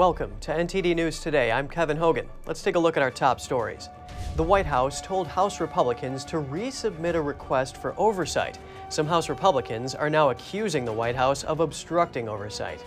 Welcome 0.00 0.32
to 0.40 0.50
NTD 0.50 0.96
News 0.96 1.20
Today. 1.20 1.52
I'm 1.52 1.68
Kevin 1.68 1.98
Hogan. 1.98 2.26
Let's 2.46 2.62
take 2.62 2.74
a 2.74 2.78
look 2.78 2.96
at 2.96 3.02
our 3.02 3.10
top 3.10 3.38
stories. 3.38 3.90
The 4.36 4.42
White 4.42 4.64
House 4.64 5.02
told 5.02 5.26
House 5.26 5.60
Republicans 5.60 6.24
to 6.24 6.36
resubmit 6.36 7.16
a 7.16 7.20
request 7.20 7.76
for 7.76 7.94
oversight. 7.98 8.58
Some 8.88 9.06
House 9.06 9.28
Republicans 9.28 9.94
are 9.94 10.08
now 10.08 10.30
accusing 10.30 10.86
the 10.86 10.92
White 10.92 11.16
House 11.16 11.44
of 11.44 11.60
obstructing 11.60 12.30
oversight. 12.30 12.82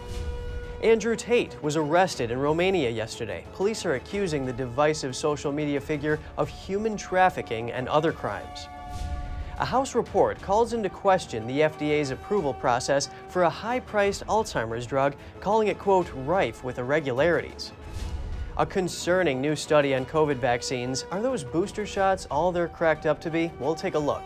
Andrew 0.81 1.15
Tate 1.15 1.55
was 1.61 1.75
arrested 1.75 2.31
in 2.31 2.39
Romania 2.39 2.89
yesterday. 2.89 3.45
Police 3.53 3.85
are 3.85 3.93
accusing 3.93 4.43
the 4.43 4.51
divisive 4.51 5.15
social 5.15 5.51
media 5.51 5.79
figure 5.79 6.19
of 6.35 6.49
human 6.49 6.97
trafficking 6.97 7.71
and 7.71 7.87
other 7.89 8.11
crimes. 8.11 8.67
A 9.59 9.65
House 9.65 9.93
report 9.93 10.41
calls 10.41 10.73
into 10.73 10.89
question 10.89 11.45
the 11.45 11.61
FDA's 11.61 12.09
approval 12.09 12.55
process 12.55 13.09
for 13.29 13.43
a 13.43 13.49
high 13.49 13.79
priced 13.79 14.25
Alzheimer's 14.25 14.87
drug, 14.87 15.15
calling 15.41 15.67
it, 15.67 15.77
quote, 15.77 16.11
rife 16.25 16.63
with 16.63 16.79
irregularities. 16.79 17.71
A 18.57 18.65
concerning 18.65 19.41
new 19.41 19.55
study 19.55 19.93
on 19.93 20.05
COVID 20.05 20.37
vaccines. 20.37 21.05
Are 21.11 21.21
those 21.21 21.43
booster 21.43 21.85
shots 21.85 22.25
all 22.31 22.51
they're 22.51 22.67
cracked 22.67 23.05
up 23.05 23.21
to 23.21 23.29
be? 23.29 23.51
We'll 23.59 23.75
take 23.75 23.93
a 23.93 23.99
look. 23.99 24.23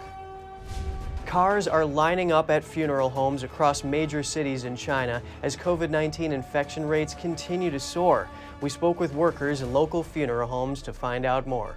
Cars 1.25 1.67
are 1.67 1.85
lining 1.85 2.31
up 2.31 2.49
at 2.49 2.63
funeral 2.63 3.09
homes 3.09 3.43
across 3.43 3.83
major 3.83 4.23
cities 4.23 4.63
in 4.63 4.77
China 4.77 5.21
as 5.43 5.57
COVID 5.57 5.89
19 5.89 6.31
infection 6.31 6.85
rates 6.85 7.13
continue 7.13 7.69
to 7.69 7.81
soar. 7.81 8.29
We 8.61 8.69
spoke 8.69 8.97
with 8.97 9.13
workers 9.13 9.61
in 9.61 9.73
local 9.73 10.03
funeral 10.03 10.47
homes 10.47 10.81
to 10.83 10.93
find 10.93 11.25
out 11.25 11.45
more. 11.45 11.75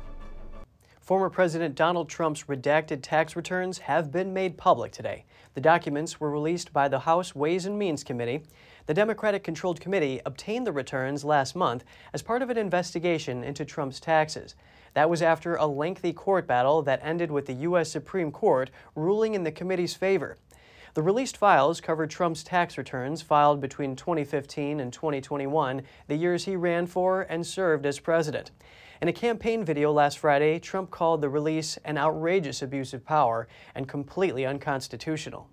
Former 1.10 1.28
President 1.28 1.74
Donald 1.74 2.08
Trump's 2.08 2.44
redacted 2.44 3.00
tax 3.02 3.34
returns 3.34 3.78
have 3.78 4.12
been 4.12 4.32
made 4.32 4.56
public 4.56 4.92
today. 4.92 5.24
The 5.54 5.60
documents 5.60 6.20
were 6.20 6.30
released 6.30 6.72
by 6.72 6.86
the 6.86 7.00
House 7.00 7.34
Ways 7.34 7.66
and 7.66 7.76
Means 7.76 8.04
Committee. 8.04 8.44
The 8.86 8.94
Democratic 8.94 9.42
controlled 9.42 9.80
committee 9.80 10.20
obtained 10.24 10.68
the 10.68 10.72
returns 10.72 11.24
last 11.24 11.56
month 11.56 11.82
as 12.12 12.22
part 12.22 12.42
of 12.42 12.50
an 12.50 12.56
investigation 12.56 13.42
into 13.42 13.64
Trump's 13.64 13.98
taxes. 13.98 14.54
That 14.94 15.10
was 15.10 15.20
after 15.20 15.56
a 15.56 15.66
lengthy 15.66 16.12
court 16.12 16.46
battle 16.46 16.80
that 16.82 17.00
ended 17.02 17.32
with 17.32 17.46
the 17.46 17.54
U.S. 17.54 17.90
Supreme 17.90 18.30
Court 18.30 18.70
ruling 18.94 19.34
in 19.34 19.42
the 19.42 19.50
committee's 19.50 19.94
favor. 19.94 20.36
The 20.94 21.02
released 21.02 21.36
files 21.36 21.80
cover 21.80 22.06
Trump's 22.06 22.44
tax 22.44 22.78
returns 22.78 23.20
filed 23.20 23.60
between 23.60 23.96
2015 23.96 24.78
and 24.78 24.92
2021, 24.92 25.82
the 26.06 26.16
years 26.16 26.44
he 26.44 26.54
ran 26.54 26.86
for 26.86 27.22
and 27.22 27.44
served 27.44 27.84
as 27.84 27.98
president. 27.98 28.52
In 29.02 29.08
a 29.08 29.14
campaign 29.14 29.64
video 29.64 29.92
last 29.92 30.18
Friday, 30.18 30.58
Trump 30.58 30.90
called 30.90 31.22
the 31.22 31.30
release 31.30 31.78
an 31.86 31.96
outrageous 31.96 32.60
abuse 32.60 32.92
of 32.92 33.02
power 33.02 33.48
and 33.74 33.88
completely 33.88 34.44
unconstitutional. 34.44 35.48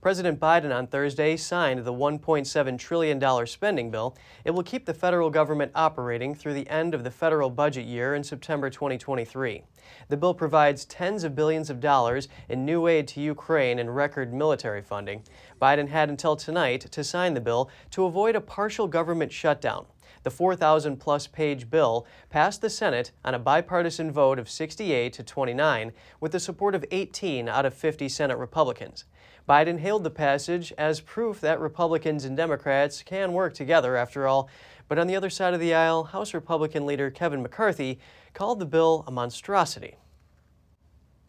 President 0.00 0.40
Biden 0.40 0.76
on 0.76 0.88
Thursday 0.88 1.36
signed 1.36 1.84
the 1.84 1.92
$1.7 1.92 2.78
trillion 2.80 3.46
spending 3.46 3.92
bill. 3.92 4.16
It 4.44 4.50
will 4.50 4.64
keep 4.64 4.86
the 4.86 4.92
federal 4.92 5.30
government 5.30 5.70
operating 5.76 6.34
through 6.34 6.54
the 6.54 6.68
end 6.68 6.94
of 6.94 7.04
the 7.04 7.12
federal 7.12 7.48
budget 7.48 7.86
year 7.86 8.16
in 8.16 8.24
September 8.24 8.68
2023. 8.68 9.62
The 10.08 10.16
bill 10.16 10.34
provides 10.34 10.84
tens 10.86 11.22
of 11.22 11.36
billions 11.36 11.70
of 11.70 11.78
dollars 11.78 12.26
in 12.48 12.64
new 12.64 12.88
aid 12.88 13.06
to 13.08 13.20
Ukraine 13.20 13.78
and 13.78 13.94
record 13.94 14.34
military 14.34 14.82
funding. 14.82 15.22
Biden 15.62 15.88
had 15.88 16.10
until 16.10 16.34
tonight 16.34 16.80
to 16.90 17.04
sign 17.04 17.34
the 17.34 17.40
bill 17.40 17.70
to 17.92 18.04
avoid 18.04 18.34
a 18.34 18.40
partial 18.40 18.88
government 18.88 19.32
shutdown. 19.32 19.86
The 20.24 20.30
4,000 20.30 20.96
plus 20.96 21.26
page 21.26 21.68
bill 21.68 22.06
passed 22.30 22.62
the 22.62 22.70
Senate 22.70 23.12
on 23.24 23.34
a 23.34 23.38
bipartisan 23.38 24.10
vote 24.10 24.38
of 24.38 24.48
68 24.48 25.12
to 25.12 25.22
29, 25.22 25.92
with 26.18 26.32
the 26.32 26.40
support 26.40 26.74
of 26.74 26.84
18 26.90 27.46
out 27.46 27.66
of 27.66 27.74
50 27.74 28.08
Senate 28.08 28.38
Republicans. 28.38 29.04
Biden 29.46 29.78
hailed 29.78 30.02
the 30.02 30.10
passage 30.10 30.72
as 30.78 31.02
proof 31.02 31.42
that 31.42 31.60
Republicans 31.60 32.24
and 32.24 32.34
Democrats 32.34 33.02
can 33.02 33.34
work 33.34 33.52
together 33.52 33.96
after 33.96 34.26
all. 34.26 34.48
But 34.88 34.98
on 34.98 35.06
the 35.06 35.16
other 35.16 35.28
side 35.28 35.52
of 35.52 35.60
the 35.60 35.74
aisle, 35.74 36.04
House 36.04 36.32
Republican 36.32 36.86
leader 36.86 37.10
Kevin 37.10 37.42
McCarthy 37.42 38.00
called 38.32 38.60
the 38.60 38.66
bill 38.66 39.04
a 39.06 39.10
monstrosity. 39.10 39.96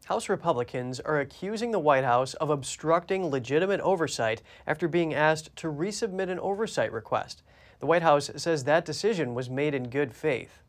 House 0.06 0.30
Republicans 0.30 1.02
are 1.02 1.20
accusing 1.20 1.72
the 1.72 1.80
White 1.80 2.06
House 2.06 2.34
of 2.36 2.50
obstructing 2.50 3.26
legitimate 3.30 3.82
oversight 3.82 4.42
after 4.66 4.88
being 4.88 5.14
asked 5.14 5.54
to 5.58 5.68
resubmit 5.68 6.30
an 6.30 6.40
oversight 6.40 6.94
request. 6.94 7.44
The 7.86 7.90
White 7.90 8.02
House 8.02 8.32
says 8.36 8.64
that 8.64 8.84
decision 8.84 9.36
was 9.36 9.48
made 9.48 9.76
in 9.76 9.92
good 9.92 10.12
faith. 10.12 10.64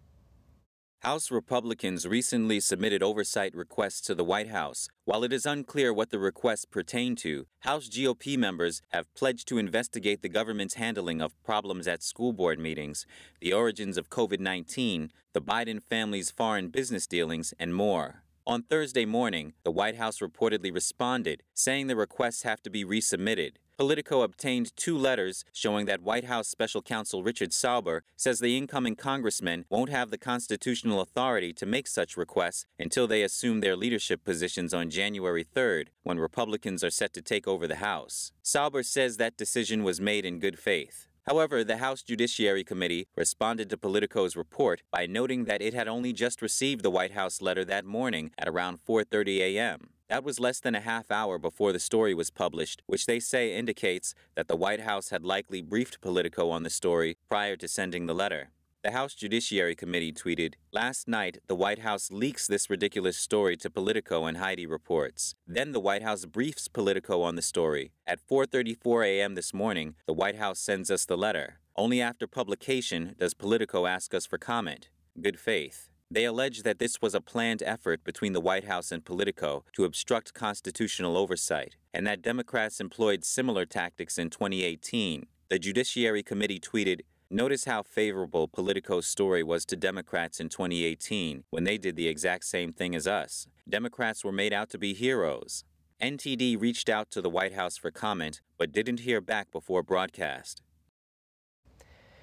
House 1.01 1.31
Republicans 1.31 2.07
recently 2.07 2.61
submitted 2.61 3.03
oversight 3.03 3.55
requests 3.55 4.03
to 4.03 4.15
the 4.15 4.23
White 4.23 4.49
House. 4.49 4.91
While 5.07 5.25
it 5.25 5.33
is 5.33 5.47
unclear 5.47 5.95
what 5.95 6.11
the 6.11 6.19
requests 6.19 6.67
pertain 6.67 7.17
to, 7.17 7.47
House 7.61 7.89
GOP 7.89 8.37
members 8.37 8.83
have 8.91 9.15
pledged 9.15 9.49
to 9.49 9.57
investigate 9.57 10.21
the 10.21 10.29
government's 10.29 10.75
handling 10.75 11.23
of 11.23 11.43
problems 11.43 11.89
at 11.89 12.03
school 12.03 12.35
board 12.35 12.59
meetings, 12.59 13.07
the 13.41 13.55
origins 13.55 13.97
of 13.97 14.11
COVID 14.11 14.39
19, 14.39 15.11
the 15.33 15.41
Biden 15.41 15.83
family's 15.83 16.31
foreign 16.31 16.69
business 16.69 17.07
dealings, 17.07 17.55
and 17.59 17.75
more. 17.75 18.25
On 18.47 18.63
Thursday 18.63 19.07
morning, 19.07 19.55
the 19.65 19.73
White 19.73 19.97
House 19.97 20.19
reportedly 20.19 20.71
responded, 20.71 21.43
saying 21.55 21.87
the 21.87 21.97
requests 21.97 22.43
have 22.43 22.61
to 22.65 22.69
be 22.69 22.85
resubmitted. 22.85 23.53
Politico 23.79 24.23
obtained 24.23 24.75
two 24.75 24.97
letters 24.97 25.45
showing 25.53 25.85
that 25.85 26.01
White 26.01 26.25
House 26.25 26.49
Special 26.49 26.81
Counsel 26.81 27.23
Richard 27.23 27.53
Sauber 27.53 28.05
says 28.17 28.41
the 28.41 28.57
incoming 28.57 28.97
congressmen 28.97 29.67
won't 29.69 29.91
have 29.91 30.11
the 30.11 30.17
constitutional 30.17 31.03
authority 31.03 31.53
to 31.53 31.67
make 31.67 31.87
such 31.87 32.17
requests 32.17 32.65
until 32.79 33.07
they 33.07 33.23
assume 33.23 33.61
their 33.61 33.77
leadership 33.77 34.25
positions 34.25 34.73
on 34.73 34.89
January 34.89 35.45
3rd, 35.45 35.89
when 36.05 36.19
Republicans 36.19 36.83
are 36.83 36.91
set 36.91 37.13
to 37.13 37.21
take 37.21 37.47
over 37.47 37.67
the 37.67 37.77
House. 37.77 38.33
Sauber 38.43 38.83
says 38.83 39.19
that 39.19 39.37
decision 39.37 39.85
was 39.85 40.01
made 40.01 40.25
in 40.25 40.39
good 40.39 40.59
faith. 40.59 41.07
However, 41.27 41.63
the 41.63 41.79
House 41.79 42.03
Judiciary 42.03 42.65
Committee 42.65 43.09
responded 43.15 43.69
to 43.69 43.77
Politico's 43.77 44.37
report 44.37 44.83
by 44.91 45.07
noting 45.07 45.45
that 45.45 45.61
it 45.61 45.75
had 45.75 45.89
only 45.89 46.15
just 46.15 46.41
received 46.41 46.83
the 46.83 46.91
White 46.91 47.13
House 47.13 47.43
letter 47.43 47.65
that 47.65 47.85
morning 47.85 48.31
at 48.39 48.49
around 48.49 48.79
4:30 48.89 49.41
a.m. 49.41 49.91
That 50.09 50.23
was 50.23 50.39
less 50.39 50.61
than 50.61 50.77
a 50.77 50.81
half 50.81 51.11
hour 51.11 51.37
before 51.37 51.73
the 51.73 51.81
story 51.81 52.15
was 52.15 52.31
published, 52.31 52.83
which 52.87 53.07
they 53.07 53.19
say 53.19 53.55
indicates 53.55 54.15
that 54.37 54.47
the 54.47 54.57
White 54.57 54.81
House 54.81 55.09
had 55.09 55.25
likely 55.25 55.63
briefed 55.63 56.01
Politico 56.01 56.49
on 56.51 56.63
the 56.63 56.71
story 56.71 57.17
prior 57.29 57.57
to 57.57 57.67
sending 57.67 58.07
the 58.07 58.15
letter. 58.15 58.51
The 58.85 58.93
House 58.93 59.15
Judiciary 59.15 59.75
Committee 59.75 60.13
tweeted, 60.13 60.55
Last 60.71 61.09
night, 61.09 61.39
the 61.49 61.57
White 61.57 61.81
House 61.81 62.13
leaks 62.13 62.47
this 62.47 62.71
ridiculous 62.71 63.17
story 63.17 63.57
to 63.57 63.69
Politico 63.69 64.27
and 64.27 64.37
Heidi 64.37 64.65
reports. 64.65 65.35
Then 65.45 65.73
the 65.73 65.81
White 65.81 66.03
House 66.03 66.25
briefs 66.25 66.69
Politico 66.69 67.21
on 67.23 67.35
the 67.35 67.43
story. 67.43 67.91
At 68.07 68.25
4.34 68.25 69.07
a.m. 69.07 69.35
this 69.35 69.53
morning, 69.53 69.97
the 70.07 70.13
White 70.13 70.37
House 70.37 70.61
sends 70.61 70.89
us 70.89 71.05
the 71.05 71.19
letter. 71.19 71.59
Only 71.75 72.01
after 72.01 72.29
publication 72.29 73.17
does 73.19 73.35
Politico 73.35 73.87
ask 73.87 74.15
us 74.15 74.25
for 74.25 74.39
comment. 74.39 74.89
Good 75.21 75.41
faith. 75.41 75.89
They 76.11 76.25
allege 76.25 76.63
that 76.63 76.79
this 76.79 77.03
was 77.03 77.15
a 77.15 77.21
planned 77.21 77.63
effort 77.65 78.05
between 78.05 78.33
the 78.33 78.41
White 78.41 78.65
House 78.65 78.93
and 78.93 79.05
Politico 79.05 79.65
to 79.75 79.85
obstruct 79.85 80.35
constitutional 80.35 81.17
oversight, 81.17 81.75
and 81.93 82.07
that 82.07 82.23
Democrats 82.23 82.81
employed 82.81 83.25
similar 83.25 83.67
tactics 83.67 84.17
in 84.17 84.31
2018. 84.31 85.27
The 85.49 85.59
Judiciary 85.59 86.23
Committee 86.23 86.61
tweeted, 86.61 87.01
Notice 87.29 87.65
how 87.65 87.83
favorable 87.83 88.47
Politico's 88.47 89.09
story 89.09 89.43
was 89.43 89.65
to 89.67 89.75
Democrats 89.75 90.39
in 90.39 90.49
2018 90.49 91.43
when 91.51 91.65
they 91.65 91.77
did 91.77 91.97
the 91.97 92.07
exact 92.07 92.45
same 92.45 92.73
thing 92.73 92.95
as 92.95 93.09
us. 93.09 93.49
Democrats 93.69 94.25
were 94.25 94.31
made 94.31 94.53
out 94.53 94.71
to 94.71 94.79
be 94.79 94.95
heroes. 94.95 95.65
NTD 96.01 96.61
reached 96.61 96.89
out 96.89 97.11
to 97.11 97.21
the 97.21 97.31
White 97.31 97.55
House 97.55 97.77
for 97.77 97.91
comment, 97.91 98.43
but 98.59 98.71
didn't 98.71 99.01
hear 99.01 99.21
back 99.21 99.51
before 99.51 99.83
broadcast. 99.83 100.63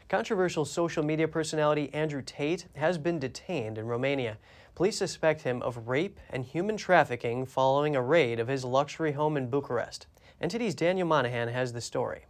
Controversial 0.10 0.66
social 0.66 1.04
media 1.04 1.28
personality 1.28 1.94
Andrew 1.94 2.22
Tate 2.22 2.68
has 2.76 2.98
been 2.98 3.20
detained 3.20 3.78
in 3.78 3.88
Romania. 3.88 4.38
Police 4.76 4.98
suspect 4.98 5.42
him 5.42 5.62
of 5.62 5.88
rape 5.88 6.20
and 6.30 6.44
human 6.44 6.78
trafficking 6.78 7.46
following 7.46 7.96
a 7.96 8.02
raid 8.02 8.40
of 8.40 8.48
his 8.48 8.66
luxury 8.66 9.14
home 9.14 9.38
in 9.38 9.50
Bucharest. 9.50 10.08
NTD's 10.42 10.76
Daniel 10.76 11.08
Monahan 11.08 11.48
has 11.48 11.74
the 11.74 11.82
story. 11.82 12.26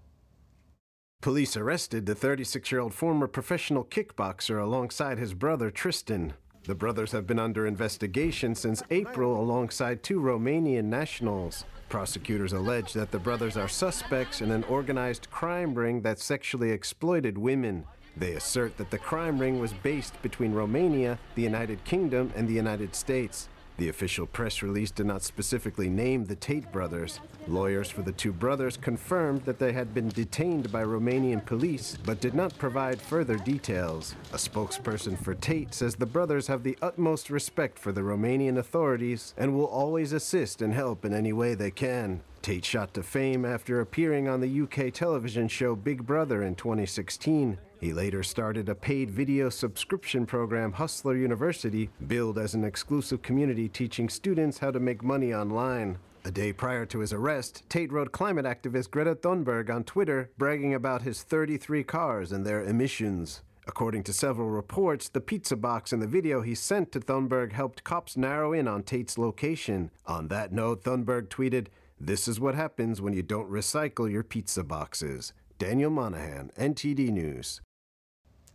Police 1.22 1.56
arrested 1.56 2.06
the 2.06 2.16
36 2.16 2.72
year 2.72 2.82
old 2.82 2.94
former 2.94 3.28
professional 3.28 3.86
kickboxer 3.86 4.62
alongside 4.62 5.18
his 5.18 5.34
brother 5.34 5.72
Tristan. 5.72 6.34
The 6.66 6.76
brothers 6.76 7.12
have 7.12 7.28
been 7.28 7.40
under 7.40 7.66
investigation 7.66 8.56
since 8.56 8.84
April 8.90 9.40
alongside 9.40 10.04
two 10.04 10.20
Romanian 10.20 10.86
nationals. 10.86 11.66
Prosecutors 11.94 12.54
allege 12.54 12.94
that 12.94 13.12
the 13.12 13.20
brothers 13.20 13.56
are 13.56 13.68
suspects 13.68 14.42
in 14.42 14.50
an 14.50 14.64
organized 14.64 15.30
crime 15.30 15.76
ring 15.76 16.02
that 16.02 16.18
sexually 16.18 16.72
exploited 16.72 17.38
women. 17.38 17.86
They 18.18 18.34
assert 18.34 18.78
that 18.78 18.90
the 18.90 18.98
crime 18.98 19.38
ring 19.38 19.60
was 19.60 19.74
based 19.74 20.20
between 20.24 20.54
Romania, 20.54 21.20
the 21.36 21.44
United 21.44 21.84
Kingdom, 21.84 22.34
and 22.36 22.48
the 22.48 22.54
United 22.56 22.96
States. 22.96 23.48
The 23.78 23.90
official 23.90 24.28
press 24.28 24.62
release 24.62 24.92
did 24.92 25.08
not 25.08 25.24
specifically 25.24 25.90
name 25.90 26.26
the 26.26 26.36
Tate 26.36 26.72
brothers. 26.72 27.20
Lawyers 27.48 27.90
for 27.90 28.04
the 28.04 28.12
two 28.12 28.32
brothers 28.32 28.78
confirmed 28.78 29.44
that 29.46 29.58
they 29.58 29.74
had 29.74 29.94
been 29.94 30.10
detained 30.10 30.72
by 30.72 30.84
Romanian 30.84 31.44
police, 31.44 31.98
but 32.06 32.22
did 32.22 32.36
not 32.36 32.58
provide 32.60 33.02
further 33.02 33.38
details. 33.38 34.16
A 34.32 34.38
spokesperson 34.38 35.18
for 35.18 35.34
Tate 35.34 35.74
says 35.74 35.96
the 35.96 36.06
brothers 36.06 36.46
have 36.48 36.62
the 36.62 36.78
utmost 36.84 37.32
respect 37.32 37.80
for 37.80 37.92
the 37.92 38.02
Romanian 38.02 38.60
authorities 38.60 39.34
and 39.38 39.56
will 39.56 39.66
always 39.66 40.14
assist 40.14 40.62
and 40.62 40.74
help 40.74 41.04
in 41.04 41.14
any 41.14 41.34
way 41.34 41.56
they 41.56 41.72
can. 41.72 42.22
Tate 42.44 42.66
shot 42.66 42.94
to 42.94 43.02
fame 43.02 43.46
after 43.46 43.80
appearing 43.80 44.28
on 44.28 44.42
the 44.42 44.62
UK 44.62 44.94
television 44.94 45.48
show 45.48 45.76
Big 45.76 46.06
Brother 46.06 46.44
in 46.44 46.56
2016. 46.56 47.58
He 47.84 47.92
later 47.92 48.24
started 48.24 48.70
a 48.70 48.76
paid 48.76 49.12
video 49.12 49.50
subscription 49.50 50.26
program, 50.26 50.72
Hustler 50.72 51.18
University, 51.18 51.90
billed 52.08 52.38
as 52.38 52.54
an 52.54 52.64
exclusive 52.64 53.22
community 53.22 53.68
teaching 53.68 54.08
students 54.08 54.60
how 54.60 54.72
to 54.72 54.80
make 54.80 55.04
money 55.04 55.34
online. 55.34 55.98
A 56.24 56.32
day 56.32 56.54
prior 56.54 56.86
to 56.86 57.00
his 57.00 57.12
arrest, 57.12 57.64
Tate 57.68 57.92
wrote 57.92 58.14
climate 58.14 58.46
activist 58.46 58.90
Greta 58.90 59.16
Thunberg 59.16 59.70
on 59.70 59.84
Twitter, 59.84 60.32
bragging 60.38 60.74
about 60.74 61.02
his 61.02 61.24
33 61.24 61.84
cars 61.84 62.32
and 62.32 62.46
their 62.46 62.64
emissions. 62.64 63.42
According 63.68 64.04
to 64.04 64.14
several 64.14 64.50
reports, 64.50 65.10
the 65.10 65.20
pizza 65.20 65.58
box 65.58 65.92
in 65.92 66.00
the 66.00 66.08
video 66.08 66.40
he 66.40 66.56
sent 66.56 66.94
to 66.94 67.02
Thunberg 67.02 67.52
helped 67.52 67.84
cops 67.84 68.16
narrow 68.16 68.54
in 68.54 68.66
on 68.66 68.84
Tate's 68.84 69.18
location. 69.18 69.92
On 70.06 70.30
that 70.30 70.54
note, 70.54 70.86
Thunberg 70.86 71.28
tweeted, 71.28 71.68
This 72.00 72.30
is 72.30 72.40
what 72.40 72.56
happens 72.56 73.02
when 73.02 73.12
you 73.12 73.24
don't 73.24 73.52
recycle 73.52 74.10
your 74.10 74.24
pizza 74.24 74.64
boxes. 74.64 75.34
Daniel 75.60 75.92
Monahan, 75.92 76.50
NTD 76.58 77.10
News. 77.10 77.60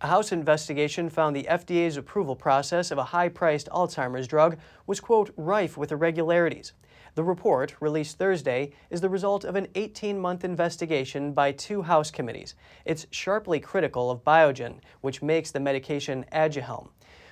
A 0.00 0.06
House 0.06 0.30
investigation 0.30 1.10
found 1.10 1.34
the 1.34 1.48
FDA's 1.50 1.96
approval 1.96 2.36
process 2.36 2.92
of 2.92 2.98
a 2.98 3.04
high 3.04 3.28
priced 3.28 3.68
Alzheimer's 3.70 4.28
drug 4.28 4.56
was, 4.86 5.00
quote, 5.00 5.34
rife 5.36 5.76
with 5.76 5.90
irregularities. 5.90 6.72
The 7.16 7.24
report, 7.24 7.74
released 7.80 8.16
Thursday, 8.16 8.70
is 8.90 9.00
the 9.00 9.08
result 9.08 9.42
of 9.42 9.56
an 9.56 9.66
18 9.74 10.16
month 10.16 10.44
investigation 10.44 11.32
by 11.32 11.50
two 11.50 11.82
House 11.82 12.12
committees. 12.12 12.54
It's 12.84 13.08
sharply 13.10 13.58
critical 13.58 14.08
of 14.08 14.22
Biogen, 14.22 14.78
which 15.00 15.20
makes 15.20 15.50
the 15.50 15.58
medication 15.58 16.24
Aduhelm. 16.32 16.90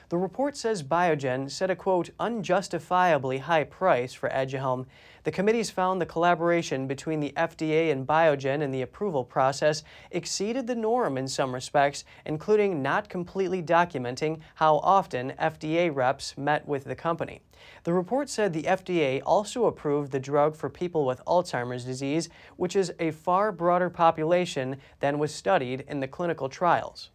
The 0.08 0.18
report 0.18 0.56
says 0.56 0.82
Biogen 0.82 1.48
set 1.48 1.70
a 1.70 1.76
quote 1.76 2.10
unjustifiably 2.18 3.38
high 3.38 3.64
price 3.64 4.12
for 4.12 4.28
Aduhelm. 4.28 4.86
The 5.26 5.32
committees 5.32 5.70
found 5.70 6.00
the 6.00 6.06
collaboration 6.06 6.86
between 6.86 7.18
the 7.18 7.32
FDA 7.36 7.90
and 7.90 8.06
Biogen 8.06 8.62
in 8.62 8.70
the 8.70 8.82
approval 8.82 9.24
process 9.24 9.82
exceeded 10.12 10.68
the 10.68 10.76
norm 10.76 11.18
in 11.18 11.26
some 11.26 11.52
respects, 11.52 12.04
including 12.24 12.80
not 12.80 13.08
completely 13.08 13.60
documenting 13.60 14.38
how 14.54 14.76
often 14.84 15.32
FDA 15.32 15.92
reps 15.92 16.38
met 16.38 16.68
with 16.68 16.84
the 16.84 16.94
company. 16.94 17.40
The 17.82 17.92
report 17.92 18.28
said 18.28 18.52
the 18.52 18.62
FDA 18.62 19.20
also 19.26 19.64
approved 19.64 20.12
the 20.12 20.20
drug 20.20 20.54
for 20.54 20.70
people 20.70 21.04
with 21.04 21.24
Alzheimer's 21.26 21.84
disease, 21.84 22.28
which 22.56 22.76
is 22.76 22.92
a 23.00 23.10
far 23.10 23.50
broader 23.50 23.90
population 23.90 24.76
than 25.00 25.18
was 25.18 25.34
studied 25.34 25.86
in 25.88 25.98
the 25.98 26.06
clinical 26.06 26.48
trials. 26.48 27.10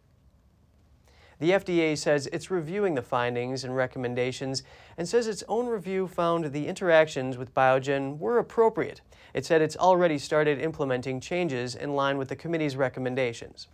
The 1.41 1.53
FDA 1.53 1.97
says 1.97 2.29
it's 2.31 2.51
reviewing 2.51 2.93
the 2.93 3.01
findings 3.01 3.63
and 3.63 3.75
recommendations 3.75 4.61
and 4.95 5.09
says 5.09 5.25
its 5.25 5.43
own 5.47 5.65
review 5.65 6.07
found 6.07 6.45
the 6.45 6.67
interactions 6.67 7.35
with 7.35 7.55
Biogen 7.55 8.19
were 8.19 8.37
appropriate. 8.37 9.01
It 9.33 9.43
said 9.43 9.59
it's 9.59 9.75
already 9.75 10.19
started 10.19 10.61
implementing 10.61 11.19
changes 11.19 11.73
in 11.73 11.95
line 11.95 12.19
with 12.19 12.29
the 12.29 12.35
committee's 12.35 12.75
recommendations. 12.75 13.69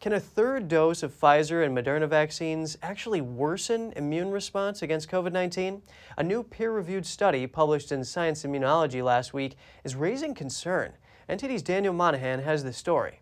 Can 0.00 0.14
a 0.14 0.18
third 0.18 0.66
dose 0.66 1.04
of 1.04 1.14
Pfizer 1.14 1.64
and 1.64 1.78
Moderna 1.78 2.08
vaccines 2.08 2.76
actually 2.82 3.20
worsen 3.20 3.92
immune 3.94 4.32
response 4.32 4.82
against 4.82 5.08
COVID 5.08 5.30
19? 5.30 5.82
A 6.18 6.24
new 6.24 6.42
peer 6.42 6.72
reviewed 6.72 7.06
study 7.06 7.46
published 7.46 7.92
in 7.92 8.02
Science 8.02 8.42
Immunology 8.42 9.00
last 9.00 9.32
week 9.32 9.54
is 9.84 9.94
raising 9.94 10.34
concern. 10.34 10.94
NTD's 11.28 11.62
Daniel 11.62 11.94
Monahan 11.94 12.40
has 12.40 12.64
the 12.64 12.72
story. 12.72 13.20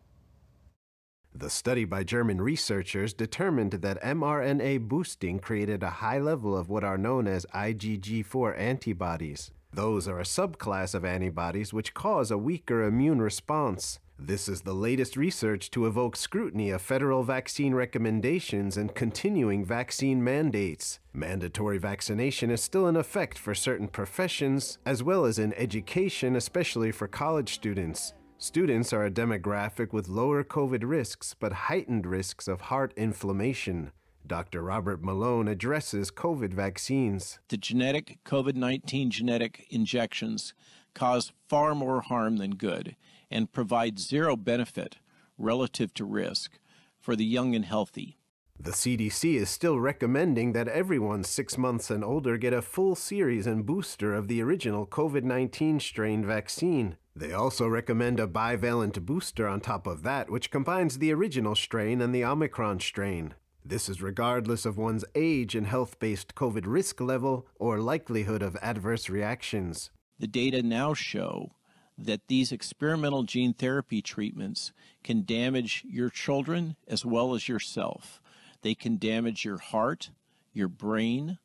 The 1.41 1.51
study 1.51 1.85
by 1.85 2.03
German 2.03 2.41
researchers 2.41 3.13
determined 3.13 3.71
that 3.71 4.03
mRNA 4.03 4.89
boosting 4.89 5.39
created 5.39 5.85
a 5.85 5.91
high 6.03 6.19
level 6.19 6.57
of 6.57 6.69
what 6.69 6.83
are 6.83 6.99
known 6.99 7.29
as 7.29 7.47
IgG4 7.55 8.59
antibodies. 8.59 9.53
Those 9.73 10.09
are 10.09 10.19
a 10.19 10.25
subclass 10.25 10.97
of 10.97 11.05
antibodies 11.05 11.73
which 11.73 11.95
cause 11.95 12.33
a 12.33 12.39
weaker 12.39 12.83
immune 12.83 13.23
response. 13.23 14.01
This 14.19 14.49
is 14.49 14.63
the 14.63 14.75
latest 14.75 15.17
research 15.17 15.71
to 15.71 15.87
evoke 15.87 16.17
scrutiny 16.17 16.71
of 16.71 16.83
federal 16.83 17.23
vaccine 17.23 17.73
recommendations 17.73 18.77
and 18.77 18.93
continuing 18.93 19.65
vaccine 19.65 20.25
mandates. 20.25 20.99
Mandatory 21.13 21.79
vaccination 21.79 22.51
is 22.51 22.65
still 22.65 22.89
in 22.89 22.97
effect 22.97 23.39
for 23.39 23.55
certain 23.55 23.87
professions, 23.87 24.79
as 24.85 25.05
well 25.05 25.25
as 25.25 25.39
in 25.39 25.55
education, 25.55 26.35
especially 26.35 26.91
for 26.91 27.07
college 27.07 27.55
students. 27.55 28.13
Students 28.41 28.93
are 28.93 29.05
a 29.05 29.11
demographic 29.11 29.93
with 29.93 30.09
lower 30.09 30.45
COVID 30.45 30.83
risks 30.85 31.35
but 31.35 31.53
heightened 31.53 32.07
risks 32.07 32.47
of 32.47 32.61
heart 32.61 32.95
inflammation. 32.97 33.91
Dr. 34.25 34.63
Robert 34.63 35.03
Malone 35.03 35.49
addresses 35.49 36.13
COVID 36.13 36.55
vaccines. 36.55 37.41
The 37.49 37.57
genetic 37.57 38.21
COVID 38.25 38.55
19 38.55 39.11
genetic 39.11 39.67
injections 39.71 40.55
cause 40.95 41.33
far 41.49 41.75
more 41.75 42.01
harm 42.01 42.37
than 42.37 42.53
good 42.53 42.95
and 43.29 43.51
provide 43.51 43.99
zero 43.99 44.37
benefit 44.37 44.99
relative 45.37 45.93
to 45.95 46.05
risk 46.05 46.61
for 47.01 47.17
the 47.17 47.25
young 47.25 47.57
and 47.57 47.65
healthy. 47.65 48.19
The 48.61 48.71
CDC 48.71 49.35
is 49.35 49.51
still 49.51 49.81
recommending 49.81 50.53
that 50.53 50.69
everyone 50.69 51.25
six 51.25 51.59
months 51.59 51.91
and 51.91 52.05
older 52.05 52.37
get 52.37 52.53
a 52.53 52.63
full 52.63 52.95
series 52.95 53.49
and 53.49 53.67
booster 53.67 54.15
of 54.15 54.29
the 54.29 54.41
original 54.43 54.87
COVID 54.87 55.25
19 55.25 55.81
strain 55.81 56.25
vaccine. 56.25 56.99
They 57.19 57.33
also 57.33 57.67
recommend 57.67 58.21
a 58.21 58.29
bivalent 58.29 59.05
booster 59.05 59.49
on 59.49 59.61
top 59.61 59.89
of 59.89 60.05
that, 60.05 60.31
which 60.31 60.53
combines 60.53 60.99
the 60.99 61.13
original 61.13 61.57
strain 61.57 62.01
and 62.01 62.15
the 62.15 62.25
Omicron 62.25 62.79
strain. 62.79 63.35
This 63.65 63.89
is 63.89 64.01
regardless 64.01 64.65
of 64.65 64.79
one's 64.79 65.05
age 65.17 65.57
and 65.57 65.67
health 65.67 65.99
based 65.99 66.37
COVID 66.37 66.63
risk 66.65 67.01
level 67.01 67.49
or 67.57 67.81
likelihood 67.81 68.41
of 68.41 68.57
adverse 68.63 69.11
reactions. 69.11 69.91
The 70.21 70.29
data 70.29 70.63
now 70.63 70.95
show 70.95 71.51
that 71.99 72.29
these 72.29 72.53
experimental 72.53 73.25
gene 73.25 73.53
therapy 73.53 74.01
treatments 74.01 74.73
can 75.03 75.25
damage 75.25 75.83
your 75.89 76.11
children 76.11 76.77
as 76.87 77.05
well 77.05 77.35
as 77.35 77.49
yourself. 77.49 78.23
They 78.63 78.77
can 78.77 78.97
damage 78.97 79.45
your 79.45 79.59
heart, 79.59 80.11
your 80.53 80.69
brain, 80.69 81.39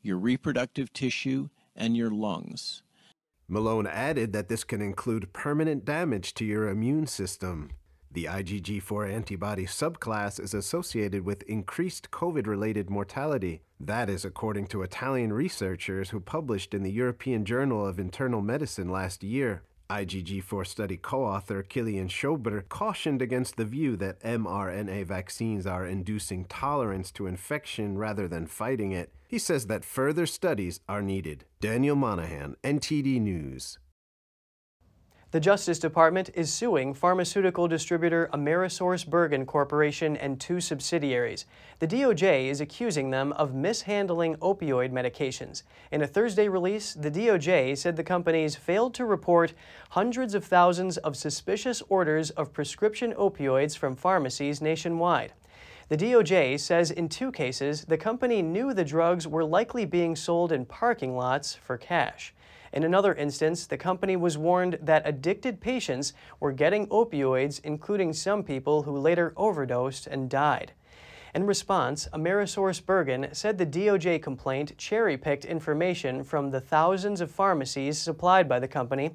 your 0.00 0.16
reproductive 0.16 0.94
tissue, 0.94 1.50
and 1.76 1.94
your 1.94 2.10
lungs. 2.10 2.82
Malone 3.52 3.88
added 3.88 4.32
that 4.32 4.46
this 4.48 4.62
can 4.62 4.80
include 4.80 5.32
permanent 5.32 5.84
damage 5.84 6.34
to 6.34 6.44
your 6.44 6.68
immune 6.68 7.08
system. 7.08 7.68
The 8.12 8.26
IgG4 8.26 9.12
antibody 9.12 9.66
subclass 9.66 10.38
is 10.38 10.54
associated 10.54 11.24
with 11.24 11.42
increased 11.42 12.12
COVID 12.12 12.46
related 12.46 12.88
mortality. 12.88 13.62
That 13.80 14.08
is 14.08 14.24
according 14.24 14.68
to 14.68 14.82
Italian 14.82 15.32
researchers 15.32 16.10
who 16.10 16.20
published 16.20 16.74
in 16.74 16.84
the 16.84 16.92
European 16.92 17.44
Journal 17.44 17.84
of 17.84 17.98
Internal 17.98 18.40
Medicine 18.40 18.88
last 18.88 19.24
year. 19.24 19.64
IgG4 19.90 20.66
study 20.66 20.96
co 20.96 21.24
author 21.24 21.64
Kilian 21.64 22.08
Schober 22.08 22.62
cautioned 22.68 23.20
against 23.20 23.56
the 23.56 23.64
view 23.64 23.96
that 23.96 24.20
mRNA 24.20 25.04
vaccines 25.04 25.66
are 25.66 25.84
inducing 25.84 26.44
tolerance 26.44 27.10
to 27.12 27.26
infection 27.26 27.98
rather 27.98 28.28
than 28.28 28.46
fighting 28.46 28.92
it. 28.92 29.12
He 29.26 29.38
says 29.38 29.66
that 29.66 29.84
further 29.84 30.26
studies 30.26 30.78
are 30.88 31.02
needed. 31.02 31.44
Daniel 31.60 31.96
Monahan, 31.96 32.54
NTD 32.62 33.20
News. 33.20 33.78
The 35.32 35.38
Justice 35.38 35.78
Department 35.78 36.30
is 36.34 36.52
suing 36.52 36.92
pharmaceutical 36.92 37.68
distributor 37.68 38.28
AmerisourceBergen 38.32 39.46
Corporation 39.46 40.16
and 40.16 40.40
two 40.40 40.60
subsidiaries. 40.60 41.46
The 41.78 41.86
DOJ 41.86 42.48
is 42.48 42.60
accusing 42.60 43.10
them 43.10 43.30
of 43.34 43.54
mishandling 43.54 44.34
opioid 44.38 44.90
medications. 44.90 45.62
In 45.92 46.02
a 46.02 46.08
Thursday 46.08 46.48
release, 46.48 46.94
the 46.94 47.12
DOJ 47.12 47.78
said 47.78 47.94
the 47.94 48.02
companies 48.02 48.56
failed 48.56 48.92
to 48.94 49.04
report 49.04 49.54
hundreds 49.90 50.34
of 50.34 50.44
thousands 50.44 50.96
of 50.96 51.16
suspicious 51.16 51.80
orders 51.88 52.30
of 52.30 52.52
prescription 52.52 53.12
opioids 53.12 53.78
from 53.78 53.94
pharmacies 53.94 54.60
nationwide. 54.60 55.32
The 55.90 55.96
DOJ 55.96 56.58
says 56.58 56.90
in 56.90 57.08
two 57.08 57.30
cases, 57.30 57.84
the 57.84 57.96
company 57.96 58.42
knew 58.42 58.74
the 58.74 58.84
drugs 58.84 59.28
were 59.28 59.44
likely 59.44 59.84
being 59.84 60.16
sold 60.16 60.50
in 60.50 60.64
parking 60.64 61.14
lots 61.16 61.54
for 61.54 61.78
cash. 61.78 62.34
In 62.72 62.84
another 62.84 63.14
instance, 63.14 63.66
the 63.66 63.76
company 63.76 64.16
was 64.16 64.38
warned 64.38 64.78
that 64.82 65.06
addicted 65.06 65.60
patients 65.60 66.12
were 66.38 66.52
getting 66.52 66.86
opioids, 66.88 67.60
including 67.64 68.12
some 68.12 68.44
people 68.44 68.82
who 68.82 68.96
later 68.96 69.32
overdosed 69.36 70.06
and 70.06 70.30
died. 70.30 70.72
In 71.32 71.46
response, 71.46 72.08
Amerisource 72.12 72.84
Bergen 72.84 73.28
said 73.32 73.56
the 73.56 73.66
DOJ 73.66 74.20
complaint 74.20 74.76
cherry 74.76 75.16
picked 75.16 75.44
information 75.44 76.24
from 76.24 76.50
the 76.50 76.60
thousands 76.60 77.20
of 77.20 77.30
pharmacies 77.30 77.98
supplied 77.98 78.48
by 78.48 78.58
the 78.58 78.66
company. 78.66 79.12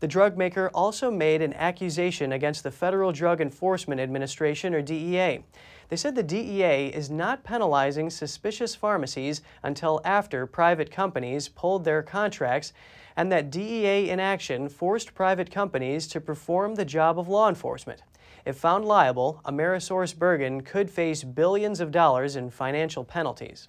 The 0.00 0.08
drug 0.08 0.38
maker 0.38 0.70
also 0.72 1.10
made 1.10 1.42
an 1.42 1.52
accusation 1.54 2.32
against 2.32 2.62
the 2.62 2.70
Federal 2.70 3.12
Drug 3.12 3.42
Enforcement 3.42 4.00
Administration, 4.00 4.72
or 4.72 4.80
DEA. 4.80 5.44
They 5.90 5.96
said 5.96 6.14
the 6.14 6.22
DEA 6.22 6.86
is 6.86 7.10
not 7.10 7.44
penalizing 7.44 8.08
suspicious 8.08 8.74
pharmacies 8.74 9.42
until 9.62 10.00
after 10.04 10.46
private 10.46 10.90
companies 10.90 11.48
pulled 11.48 11.84
their 11.84 12.02
contracts, 12.02 12.72
and 13.18 13.32
that 13.32 13.50
DEA 13.50 14.10
inaction 14.10 14.68
forced 14.68 15.12
private 15.12 15.50
companies 15.50 16.06
to 16.06 16.20
perform 16.20 16.76
the 16.76 16.84
job 16.84 17.18
of 17.18 17.28
law 17.28 17.48
enforcement. 17.48 18.00
If 18.46 18.56
found 18.56 18.84
liable, 18.84 19.40
Amerisource 19.44 20.16
Bergen 20.16 20.60
could 20.60 20.88
face 20.88 21.24
billions 21.24 21.80
of 21.80 21.90
dollars 21.90 22.36
in 22.36 22.48
financial 22.48 23.02
penalties. 23.02 23.66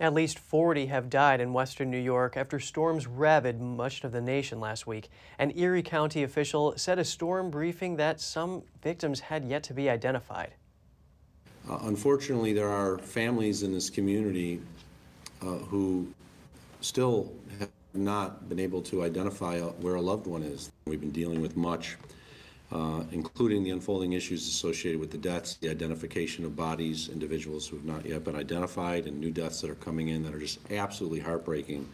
At 0.00 0.12
least 0.12 0.40
40 0.40 0.86
have 0.86 1.08
died 1.08 1.40
in 1.40 1.52
western 1.52 1.88
New 1.88 2.00
York 2.00 2.36
after 2.36 2.58
storms 2.58 3.06
ravaged 3.06 3.60
much 3.60 4.02
of 4.02 4.10
the 4.10 4.20
nation 4.20 4.58
last 4.58 4.88
week. 4.88 5.08
An 5.38 5.56
Erie 5.56 5.84
County 5.84 6.24
official 6.24 6.74
said 6.76 6.98
a 6.98 7.04
storm 7.04 7.48
briefing 7.48 7.94
that 7.94 8.20
some 8.20 8.64
victims 8.82 9.20
had 9.20 9.44
yet 9.44 9.62
to 9.62 9.72
be 9.72 9.88
identified. 9.88 10.52
Uh, 11.70 11.78
unfortunately, 11.82 12.52
there 12.52 12.68
are 12.68 12.98
families 12.98 13.62
in 13.62 13.72
this 13.72 13.88
community 13.88 14.60
uh, 15.42 15.58
who 15.70 16.12
still 16.80 17.32
not 17.98 18.48
been 18.48 18.60
able 18.60 18.82
to 18.82 19.02
identify 19.02 19.60
where 19.60 19.94
a 19.94 20.00
loved 20.00 20.26
one 20.26 20.42
is. 20.42 20.70
We've 20.86 21.00
been 21.00 21.10
dealing 21.10 21.40
with 21.40 21.56
much 21.56 21.96
uh, 22.72 23.04
including 23.12 23.62
the 23.62 23.70
unfolding 23.70 24.12
issues 24.14 24.46
associated 24.48 25.00
with 25.00 25.10
the 25.10 25.18
deaths, 25.18 25.54
the 25.60 25.70
identification 25.70 26.44
of 26.44 26.56
bodies, 26.56 27.08
individuals 27.08 27.66
who 27.68 27.76
have 27.76 27.84
not 27.84 28.04
yet 28.04 28.24
been 28.24 28.36
identified, 28.36 29.06
and 29.06 29.20
new 29.20 29.30
deaths 29.30 29.60
that 29.60 29.70
are 29.70 29.76
coming 29.76 30.08
in 30.08 30.24
that 30.24 30.34
are 30.34 30.40
just 30.40 30.58
absolutely 30.72 31.20
heartbreaking. 31.20 31.88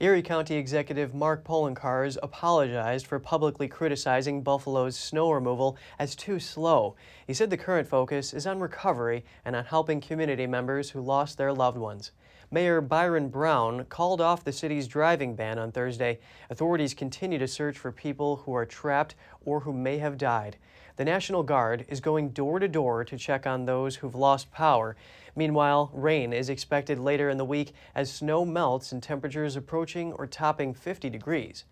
Erie 0.00 0.22
County 0.22 0.54
Executive 0.54 1.12
Mark 1.12 1.42
Poloncarz 1.42 2.16
apologized 2.22 3.06
for 3.06 3.18
publicly 3.18 3.66
criticizing 3.66 4.42
Buffalo's 4.42 4.96
snow 4.96 5.32
removal 5.32 5.76
as 5.98 6.14
too 6.14 6.38
slow. 6.38 6.94
He 7.26 7.34
said 7.34 7.50
the 7.50 7.56
current 7.56 7.88
focus 7.88 8.32
is 8.32 8.46
on 8.46 8.60
recovery 8.60 9.24
and 9.44 9.56
on 9.56 9.64
helping 9.64 10.00
community 10.00 10.46
members 10.46 10.90
who 10.90 11.00
lost 11.00 11.36
their 11.36 11.52
loved 11.52 11.78
ones. 11.78 12.12
Mayor 12.50 12.80
Byron 12.80 13.28
Brown 13.28 13.84
called 13.84 14.22
off 14.22 14.42
the 14.42 14.54
city's 14.54 14.88
driving 14.88 15.34
ban 15.34 15.58
on 15.58 15.70
Thursday. 15.70 16.18
Authorities 16.48 16.94
continue 16.94 17.38
to 17.38 17.46
search 17.46 17.76
for 17.76 17.92
people 17.92 18.36
who 18.36 18.54
are 18.54 18.64
trapped 18.64 19.14
or 19.44 19.60
who 19.60 19.72
may 19.74 19.98
have 19.98 20.16
died. 20.16 20.56
The 20.96 21.04
National 21.04 21.42
Guard 21.42 21.84
is 21.90 22.00
going 22.00 22.30
door 22.30 22.58
to 22.58 22.66
door 22.66 23.04
to 23.04 23.18
check 23.18 23.46
on 23.46 23.66
those 23.66 23.96
who've 23.96 24.14
lost 24.14 24.50
power. 24.50 24.96
Meanwhile, 25.36 25.90
rain 25.92 26.32
is 26.32 26.48
expected 26.48 26.98
later 26.98 27.28
in 27.28 27.36
the 27.36 27.44
week 27.44 27.74
as 27.94 28.10
snow 28.10 28.46
melts 28.46 28.92
and 28.92 29.02
temperatures 29.02 29.54
approaching 29.54 30.14
or 30.14 30.26
topping 30.26 30.72
50 30.72 31.10
degrees. 31.10 31.64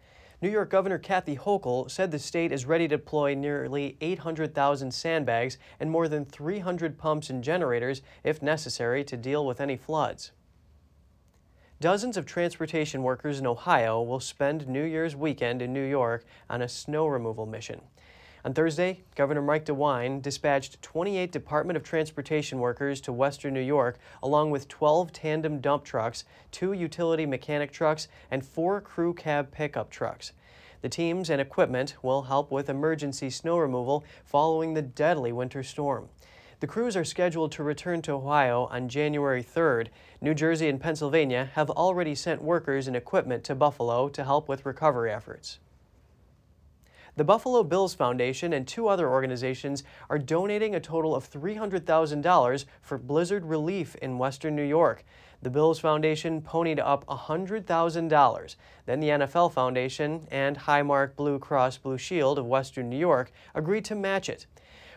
New 0.42 0.50
York 0.50 0.68
Governor 0.68 0.98
Kathy 0.98 1.36
Hochul 1.36 1.90
said 1.90 2.10
the 2.10 2.18
state 2.18 2.52
is 2.52 2.66
ready 2.66 2.86
to 2.86 2.98
deploy 2.98 3.32
nearly 3.32 3.96
800,000 4.02 4.92
sandbags 4.92 5.56
and 5.80 5.90
more 5.90 6.06
than 6.06 6.26
300 6.26 6.98
pumps 6.98 7.30
and 7.30 7.42
generators 7.42 8.02
if 8.22 8.42
necessary 8.42 9.02
to 9.04 9.16
deal 9.16 9.46
with 9.46 9.58
any 9.58 9.78
floods. 9.78 10.32
Dozens 11.78 12.16
of 12.16 12.24
transportation 12.24 13.02
workers 13.02 13.38
in 13.38 13.46
Ohio 13.46 14.00
will 14.00 14.18
spend 14.18 14.66
New 14.66 14.82
Year's 14.82 15.14
weekend 15.14 15.60
in 15.60 15.74
New 15.74 15.84
York 15.84 16.24
on 16.48 16.62
a 16.62 16.68
snow 16.70 17.06
removal 17.06 17.44
mission. 17.44 17.82
On 18.46 18.54
Thursday, 18.54 19.02
Governor 19.14 19.42
Mike 19.42 19.66
DeWine 19.66 20.22
dispatched 20.22 20.80
28 20.80 21.30
Department 21.30 21.76
of 21.76 21.82
Transportation 21.82 22.60
workers 22.60 23.02
to 23.02 23.12
western 23.12 23.52
New 23.52 23.60
York, 23.60 23.98
along 24.22 24.52
with 24.52 24.68
12 24.68 25.12
tandem 25.12 25.60
dump 25.60 25.84
trucks, 25.84 26.24
two 26.50 26.72
utility 26.72 27.26
mechanic 27.26 27.72
trucks, 27.72 28.08
and 28.30 28.46
four 28.46 28.80
crew 28.80 29.12
cab 29.12 29.52
pickup 29.52 29.90
trucks. 29.90 30.32
The 30.80 30.88
teams 30.88 31.28
and 31.28 31.42
equipment 31.42 31.96
will 32.00 32.22
help 32.22 32.50
with 32.50 32.70
emergency 32.70 33.28
snow 33.28 33.58
removal 33.58 34.02
following 34.24 34.72
the 34.72 34.80
deadly 34.80 35.30
winter 35.30 35.62
storm. 35.62 36.08
The 36.58 36.66
crews 36.66 36.96
are 36.96 37.04
scheduled 37.04 37.52
to 37.52 37.62
return 37.62 38.00
to 38.02 38.12
Ohio 38.12 38.64
on 38.70 38.88
January 38.88 39.42
3rd. 39.42 39.88
New 40.22 40.32
Jersey 40.32 40.70
and 40.70 40.80
Pennsylvania 40.80 41.50
have 41.52 41.68
already 41.68 42.14
sent 42.14 42.40
workers 42.40 42.86
and 42.86 42.96
equipment 42.96 43.44
to 43.44 43.54
Buffalo 43.54 44.08
to 44.08 44.24
help 44.24 44.48
with 44.48 44.64
recovery 44.64 45.12
efforts. 45.12 45.58
The 47.16 47.24
Buffalo 47.24 47.62
Bills 47.62 47.92
Foundation 47.92 48.54
and 48.54 48.66
two 48.66 48.88
other 48.88 49.08
organizations 49.08 49.84
are 50.08 50.18
donating 50.18 50.74
a 50.74 50.80
total 50.80 51.14
of 51.14 51.30
$300,000 51.30 52.64
for 52.80 52.98
blizzard 52.98 53.44
relief 53.44 53.94
in 53.96 54.16
western 54.16 54.56
New 54.56 54.62
York. 54.62 55.04
The 55.42 55.50
Bills 55.50 55.78
Foundation 55.78 56.40
ponied 56.40 56.78
up 56.78 57.06
$100,000. 57.06 58.56
Then 58.86 59.00
the 59.00 59.08
NFL 59.08 59.52
Foundation 59.52 60.26
and 60.30 60.58
Highmark 60.58 61.16
Blue 61.16 61.38
Cross 61.38 61.78
Blue 61.78 61.98
Shield 61.98 62.38
of 62.38 62.46
Western 62.46 62.88
New 62.88 62.98
York 62.98 63.30
agreed 63.54 63.84
to 63.86 63.94
match 63.94 64.30
it. 64.30 64.46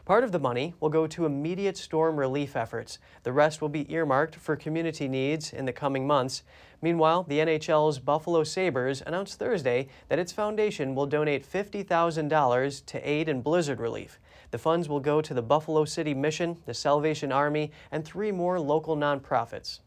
Part 0.10 0.24
of 0.24 0.32
the 0.32 0.39
money 0.39 0.74
will 0.80 0.89
go 0.89 1.06
to 1.06 1.28
immediate 1.28 1.78
storm 1.78 2.18
relief 2.18 2.56
efforts. 2.56 2.98
The 3.22 3.32
rest 3.32 3.62
will 3.62 3.70
be 3.70 3.94
earmarked 3.94 4.34
for 4.34 4.56
community 4.56 5.08
needs 5.08 5.54
in 5.54 5.66
the 5.66 5.72
coming 5.72 6.08
months. 6.08 6.42
Meanwhile, 6.82 7.25
the 7.28 7.38
NHL's 7.38 8.00
Buffalo 8.00 8.44
Sabres 8.44 9.04
announced 9.06 9.38
Thursday 9.38 9.88
that 10.08 10.18
its 10.18 10.32
foundation 10.32 10.96
will 10.96 11.06
donate 11.06 11.48
$50,000 11.48 12.86
to 12.88 13.08
aid 13.08 13.30
in 13.30 13.44
blizzard 13.44 13.80
relief. 13.80 14.20
The 14.50 14.58
funds 14.58 14.89
will 14.89 15.00
go 15.00 15.22
to 15.22 15.34
the 15.36 15.44
Buffalo 15.44 15.86
City 15.86 16.16
Mission, 16.16 16.58
the 16.66 16.74
Salvation 16.74 17.32
Army, 17.32 17.72
and 17.92 18.04
three 18.04 18.32
more 18.32 18.60
local 18.60 18.98
nonprofits. 18.98 19.78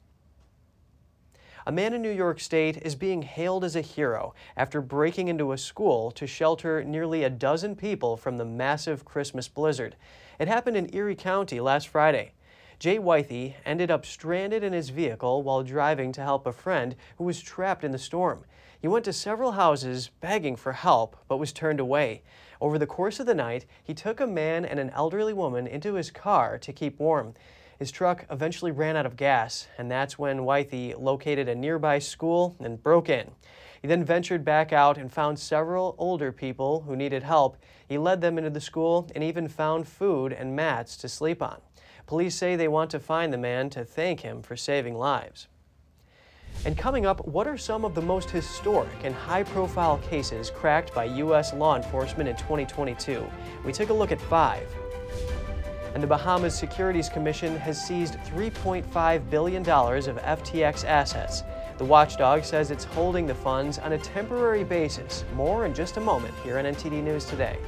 A 1.65 1.71
man 1.71 1.95
in 1.95 2.03
New 2.03 2.11
York 2.11 2.41
State 2.41 2.79
is 2.79 2.97
being 2.97 3.23
hailed 3.23 3.63
as 3.63 3.77
a 3.77 3.83
hero 3.83 4.35
after 4.57 4.81
breaking 4.81 5.29
into 5.29 5.53
a 5.53 5.59
school 5.59 6.11
to 6.11 6.27
shelter 6.27 6.83
nearly 6.83 7.23
a 7.23 7.31
dozen 7.31 7.77
people 7.77 8.17
from 8.17 8.37
the 8.37 8.45
massive 8.45 9.05
Christmas 9.05 9.47
blizzard. 9.47 9.95
It 10.41 10.49
happened 10.49 10.77
in 10.77 10.93
Erie 10.93 11.15
County 11.15 11.61
last 11.61 11.87
Friday. 11.87 12.33
Jay 12.81 12.99
Withey 12.99 13.55
ended 13.65 13.93
up 13.93 14.05
stranded 14.05 14.65
in 14.65 14.73
his 14.73 14.89
vehicle 14.89 15.45
while 15.45 15.63
driving 15.63 16.11
to 16.13 16.23
help 16.23 16.49
a 16.49 16.53
friend 16.53 16.97
who 17.17 17.23
was 17.23 17.41
trapped 17.41 17.85
in 17.85 17.93
the 17.93 17.99
storm. 17.99 18.45
He 18.81 18.89
went 18.89 19.05
to 19.05 19.13
several 19.13 19.53
houses 19.53 20.11
begging 20.21 20.57
for 20.57 20.73
help, 20.73 21.17
but 21.29 21.37
was 21.37 21.53
turned 21.53 21.79
away. 21.79 22.23
Over 22.61 22.77
the 22.77 22.89
course 22.89 23.21
of 23.21 23.27
the 23.27 23.37
night, 23.37 23.67
he 23.85 23.95
took 23.95 24.19
a 24.19 24.27
man 24.27 24.65
and 24.65 24.81
an 24.81 24.91
elderly 24.91 25.33
woman 25.33 25.69
into 25.69 25.95
his 25.95 26.11
car 26.11 26.59
to 26.59 26.73
keep 26.73 26.99
warm. 26.99 27.35
His 27.83 27.91
truck 27.91 28.27
eventually 28.31 28.71
ran 28.71 28.95
out 28.95 29.07
of 29.07 29.17
gas, 29.17 29.67
and 29.77 29.91
that's 29.91 30.17
when 30.17 30.45
Withey 30.45 30.95
located 30.97 31.49
a 31.49 31.55
nearby 31.57 31.99
school 31.99 32.55
and 32.61 32.81
broke 32.81 33.09
in. 33.09 33.33
He 33.81 33.89
then 33.89 34.05
ventured 34.05 34.45
back 34.45 34.73
out 34.73 34.99
and 34.99 35.13
found 35.13 35.37
several 35.37 35.97
older 35.99 36.31
people 36.31 36.83
who 36.83 36.95
needed 36.95 37.25
help. 37.25 37.57
He 37.89 37.99
led 37.99 38.21
them 38.21 38.39
into 38.39 38.51
the 38.51 38.61
school 38.61 39.11
and 39.17 39.25
even 39.25 39.49
found 39.49 39.89
food 39.89 40.33
and 40.33 40.55
mats 40.55 40.97
to 40.99 41.09
sleep 41.09 41.43
on. 41.43 41.61
Police 42.07 42.37
say 42.37 42.55
they 42.55 42.69
want 42.69 42.89
to 42.93 43.01
find 43.01 43.33
the 43.33 43.37
man 43.37 43.69
to 43.71 43.85
thank 43.85 44.21
him 44.21 44.43
for 44.43 44.55
saving 44.55 44.95
lives. 44.95 45.49
And 46.65 46.79
coming 46.79 47.05
up, 47.05 47.27
what 47.27 47.49
are 47.49 47.59
some 47.59 47.85
of 47.85 47.97
the 47.97 48.01
most 48.01 48.31
historic 48.31 49.03
and 49.03 49.13
high 49.13 49.43
profile 49.43 49.99
cases 50.09 50.51
cracked 50.51 50.95
by 50.95 51.07
U.S. 51.07 51.53
law 51.53 51.75
enforcement 51.75 52.29
in 52.29 52.37
2022? 52.37 53.29
We 53.65 53.73
take 53.73 53.89
a 53.89 53.93
look 53.93 54.13
at 54.13 54.21
five 54.21 54.69
and 55.95 56.03
the 56.03 56.07
Bahamas 56.07 56.55
Securities 56.55 57.09
Commission 57.09 57.57
has 57.57 57.83
seized 57.83 58.15
$3.5 58.25 59.31
billion 59.31 59.63
of 59.63 60.43
FTX 60.43 60.85
assets. 60.85 61.43
The 61.79 61.85
watchdog 61.85 62.45
says 62.45 62.71
it's 62.71 62.85
holding 62.85 63.27
the 63.27 63.35
funds 63.35 63.79
on 63.79 63.93
a 63.93 63.99
temporary 63.99 64.65
basis. 64.65 65.25
More 65.35 65.67
in 65.67 65.75
just 65.75 65.97
a 65.97 66.01
moment 66.01 66.35
here 66.43 66.59
on 66.59 66.65
NTD 66.65 67.03
News 67.03 67.25
Today. 67.25 67.59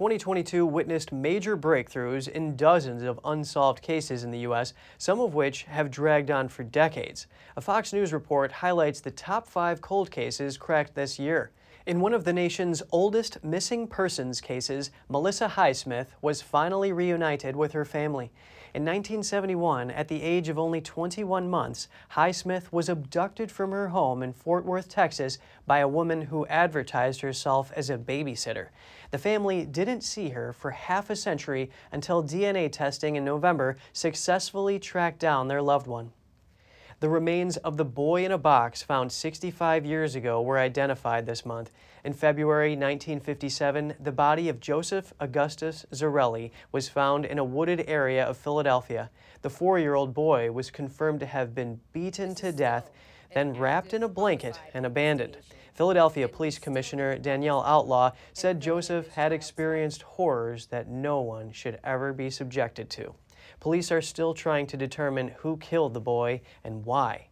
2022 0.00 0.64
witnessed 0.64 1.12
major 1.12 1.58
breakthroughs 1.58 2.26
in 2.26 2.56
dozens 2.56 3.02
of 3.02 3.20
unsolved 3.22 3.82
cases 3.82 4.24
in 4.24 4.30
the 4.30 4.38
U.S., 4.38 4.72
some 4.96 5.20
of 5.20 5.34
which 5.34 5.64
have 5.64 5.90
dragged 5.90 6.30
on 6.30 6.48
for 6.48 6.62
decades. 6.62 7.26
A 7.54 7.60
Fox 7.60 7.92
News 7.92 8.10
report 8.10 8.50
highlights 8.50 9.00
the 9.00 9.10
top 9.10 9.46
five 9.46 9.82
cold 9.82 10.10
cases 10.10 10.56
cracked 10.56 10.94
this 10.94 11.18
year. 11.18 11.50
In 11.84 12.00
one 12.00 12.14
of 12.14 12.24
the 12.24 12.32
nation's 12.32 12.82
oldest 12.90 13.44
missing 13.44 13.86
persons 13.86 14.40
cases, 14.40 14.90
Melissa 15.10 15.48
Highsmith 15.48 16.06
was 16.22 16.40
finally 16.40 16.94
reunited 16.94 17.54
with 17.54 17.72
her 17.72 17.84
family. 17.84 18.30
In 18.72 18.84
1971, 18.84 19.90
at 19.90 20.06
the 20.06 20.22
age 20.22 20.48
of 20.48 20.56
only 20.56 20.80
21 20.80 21.50
months, 21.50 21.88
Highsmith 22.12 22.70
was 22.70 22.88
abducted 22.88 23.50
from 23.50 23.72
her 23.72 23.88
home 23.88 24.22
in 24.22 24.32
Fort 24.32 24.64
Worth, 24.64 24.88
Texas, 24.88 25.38
by 25.66 25.80
a 25.80 25.88
woman 25.88 26.22
who 26.22 26.46
advertised 26.46 27.20
herself 27.20 27.72
as 27.74 27.90
a 27.90 27.98
babysitter. 27.98 28.68
The 29.10 29.18
family 29.18 29.64
didn't 29.64 30.02
see 30.02 30.28
her 30.28 30.52
for 30.52 30.70
half 30.70 31.10
a 31.10 31.16
century 31.16 31.70
until 31.90 32.22
DNA 32.22 32.70
testing 32.70 33.16
in 33.16 33.24
November 33.24 33.76
successfully 33.92 34.78
tracked 34.78 35.18
down 35.18 35.48
their 35.48 35.62
loved 35.62 35.88
one. 35.88 36.12
The 37.00 37.08
remains 37.08 37.56
of 37.56 37.76
the 37.76 37.84
boy 37.84 38.24
in 38.24 38.30
a 38.30 38.38
box 38.38 38.82
found 38.82 39.10
65 39.10 39.84
years 39.84 40.14
ago 40.14 40.40
were 40.40 40.58
identified 40.58 41.26
this 41.26 41.44
month. 41.44 41.72
In 42.02 42.14
February 42.14 42.70
1957, 42.70 43.94
the 44.00 44.10
body 44.10 44.48
of 44.48 44.58
Joseph 44.58 45.12
Augustus 45.20 45.84
Zarelli 45.92 46.50
was 46.72 46.88
found 46.88 47.26
in 47.26 47.38
a 47.38 47.44
wooded 47.44 47.84
area 47.86 48.24
of 48.24 48.38
Philadelphia. 48.38 49.10
The 49.42 49.50
four 49.50 49.78
year 49.78 49.94
old 49.94 50.14
boy 50.14 50.50
was 50.50 50.70
confirmed 50.70 51.20
to 51.20 51.26
have 51.26 51.54
been 51.54 51.80
beaten 51.92 52.34
to 52.36 52.52
death, 52.52 52.90
then 53.34 53.52
wrapped 53.52 53.92
in 53.92 54.02
a 54.02 54.08
blanket 54.08 54.58
and 54.72 54.86
abandoned. 54.86 55.36
Philadelphia 55.74 56.26
Police 56.26 56.58
Commissioner 56.58 57.18
Danielle 57.18 57.62
Outlaw 57.64 58.12
said 58.32 58.60
Joseph 58.60 59.08
had 59.08 59.32
experienced 59.32 60.02
horrors 60.02 60.66
that 60.66 60.88
no 60.88 61.20
one 61.20 61.52
should 61.52 61.78
ever 61.84 62.12
be 62.12 62.30
subjected 62.30 62.88
to. 62.90 63.14
Police 63.60 63.92
are 63.92 64.02
still 64.02 64.32
trying 64.32 64.66
to 64.68 64.76
determine 64.76 65.28
who 65.38 65.56
killed 65.58 65.94
the 65.94 66.00
boy 66.00 66.40
and 66.64 66.84
why. 66.84 67.29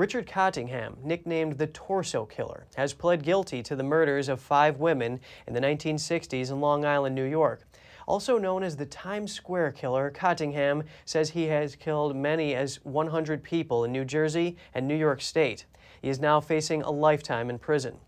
Richard 0.00 0.26
Cottingham, 0.26 0.96
nicknamed 1.02 1.58
the 1.58 1.66
Torso 1.66 2.24
Killer, 2.24 2.66
has 2.74 2.94
pled 2.94 3.22
guilty 3.22 3.62
to 3.64 3.76
the 3.76 3.82
murders 3.82 4.30
of 4.30 4.40
five 4.40 4.78
women 4.78 5.20
in 5.46 5.52
the 5.52 5.60
1960s 5.60 6.50
in 6.50 6.58
Long 6.58 6.86
Island, 6.86 7.14
New 7.14 7.26
York. 7.26 7.68
Also 8.08 8.38
known 8.38 8.62
as 8.62 8.78
the 8.78 8.86
Times 8.86 9.30
Square 9.30 9.72
Killer, 9.72 10.10
Cottingham 10.10 10.84
says 11.04 11.28
he 11.28 11.48
has 11.48 11.76
killed 11.76 12.16
many 12.16 12.54
as 12.54 12.76
100 12.82 13.42
people 13.42 13.84
in 13.84 13.92
New 13.92 14.06
Jersey 14.06 14.56
and 14.72 14.88
New 14.88 14.96
York 14.96 15.20
State. 15.20 15.66
He 16.00 16.08
is 16.08 16.18
now 16.18 16.40
facing 16.40 16.80
a 16.80 16.90
lifetime 16.90 17.50
in 17.50 17.58
prison. 17.58 17.98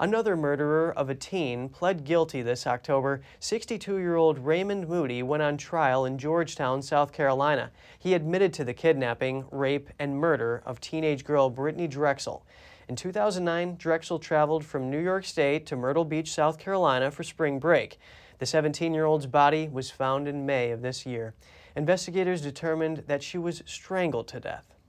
Another 0.00 0.34
murderer 0.34 0.94
of 0.96 1.10
a 1.10 1.14
teen 1.14 1.68
pled 1.68 2.04
guilty 2.04 2.40
this 2.40 2.66
October. 2.66 3.20
62 3.38 3.98
year 3.98 4.16
old 4.16 4.38
Raymond 4.38 4.88
Moody 4.88 5.22
went 5.22 5.42
on 5.42 5.58
trial 5.58 6.06
in 6.06 6.16
Georgetown, 6.16 6.80
South 6.80 7.12
Carolina. 7.12 7.70
He 7.98 8.14
admitted 8.14 8.54
to 8.54 8.64
the 8.64 8.72
kidnapping, 8.72 9.44
rape, 9.50 9.90
and 9.98 10.16
murder 10.16 10.62
of 10.64 10.80
teenage 10.80 11.22
girl 11.22 11.50
Brittany 11.50 11.86
Drexel. 11.86 12.46
In 12.88 12.96
2009, 12.96 13.76
Drexel 13.76 14.18
traveled 14.18 14.64
from 14.64 14.90
New 14.90 14.98
York 14.98 15.26
State 15.26 15.66
to 15.66 15.76
Myrtle 15.76 16.06
Beach, 16.06 16.32
South 16.32 16.58
Carolina 16.58 17.10
for 17.10 17.22
spring 17.22 17.58
break. 17.58 17.98
The 18.38 18.46
17 18.46 18.94
year 18.94 19.04
old's 19.04 19.26
body 19.26 19.68
was 19.68 19.90
found 19.90 20.26
in 20.26 20.46
May 20.46 20.70
of 20.70 20.80
this 20.80 21.04
year. 21.04 21.34
Investigators 21.76 22.40
determined 22.40 23.04
that 23.06 23.22
she 23.22 23.36
was 23.36 23.62
strangled 23.66 24.28
to 24.28 24.40
death 24.40 24.79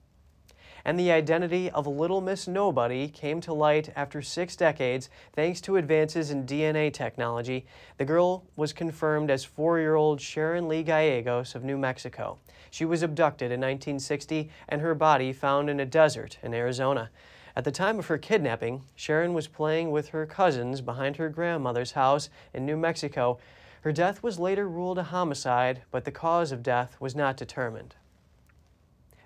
and 0.86 1.00
the 1.00 1.12
identity 1.12 1.70
of 1.72 1.88
Little 1.88 2.22
Miss 2.22 2.48
Nobody 2.48 3.08
came 3.08 3.42
to 3.42 3.54
light 3.54 3.92
after 3.96 4.22
six 4.22 4.56
decades 4.56 5.10
thanks 5.34 5.62
to 5.62 5.78
advances 5.78 6.32
in 6.32 6.46
DNA 6.46 6.92
technology. 6.94 7.66
The 7.98 8.06
girl 8.06 8.44
was 8.56 8.74
confirmed 8.74 9.30
as 9.30 9.44
four 9.44 9.80
year 9.80 9.96
old 9.96 10.22
Sharon 10.22 10.68
Lee 10.68 10.84
Gallegos 10.84 11.56
of 11.56 11.64
New 11.64 11.78
Mexico. 11.78 12.40
She 12.70 12.86
was 12.86 13.04
abducted 13.04 13.52
in 13.52 13.60
1960 13.60 14.50
and 14.70 14.82
her 14.82 14.96
body 14.96 15.34
found 15.34 15.70
in 15.70 15.80
a 15.80 15.86
desert 15.86 16.38
in 16.42 16.54
Arizona. 16.54 17.10
At 17.56 17.66
the 17.66 17.72
time 17.72 18.00
of 18.00 18.08
her 18.08 18.18
kidnapping, 18.18 18.84
Sharon 18.96 19.34
was 19.34 19.48
playing 19.48 19.92
with 19.92 20.10
her 20.10 20.26
cousins 20.26 20.80
behind 20.80 21.18
her 21.18 21.28
grandmother's 21.28 21.92
house 21.92 22.30
in 22.54 22.66
New 22.66 22.78
Mexico. 22.78 23.40
Her 23.82 23.92
death 23.92 24.24
was 24.24 24.40
later 24.40 24.70
ruled 24.70 25.00
a 25.00 25.04
homicide, 25.04 25.82
but 25.92 26.06
the 26.06 26.12
cause 26.12 26.52
of 26.52 26.64
death 26.64 26.96
was 27.02 27.16
not 27.16 27.36
determined. 27.36 27.96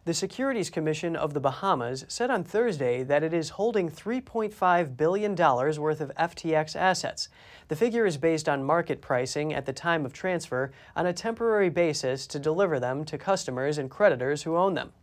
The 0.05 0.13
Securities 0.13 0.69
Commission 0.69 1.15
of 1.15 1.33
the 1.33 1.39
Bahamas 1.39 2.05
said 2.07 2.29
on 2.29 2.43
Thursday 2.43 3.01
that 3.01 3.23
it 3.23 3.33
is 3.33 3.49
holding 3.49 3.89
$3.5 3.89 4.95
billion 4.95 5.35
worth 5.35 5.99
of 5.99 6.11
FTX 6.15 6.75
assets. 6.75 7.27
The 7.69 7.75
figure 7.75 8.05
is 8.05 8.17
based 8.17 8.47
on 8.47 8.63
market 8.63 9.01
pricing 9.01 9.51
at 9.51 9.65
the 9.65 9.73
time 9.73 10.05
of 10.05 10.13
transfer 10.13 10.71
on 10.95 11.07
a 11.07 11.13
temporary 11.13 11.69
basis 11.69 12.27
to 12.27 12.37
deliver 12.37 12.79
them 12.79 13.03
to 13.05 13.17
customers 13.17 13.79
and 13.79 13.89
creditors 13.89 14.43
who 14.43 14.55
own 14.55 14.75
them. 14.75 14.93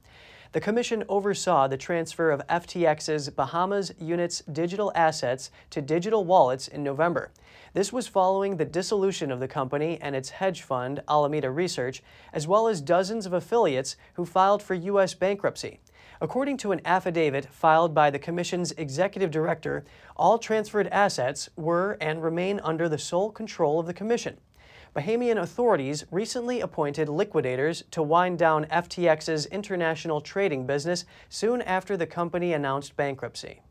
The 0.52 0.60
Commission 0.60 1.02
oversaw 1.08 1.66
the 1.66 1.76
transfer 1.76 2.30
of 2.30 2.46
FTX's 2.46 3.28
Bahamas 3.30 3.90
unit's 3.98 4.42
digital 4.42 4.92
assets 4.94 5.50
to 5.70 5.82
digital 5.82 6.24
wallets 6.24 6.68
in 6.68 6.84
November. 6.84 7.32
This 7.74 7.90
was 7.90 8.06
following 8.06 8.58
the 8.58 8.66
dissolution 8.66 9.30
of 9.30 9.40
the 9.40 9.48
company 9.48 9.98
and 10.02 10.14
its 10.14 10.28
hedge 10.28 10.60
fund, 10.60 11.00
Alameda 11.08 11.50
Research, 11.50 12.02
as 12.30 12.46
well 12.46 12.68
as 12.68 12.82
dozens 12.82 13.24
of 13.24 13.32
affiliates 13.32 13.96
who 14.12 14.26
filed 14.26 14.62
for 14.62 14.74
U.S. 14.74 15.14
bankruptcy. 15.14 15.80
According 16.20 16.58
to 16.58 16.72
an 16.72 16.82
affidavit 16.84 17.46
filed 17.46 17.94
by 17.94 18.10
the 18.10 18.18
Commission's 18.18 18.72
executive 18.72 19.30
director, 19.30 19.84
all 20.16 20.36
transferred 20.36 20.86
assets 20.88 21.48
were 21.56 21.96
and 21.98 22.22
remain 22.22 22.60
under 22.62 22.90
the 22.90 22.98
sole 22.98 23.30
control 23.30 23.80
of 23.80 23.86
the 23.86 23.94
Commission. 23.94 24.36
Bahamian 24.94 25.38
authorities 25.40 26.04
recently 26.10 26.60
appointed 26.60 27.08
liquidators 27.08 27.84
to 27.90 28.02
wind 28.02 28.38
down 28.38 28.66
FTX's 28.66 29.46
international 29.46 30.20
trading 30.20 30.66
business 30.66 31.06
soon 31.30 31.62
after 31.62 31.96
the 31.96 32.06
company 32.06 32.52
announced 32.52 32.98
bankruptcy. 32.98 33.62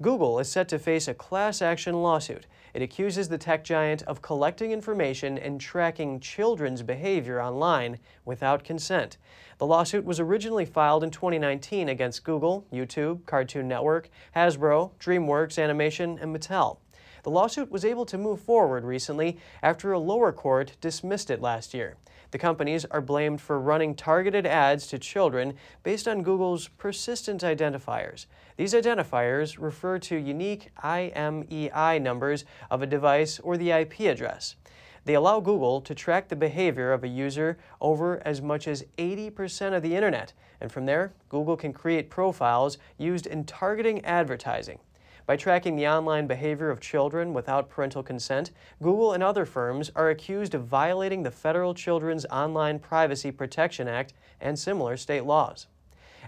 Google 0.00 0.38
is 0.38 0.48
set 0.48 0.68
to 0.68 0.78
face 0.78 1.08
a 1.08 1.14
class 1.14 1.60
action 1.60 2.02
lawsuit. 2.02 2.46
It 2.72 2.82
accuses 2.82 3.28
the 3.28 3.36
tech 3.36 3.64
giant 3.64 4.02
of 4.02 4.22
collecting 4.22 4.70
information 4.70 5.36
and 5.36 5.60
tracking 5.60 6.20
children's 6.20 6.84
behavior 6.84 7.42
online 7.42 7.98
without 8.24 8.62
consent. 8.62 9.16
The 9.58 9.66
lawsuit 9.66 10.04
was 10.04 10.20
originally 10.20 10.64
filed 10.64 11.02
in 11.02 11.10
2019 11.10 11.88
against 11.88 12.22
Google, 12.22 12.64
YouTube, 12.72 13.26
Cartoon 13.26 13.66
Network, 13.66 14.08
Hasbro, 14.36 14.92
DreamWorks 15.00 15.60
Animation, 15.60 16.16
and 16.20 16.32
Mattel. 16.32 16.78
The 17.24 17.30
lawsuit 17.30 17.68
was 17.68 17.84
able 17.84 18.06
to 18.06 18.16
move 18.16 18.40
forward 18.40 18.84
recently 18.84 19.38
after 19.64 19.92
a 19.92 19.98
lower 19.98 20.30
court 20.30 20.76
dismissed 20.80 21.28
it 21.28 21.42
last 21.42 21.74
year. 21.74 21.96
The 22.30 22.38
companies 22.38 22.84
are 22.86 23.00
blamed 23.00 23.40
for 23.40 23.58
running 23.58 23.94
targeted 23.94 24.46
ads 24.46 24.86
to 24.88 24.98
children 24.98 25.54
based 25.82 26.06
on 26.06 26.22
Google's 26.22 26.68
persistent 26.68 27.42
identifiers. 27.42 28.26
These 28.56 28.74
identifiers 28.74 29.56
refer 29.58 29.98
to 30.00 30.16
unique 30.16 30.70
IMEI 30.82 32.02
numbers 32.02 32.44
of 32.70 32.82
a 32.82 32.86
device 32.86 33.38
or 33.40 33.56
the 33.56 33.70
IP 33.70 34.00
address. 34.00 34.56
They 35.04 35.14
allow 35.14 35.40
Google 35.40 35.80
to 35.82 35.94
track 35.94 36.28
the 36.28 36.36
behavior 36.36 36.92
of 36.92 37.02
a 37.02 37.08
user 37.08 37.56
over 37.80 38.20
as 38.26 38.42
much 38.42 38.68
as 38.68 38.84
80% 38.98 39.74
of 39.74 39.82
the 39.82 39.96
internet, 39.96 40.34
and 40.60 40.70
from 40.70 40.84
there, 40.84 41.14
Google 41.30 41.56
can 41.56 41.72
create 41.72 42.10
profiles 42.10 42.76
used 42.98 43.26
in 43.26 43.44
targeting 43.44 44.04
advertising. 44.04 44.80
By 45.28 45.36
tracking 45.36 45.76
the 45.76 45.86
online 45.86 46.26
behavior 46.26 46.70
of 46.70 46.80
children 46.80 47.34
without 47.34 47.68
parental 47.68 48.02
consent, 48.02 48.50
Google 48.82 49.12
and 49.12 49.22
other 49.22 49.44
firms 49.44 49.90
are 49.94 50.08
accused 50.08 50.54
of 50.54 50.64
violating 50.64 51.22
the 51.22 51.30
Federal 51.30 51.74
Children's 51.74 52.24
Online 52.30 52.78
Privacy 52.78 53.30
Protection 53.30 53.88
Act 53.88 54.14
and 54.40 54.58
similar 54.58 54.96
state 54.96 55.24
laws. 55.24 55.66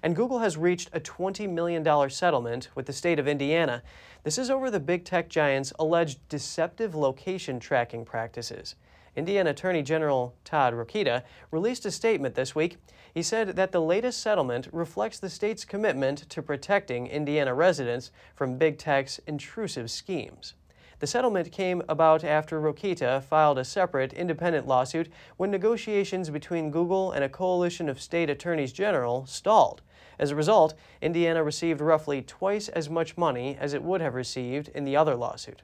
And 0.02 0.14
Google 0.14 0.40
has 0.40 0.58
reached 0.58 0.90
a 0.92 1.00
$20 1.00 1.48
million 1.48 2.10
settlement 2.10 2.68
with 2.74 2.84
the 2.84 2.92
state 2.92 3.18
of 3.18 3.26
Indiana. 3.26 3.82
This 4.22 4.36
is 4.36 4.50
over 4.50 4.70
the 4.70 4.78
big 4.78 5.06
tech 5.06 5.30
giant's 5.30 5.72
alleged 5.78 6.18
deceptive 6.28 6.94
location 6.94 7.58
tracking 7.58 8.04
practices. 8.04 8.74
Indiana 9.16 9.50
Attorney 9.50 9.82
General 9.82 10.34
Todd 10.44 10.72
Rokita 10.72 11.22
released 11.50 11.84
a 11.84 11.90
statement 11.90 12.36
this 12.36 12.54
week. 12.54 12.76
He 13.12 13.22
said 13.22 13.56
that 13.56 13.72
the 13.72 13.80
latest 13.80 14.20
settlement 14.20 14.68
reflects 14.72 15.18
the 15.18 15.28
state's 15.28 15.64
commitment 15.64 16.28
to 16.30 16.42
protecting 16.42 17.08
Indiana 17.08 17.52
residents 17.52 18.12
from 18.36 18.56
big 18.56 18.78
tech's 18.78 19.18
intrusive 19.26 19.90
schemes. 19.90 20.54
The 21.00 21.08
settlement 21.08 21.50
came 21.50 21.82
about 21.88 22.22
after 22.22 22.60
Rokita 22.60 23.22
filed 23.24 23.58
a 23.58 23.64
separate 23.64 24.12
independent 24.12 24.68
lawsuit 24.68 25.10
when 25.38 25.50
negotiations 25.50 26.30
between 26.30 26.70
Google 26.70 27.10
and 27.10 27.24
a 27.24 27.28
coalition 27.28 27.88
of 27.88 28.00
state 28.00 28.30
attorneys 28.30 28.72
general 28.72 29.26
stalled. 29.26 29.82
As 30.18 30.30
a 30.30 30.36
result, 30.36 30.74
Indiana 31.00 31.42
received 31.42 31.80
roughly 31.80 32.22
twice 32.22 32.68
as 32.68 32.90
much 32.90 33.16
money 33.16 33.56
as 33.58 33.72
it 33.72 33.82
would 33.82 34.02
have 34.02 34.14
received 34.14 34.68
in 34.68 34.84
the 34.84 34.96
other 34.96 35.16
lawsuit 35.16 35.62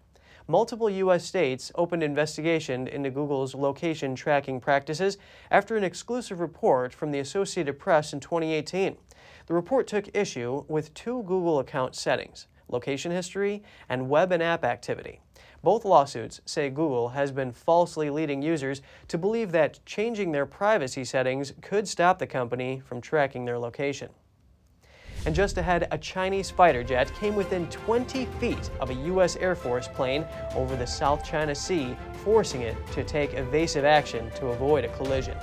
multiple 0.49 0.89
U.S. 0.89 1.25
states 1.25 1.73
opened 1.75 2.03
investigation 2.03 2.87
into 2.89 3.11
Google's 3.11 3.55
location 3.55 4.15
tracking 4.15 4.61
practices 4.61 5.19
after 5.51 5.77
an 5.77 5.85
exclusive 5.85 6.41
report 6.41 6.95
from 6.95 7.11
the 7.11 7.19
Associated 7.19 7.79
Press 7.79 8.13
in 8.13 8.21
2018. 8.21 8.97
The 9.47 9.55
report 9.55 9.87
took 9.87 10.15
issue 10.15 10.65
with 10.69 10.95
two 10.95 11.23
Google 11.25 11.59
account 11.59 11.95
settings 11.95 12.47
location 12.69 13.13
history 13.13 13.63
and 13.89 14.09
web 14.09 14.33
and 14.33 14.43
app 14.43 14.65
activity. 14.65 15.21
Both 15.63 15.85
lawsuits 15.85 16.41
say 16.47 16.69
Google 16.69 17.11
has 17.11 17.31
been 17.31 17.53
falsely 17.53 18.11
leading 18.11 18.43
users 18.43 18.83
to 19.09 19.19
believe 19.19 19.53
that 19.53 19.79
changing 19.87 20.33
their 20.33 20.47
privacy 20.47 21.05
settings 21.05 21.53
could 21.63 21.87
stop 21.87 22.19
the 22.19 22.27
company 22.27 22.83
from 22.85 23.01
tracking 23.01 23.45
their 23.45 23.59
location. 23.59 24.11
And 25.27 25.35
just 25.35 25.59
ahead, 25.59 25.89
a 25.91 25.99
Chinese 25.99 26.53
fighter 26.53 26.85
jet 26.85 27.13
came 27.17 27.35
within 27.35 27.67
20 27.67 28.27
feet 28.39 28.71
of 28.79 28.91
a 28.91 28.95
U.S. 28.95 29.35
Air 29.37 29.57
Force 29.57 29.89
plane 29.89 30.25
over 30.55 30.77
the 30.77 30.87
South 30.87 31.25
China 31.25 31.53
Sea, 31.53 31.97
forcing 32.23 32.63
it 32.63 32.77
to 32.93 33.03
take 33.03 33.35
evasive 33.35 33.85
action 33.85 34.31
to 34.37 34.47
avoid 34.47 34.85
a 34.85 34.89
collision. 34.97 35.37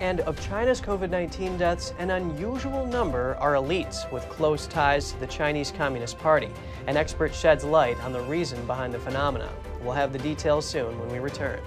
And 0.00 0.20
of 0.20 0.40
China's 0.40 0.80
COVID 0.80 1.10
19 1.10 1.58
deaths, 1.58 1.92
an 1.98 2.12
unusual 2.12 2.86
number 2.86 3.36
are 3.36 3.52
elites 3.54 4.10
with 4.10 4.26
close 4.30 4.66
ties 4.66 5.12
to 5.12 5.20
the 5.20 5.26
Chinese 5.26 5.70
Communist 5.70 6.18
Party. 6.18 6.48
An 6.86 6.96
expert 6.96 7.34
sheds 7.34 7.62
light 7.62 8.02
on 8.02 8.14
the 8.14 8.22
reason 8.22 8.66
behind 8.66 8.94
the 8.94 8.98
phenomenon. 8.98 9.52
We'll 9.82 9.92
have 9.92 10.14
the 10.14 10.18
details 10.18 10.66
soon 10.66 10.98
when 10.98 11.10
we 11.10 11.18
return. 11.18 11.60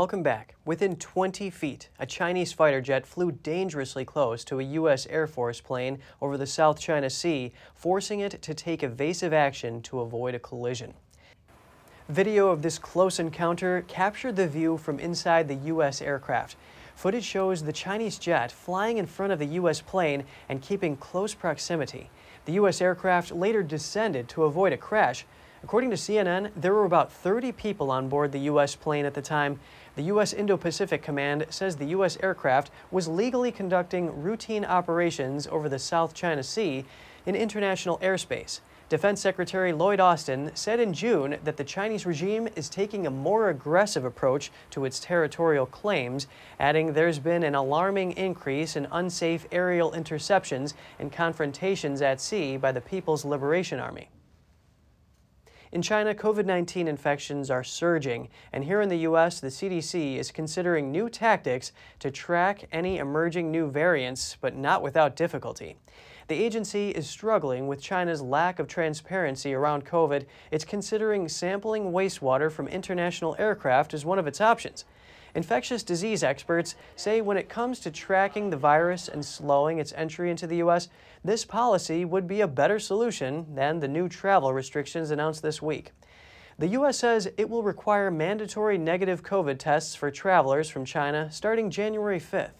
Welcome 0.00 0.22
back. 0.22 0.54
Within 0.64 0.96
20 0.96 1.50
feet, 1.50 1.90
a 1.98 2.06
Chinese 2.06 2.54
fighter 2.54 2.80
jet 2.80 3.06
flew 3.06 3.32
dangerously 3.32 4.06
close 4.06 4.44
to 4.44 4.58
a 4.58 4.62
U.S. 4.62 5.06
Air 5.10 5.26
Force 5.26 5.60
plane 5.60 5.98
over 6.22 6.38
the 6.38 6.46
South 6.46 6.80
China 6.80 7.10
Sea, 7.10 7.52
forcing 7.74 8.20
it 8.20 8.40
to 8.40 8.54
take 8.54 8.82
evasive 8.82 9.34
action 9.34 9.82
to 9.82 10.00
avoid 10.00 10.34
a 10.34 10.38
collision. 10.38 10.94
Video 12.08 12.48
of 12.48 12.62
this 12.62 12.78
close 12.78 13.20
encounter 13.20 13.84
captured 13.88 14.36
the 14.36 14.48
view 14.48 14.78
from 14.78 14.98
inside 14.98 15.48
the 15.48 15.66
U.S. 15.66 16.00
aircraft. 16.00 16.56
Footage 16.94 17.24
shows 17.24 17.62
the 17.62 17.70
Chinese 17.70 18.16
jet 18.16 18.50
flying 18.50 18.96
in 18.96 19.04
front 19.04 19.34
of 19.34 19.38
the 19.38 19.46
U.S. 19.46 19.82
plane 19.82 20.24
and 20.48 20.62
keeping 20.62 20.96
close 20.96 21.34
proximity. 21.34 22.08
The 22.46 22.52
U.S. 22.52 22.80
aircraft 22.80 23.32
later 23.32 23.62
descended 23.62 24.30
to 24.30 24.44
avoid 24.44 24.72
a 24.72 24.78
crash. 24.78 25.26
According 25.62 25.90
to 25.90 25.96
CNN, 25.96 26.52
there 26.56 26.72
were 26.72 26.86
about 26.86 27.12
30 27.12 27.52
people 27.52 27.90
on 27.90 28.08
board 28.08 28.32
the 28.32 28.38
U.S. 28.40 28.74
plane 28.74 29.04
at 29.04 29.12
the 29.12 29.20
time. 29.20 29.60
The 29.96 30.02
U.S. 30.02 30.32
Indo 30.32 30.56
Pacific 30.56 31.02
Command 31.02 31.46
says 31.50 31.76
the 31.76 31.86
U.S. 31.86 32.16
aircraft 32.22 32.70
was 32.90 33.08
legally 33.08 33.50
conducting 33.50 34.22
routine 34.22 34.64
operations 34.64 35.46
over 35.46 35.68
the 35.68 35.78
South 35.78 36.14
China 36.14 36.42
Sea 36.42 36.84
in 37.26 37.34
international 37.34 37.98
airspace. 37.98 38.60
Defense 38.88 39.20
Secretary 39.20 39.72
Lloyd 39.72 40.00
Austin 40.00 40.50
said 40.54 40.80
in 40.80 40.92
June 40.92 41.38
that 41.44 41.56
the 41.56 41.62
Chinese 41.62 42.06
regime 42.06 42.48
is 42.56 42.68
taking 42.68 43.06
a 43.06 43.10
more 43.10 43.48
aggressive 43.48 44.04
approach 44.04 44.50
to 44.70 44.84
its 44.84 44.98
territorial 44.98 45.64
claims, 45.64 46.26
adding 46.58 46.92
there's 46.92 47.20
been 47.20 47.44
an 47.44 47.54
alarming 47.54 48.12
increase 48.12 48.74
in 48.74 48.88
unsafe 48.90 49.46
aerial 49.52 49.92
interceptions 49.92 50.74
and 50.98 51.12
confrontations 51.12 52.02
at 52.02 52.20
sea 52.20 52.56
by 52.56 52.72
the 52.72 52.80
People's 52.80 53.24
Liberation 53.24 53.78
Army. 53.78 54.08
In 55.72 55.82
China, 55.82 56.16
COVID 56.16 56.46
19 56.46 56.88
infections 56.88 57.48
are 57.48 57.62
surging, 57.62 58.28
and 58.52 58.64
here 58.64 58.80
in 58.80 58.88
the 58.88 59.06
U.S., 59.06 59.38
the 59.38 59.48
CDC 59.48 60.16
is 60.16 60.32
considering 60.32 60.90
new 60.90 61.08
tactics 61.08 61.70
to 62.00 62.10
track 62.10 62.66
any 62.72 62.98
emerging 62.98 63.52
new 63.52 63.70
variants, 63.70 64.36
but 64.40 64.56
not 64.56 64.82
without 64.82 65.14
difficulty. 65.14 65.76
The 66.26 66.34
agency 66.34 66.90
is 66.90 67.08
struggling 67.08 67.68
with 67.68 67.80
China's 67.80 68.20
lack 68.20 68.58
of 68.58 68.66
transparency 68.66 69.54
around 69.54 69.86
COVID. 69.86 70.26
It's 70.50 70.64
considering 70.64 71.28
sampling 71.28 71.92
wastewater 71.92 72.50
from 72.50 72.66
international 72.66 73.36
aircraft 73.38 73.94
as 73.94 74.04
one 74.04 74.18
of 74.18 74.26
its 74.26 74.40
options. 74.40 74.84
Infectious 75.34 75.82
disease 75.82 76.22
experts 76.22 76.74
say 76.96 77.20
when 77.20 77.36
it 77.36 77.48
comes 77.48 77.78
to 77.80 77.90
tracking 77.90 78.50
the 78.50 78.56
virus 78.56 79.08
and 79.08 79.24
slowing 79.24 79.78
its 79.78 79.92
entry 79.96 80.30
into 80.30 80.46
the 80.46 80.56
U.S., 80.56 80.88
this 81.24 81.44
policy 81.44 82.04
would 82.04 82.26
be 82.26 82.40
a 82.40 82.48
better 82.48 82.78
solution 82.78 83.54
than 83.54 83.80
the 83.80 83.88
new 83.88 84.08
travel 84.08 84.52
restrictions 84.52 85.10
announced 85.10 85.42
this 85.42 85.62
week. 85.62 85.92
The 86.58 86.68
U.S. 86.68 86.98
says 86.98 87.30
it 87.38 87.48
will 87.48 87.62
require 87.62 88.10
mandatory 88.10 88.76
negative 88.76 89.22
COVID 89.22 89.58
tests 89.58 89.94
for 89.94 90.10
travelers 90.10 90.68
from 90.68 90.84
China 90.84 91.30
starting 91.30 91.70
January 91.70 92.20
5th. 92.20 92.50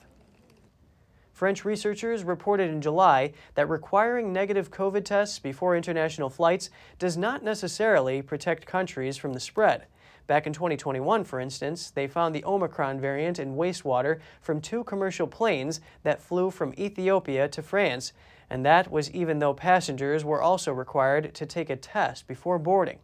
French 1.41 1.65
researchers 1.65 2.23
reported 2.23 2.71
in 2.71 2.83
July 2.83 3.33
that 3.55 3.69
requiring 3.69 4.31
negative 4.31 4.71
COVID 4.71 5.05
tests 5.05 5.39
before 5.39 5.75
international 5.75 6.29
flights 6.29 6.69
does 6.99 7.17
not 7.17 7.43
necessarily 7.43 8.21
protect 8.21 8.67
countries 8.67 9.17
from 9.17 9.33
the 9.33 9.41
spread. 9.41 9.87
Back 10.31 10.47
in 10.47 10.53
2021, 10.53 11.25
for 11.25 11.41
instance, 11.41 11.91
they 11.91 12.07
found 12.07 12.33
the 12.33 12.45
Omicron 12.45 13.01
variant 13.01 13.41
in 13.41 13.57
wastewater 13.57 14.21
from 14.41 14.61
two 14.61 14.85
commercial 14.85 15.27
planes 15.27 15.81
that 16.05 16.23
flew 16.23 16.53
from 16.53 16.73
Ethiopia 16.79 17.49
to 17.49 17.61
France, 17.61 18.13
and 18.49 18.65
that 18.65 18.93
was 18.93 19.11
even 19.11 19.41
though 19.41 19.53
passengers 19.53 20.25
were 20.25 20.41
also 20.41 20.73
required 20.73 21.35
to 21.35 21.47
take 21.47 21.69
a 21.69 21.75
test 21.75 22.29
before 22.29 22.61
boarding. 22.61 23.01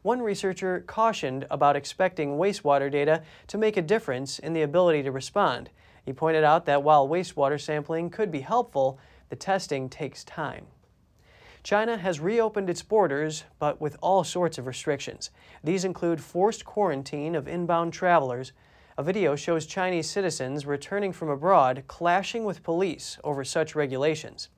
One 0.00 0.22
researcher 0.22 0.82
cautioned 0.86 1.46
about 1.50 1.76
expecting 1.76 2.38
wastewater 2.38 2.90
data 2.90 3.24
to 3.48 3.58
make 3.58 3.76
a 3.76 3.82
difference 3.82 4.38
in 4.38 4.54
the 4.54 4.62
ability 4.62 5.02
to 5.02 5.12
respond. 5.12 5.68
He 6.06 6.14
pointed 6.14 6.44
out 6.44 6.64
that 6.64 6.82
while 6.82 7.06
wastewater 7.06 7.60
sampling 7.60 8.08
could 8.08 8.32
be 8.32 8.40
helpful, 8.40 8.98
the 9.28 9.36
testing 9.36 9.90
takes 9.90 10.24
time. 10.24 10.64
China 11.62 11.98
has 11.98 12.20
reopened 12.20 12.70
its 12.70 12.82
borders, 12.82 13.44
but 13.58 13.80
with 13.80 13.96
all 14.00 14.24
sorts 14.24 14.56
of 14.56 14.66
restrictions. 14.66 15.30
These 15.62 15.84
include 15.84 16.20
forced 16.20 16.64
quarantine 16.64 17.34
of 17.34 17.46
inbound 17.46 17.92
travelers. 17.92 18.52
A 18.96 19.02
video 19.02 19.36
shows 19.36 19.66
Chinese 19.66 20.08
citizens 20.08 20.64
returning 20.64 21.12
from 21.12 21.28
abroad 21.28 21.84
clashing 21.86 22.44
with 22.44 22.62
police 22.62 23.18
over 23.22 23.44
such 23.44 23.74
regulations. 23.74 24.48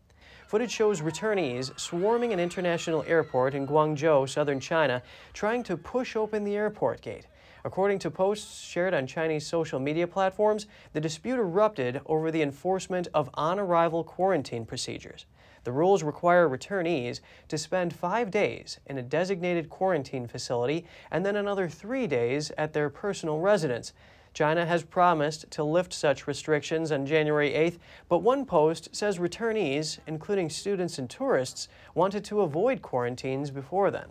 Footage 0.47 0.71
shows 0.71 1.01
returnees 1.01 1.77
swarming 1.79 2.33
an 2.33 2.39
international 2.39 3.05
airport 3.09 3.55
in 3.55 3.67
Guangzhou, 3.67 4.29
southern 4.29 4.61
China, 4.61 5.03
trying 5.33 5.63
to 5.65 5.77
push 5.77 6.15
open 6.15 6.45
the 6.45 6.55
airport 6.55 7.01
gate. 7.01 7.27
According 7.65 8.01
to 8.01 8.11
posts 8.11 8.61
shared 8.63 8.95
on 8.95 9.07
Chinese 9.07 9.47
social 9.47 9.81
media 9.81 10.07
platforms, 10.07 10.67
the 10.93 11.01
dispute 11.01 11.39
erupted 11.39 12.01
over 12.07 12.31
the 12.31 12.43
enforcement 12.43 13.09
of 13.15 13.31
on 13.35 13.59
arrival 13.59 14.05
quarantine 14.05 14.67
procedures. 14.67 15.27
The 15.65 15.73
rules 15.73 16.03
require 16.03 16.49
returnees 16.49 17.21
to 17.49 17.57
spend 17.57 17.95
five 17.95 18.31
days 18.31 18.81
in 18.87 18.99
a 18.99 19.03
designated 19.03 19.71
quarantine 19.71 20.27
facility 20.27 20.87
and 21.11 21.25
then 21.25 21.37
another 21.37 21.69
three 21.69 22.07
days 22.07 22.51
at 22.59 22.73
their 22.73 22.91
personal 22.91 23.39
residence. 23.39 23.93
China 24.35 24.65
has 24.65 24.83
promised 24.83 25.51
to 25.51 25.63
lift 25.63 25.93
such 25.93 26.27
restrictions 26.27 26.91
on 26.91 27.05
January 27.05 27.51
8th, 27.51 27.79
but 28.09 28.19
one 28.21 28.47
post 28.47 28.89
says 28.95 29.19
returnees, 29.19 29.99
including 30.07 30.49
students 30.49 30.99
and 30.99 31.11
tourists, 31.11 31.69
wanted 31.95 32.25
to 32.25 32.41
avoid 32.41 32.81
quarantines 32.81 33.51
before 33.51 33.91
then. 33.91 34.09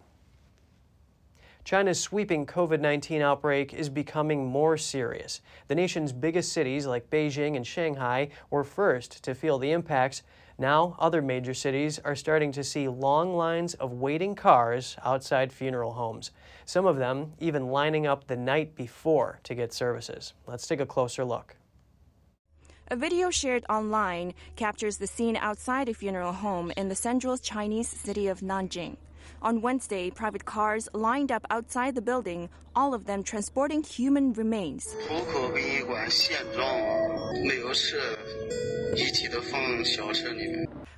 China's 1.64 2.00
sweeping 2.00 2.46
COVID 2.46 2.80
19 2.80 3.22
outbreak 3.22 3.74
is 3.74 3.90
becoming 3.90 4.46
more 4.46 4.78
serious. 4.78 5.42
The 5.68 5.76
nation's 5.76 6.12
biggest 6.12 6.52
cities, 6.52 6.88
like 6.88 7.10
Beijing 7.10 7.56
and 7.56 7.66
Shanghai, 7.66 8.30
were 8.50 8.64
first 8.64 9.24
to 9.24 9.36
feel 9.36 9.60
the 9.60 9.72
impacts. 9.72 10.24
Now, 10.62 10.96
other 11.00 11.24
major 11.24 11.56
cities 11.56 11.98
are 12.06 12.16
starting 12.16 12.52
to 12.52 12.64
see 12.64 12.88
long 12.88 13.36
lines 13.36 13.74
of 13.74 13.94
waiting 13.94 14.36
cars 14.36 14.96
outside 15.04 15.52
funeral 15.52 15.94
homes, 15.94 16.30
some 16.66 16.86
of 16.86 16.98
them 16.98 17.34
even 17.40 17.70
lining 17.70 18.06
up 18.06 18.28
the 18.28 18.36
night 18.36 18.76
before 18.76 19.40
to 19.42 19.56
get 19.56 19.74
services. 19.74 20.34
Let's 20.46 20.68
take 20.68 20.80
a 20.80 20.86
closer 20.86 21.26
look. 21.26 21.56
A 22.90 22.96
video 22.96 23.32
shared 23.32 23.66
online 23.70 24.36
captures 24.56 24.98
the 24.98 25.08
scene 25.08 25.36
outside 25.36 25.90
a 25.90 25.96
funeral 25.96 26.34
home 26.34 26.72
in 26.78 26.90
the 26.90 26.96
central 26.96 27.40
Chinese 27.40 27.90
city 27.90 28.28
of 28.28 28.42
Nanjing. 28.42 28.98
On 29.44 29.60
Wednesday, 29.60 30.12
private 30.12 30.46
cars 30.46 30.88
lined 30.94 31.32
up 31.32 31.48
outside 31.50 31.96
the 31.96 32.02
building, 32.02 32.48
all 32.76 32.94
of 32.94 33.06
them 33.06 33.24
transporting 33.24 33.82
human 33.82 34.34
remains. 34.34 34.96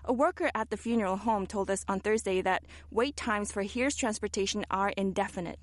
A 0.06 0.14
worker 0.14 0.52
at 0.54 0.70
the 0.70 0.78
funeral 0.78 1.16
home 1.16 1.48
told 1.48 1.72
us 1.72 1.86
on 1.88 2.02
Thursday 2.02 2.42
that 2.42 2.64
wait 2.92 3.16
times 3.16 3.50
for 3.50 3.64
hearse 3.64 3.96
transportation 3.96 4.66
are 4.70 4.90
indefinite. 4.90 5.58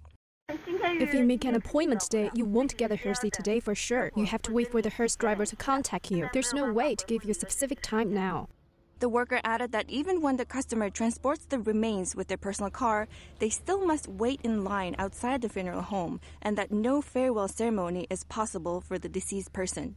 If 0.49 1.13
you 1.13 1.23
make 1.23 1.45
an 1.45 1.57
appointment 1.57 2.01
today, 2.01 2.31
you 2.35 2.47
won't 2.47 2.79
get 2.79 2.91
a 2.91 2.97
hearse 2.97 3.21
today 3.21 3.61
for 3.61 3.75
sure. 3.75 4.11
You 4.17 4.25
have 4.25 4.41
to 4.43 4.53
wait 4.53 4.73
for 4.73 4.81
the 4.81 4.91
hearse 4.91 5.17
driver 5.17 5.45
to 5.45 5.55
contact 5.55 6.11
you. 6.11 6.31
There's 6.33 6.55
no 6.55 6.73
way 6.73 6.95
to 6.95 7.05
give 7.05 7.25
you 7.25 7.33
a 7.33 7.35
specific 7.35 7.83
time 7.83 8.15
now. 8.15 8.49
The 9.01 9.09
worker 9.09 9.41
added 9.45 9.73
that 9.73 9.89
even 9.89 10.21
when 10.21 10.37
the 10.37 10.45
customer 10.45 10.91
transports 10.91 11.47
the 11.47 11.59
remains 11.59 12.15
with 12.15 12.29
their 12.29 12.37
personal 12.37 12.71
car, 12.71 13.09
they 13.39 13.49
still 13.49 13.87
must 13.87 14.07
wait 14.07 14.43
in 14.45 14.63
line 14.63 14.95
outside 14.99 15.41
the 15.41 15.49
funeral 15.49 15.81
home 15.81 16.21
and 16.43 16.59
that 16.59 16.71
no 16.71 17.01
farewell 17.01 17.49
ceremony 17.49 18.07
is 18.11 18.25
possible 18.25 18.83
for 18.83 18.99
the 18.99 19.09
deceased 19.09 19.55
person. 19.55 19.97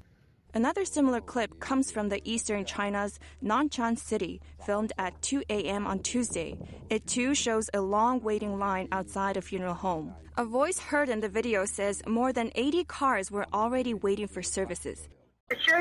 Another 0.53 0.85
similar 0.85 1.19
clip 1.19 1.59
comes 1.59 1.91
from 1.91 2.07
the 2.07 2.21
eastern 2.23 2.63
China's 2.63 3.19
Nanshan 3.43 3.97
city, 3.97 4.39
filmed 4.65 4.93
at 4.97 5.21
2 5.21 5.43
a.m. 5.49 5.85
on 5.85 5.99
Tuesday. 5.99 6.57
It 6.89 7.05
too 7.05 7.35
shows 7.35 7.69
a 7.73 7.81
long 7.81 8.21
waiting 8.21 8.57
line 8.57 8.87
outside 8.93 9.35
a 9.35 9.41
funeral 9.41 9.73
home. 9.73 10.13
A 10.37 10.45
voice 10.45 10.79
heard 10.79 11.09
in 11.09 11.19
the 11.19 11.27
video 11.27 11.65
says 11.65 12.01
more 12.07 12.31
than 12.31 12.51
80 12.55 12.85
cars 12.85 13.31
were 13.31 13.47
already 13.51 13.93
waiting 13.93 14.27
for 14.29 14.41
services. 14.41 15.09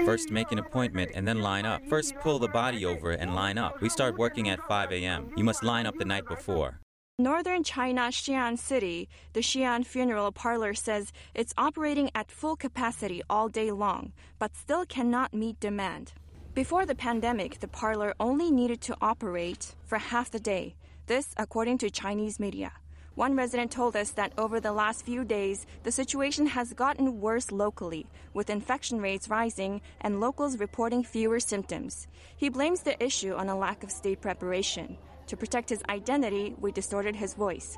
First, 0.04 0.30
make 0.30 0.52
an 0.52 0.58
appointment 0.58 1.12
and 1.14 1.26
then 1.26 1.40
line 1.40 1.66
up. 1.66 1.84
First, 1.88 2.14
pull 2.20 2.38
the 2.38 2.48
body 2.48 2.84
over 2.84 3.12
and 3.12 3.34
line 3.34 3.58
up. 3.58 3.80
We 3.80 3.88
start 3.88 4.18
working 4.18 4.48
at 4.48 4.60
5 4.68 4.92
a.m. 4.92 5.30
You 5.36 5.44
must 5.44 5.62
line 5.62 5.86
up 5.86 5.96
the 5.96 6.04
night 6.04 6.26
before. 6.26 6.80
Northern 7.18 7.62
China 7.62 8.08
Xi'an 8.10 8.58
City, 8.58 9.08
the 9.32 9.40
Xi'an 9.40 9.84
Funeral 9.84 10.32
Parlor 10.32 10.74
says 10.74 11.12
it's 11.34 11.54
operating 11.58 12.10
at 12.14 12.32
full 12.32 12.56
capacity 12.56 13.22
all 13.28 13.48
day 13.48 13.70
long, 13.70 14.12
but 14.38 14.56
still 14.56 14.84
cannot 14.86 15.32
meet 15.34 15.60
demand. 15.60 16.14
Before 16.54 16.84
the 16.84 16.94
pandemic, 16.94 17.60
the 17.60 17.68
parlor 17.68 18.14
only 18.18 18.50
needed 18.50 18.80
to 18.82 18.96
operate 19.00 19.74
for 19.84 19.98
half 19.98 20.30
the 20.30 20.40
day. 20.40 20.74
This, 21.06 21.34
according 21.36 21.78
to 21.78 21.90
Chinese 21.90 22.40
media. 22.40 22.72
One 23.14 23.36
resident 23.36 23.70
told 23.70 23.94
us 23.94 24.12
that 24.12 24.32
over 24.38 24.58
the 24.58 24.72
last 24.72 25.04
few 25.04 25.22
days, 25.22 25.66
the 25.82 25.92
situation 25.92 26.46
has 26.46 26.72
gotten 26.72 27.20
worse 27.20 27.52
locally, 27.52 28.06
with 28.32 28.48
infection 28.48 29.02
rates 29.02 29.28
rising 29.28 29.82
and 30.00 30.18
locals 30.18 30.58
reporting 30.58 31.04
fewer 31.04 31.38
symptoms. 31.38 32.06
He 32.34 32.48
blames 32.48 32.80
the 32.80 33.02
issue 33.04 33.34
on 33.34 33.50
a 33.50 33.58
lack 33.58 33.84
of 33.84 33.90
state 33.90 34.22
preparation. 34.22 34.96
To 35.26 35.36
protect 35.36 35.68
his 35.68 35.82
identity, 35.90 36.54
we 36.58 36.72
distorted 36.72 37.14
his 37.14 37.34
voice. 37.34 37.76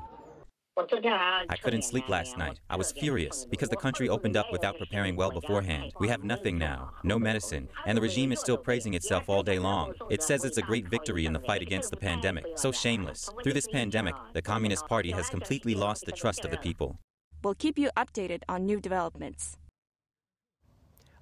I 0.77 1.55
couldn't 1.63 1.83
sleep 1.83 2.09
last 2.09 2.37
night. 2.37 2.59
I 2.69 2.75
was 2.75 2.91
furious 2.91 3.45
because 3.49 3.69
the 3.69 3.77
country 3.77 4.09
opened 4.09 4.35
up 4.35 4.51
without 4.51 4.77
preparing 4.77 5.15
well 5.15 5.31
beforehand. 5.31 5.93
We 5.99 6.09
have 6.09 6.25
nothing 6.25 6.57
now, 6.57 6.91
no 7.03 7.17
medicine, 7.17 7.69
and 7.85 7.97
the 7.97 8.01
regime 8.01 8.33
is 8.33 8.41
still 8.41 8.57
praising 8.57 8.93
itself 8.93 9.29
all 9.29 9.41
day 9.41 9.57
long. 9.57 9.93
It 10.09 10.21
says 10.21 10.43
it's 10.43 10.57
a 10.57 10.61
great 10.61 10.89
victory 10.89 11.25
in 11.25 11.33
the 11.33 11.39
fight 11.39 11.61
against 11.61 11.91
the 11.91 11.97
pandemic. 11.97 12.45
So 12.55 12.73
shameless. 12.73 13.29
Through 13.41 13.53
this 13.53 13.67
pandemic, 13.67 14.15
the 14.33 14.41
Communist 14.41 14.85
Party 14.87 15.11
has 15.11 15.29
completely 15.29 15.75
lost 15.75 16.05
the 16.05 16.11
trust 16.11 16.43
of 16.43 16.51
the 16.51 16.57
people. 16.57 16.99
We'll 17.41 17.55
keep 17.55 17.77
you 17.77 17.89
updated 17.95 18.41
on 18.49 18.65
new 18.65 18.81
developments. 18.81 19.57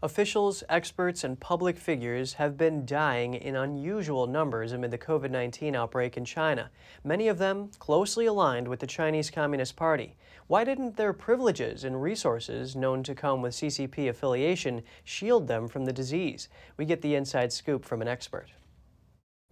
Officials, 0.04 0.66
experts, 0.68 1.24
and 1.24 1.39
public 1.39 1.78
figures 1.78 2.34
have 2.34 2.58
been 2.58 2.86
dying 2.86 3.36
in 3.36 3.56
unusual 3.56 4.28
numbers 4.28 4.74
amid 4.74 4.92
the 4.92 4.98
COVID 4.98 5.32
19 5.32 5.78
outbreak 5.78 6.18
in 6.18 6.26
China, 6.26 6.70
many 7.06 7.30
of 7.30 7.38
them 7.38 7.72
closely 7.80 8.26
aligned 8.26 8.68
with 8.68 8.82
the 8.82 8.86
Chinese 8.86 9.32
Communist 9.32 9.78
Party. 9.78 10.18
Why 10.48 10.66
didn't 10.66 10.98
their 10.98 11.13
privileges 11.13 11.86
and 11.86 12.02
resources 12.02 12.76
known 12.76 13.02
to 13.04 13.16
come 13.16 13.42
with 13.42 13.54
CCP 13.54 14.10
affiliation 14.10 14.84
shield 15.06 15.48
them 15.48 15.70
from 15.70 15.86
the 15.86 15.94
disease? 15.94 16.50
We 16.76 16.84
get 16.84 17.02
the 17.02 17.16
inside 17.16 17.54
scoop 17.54 17.86
from 17.86 18.02
an 18.02 18.10
expert. 18.10 18.50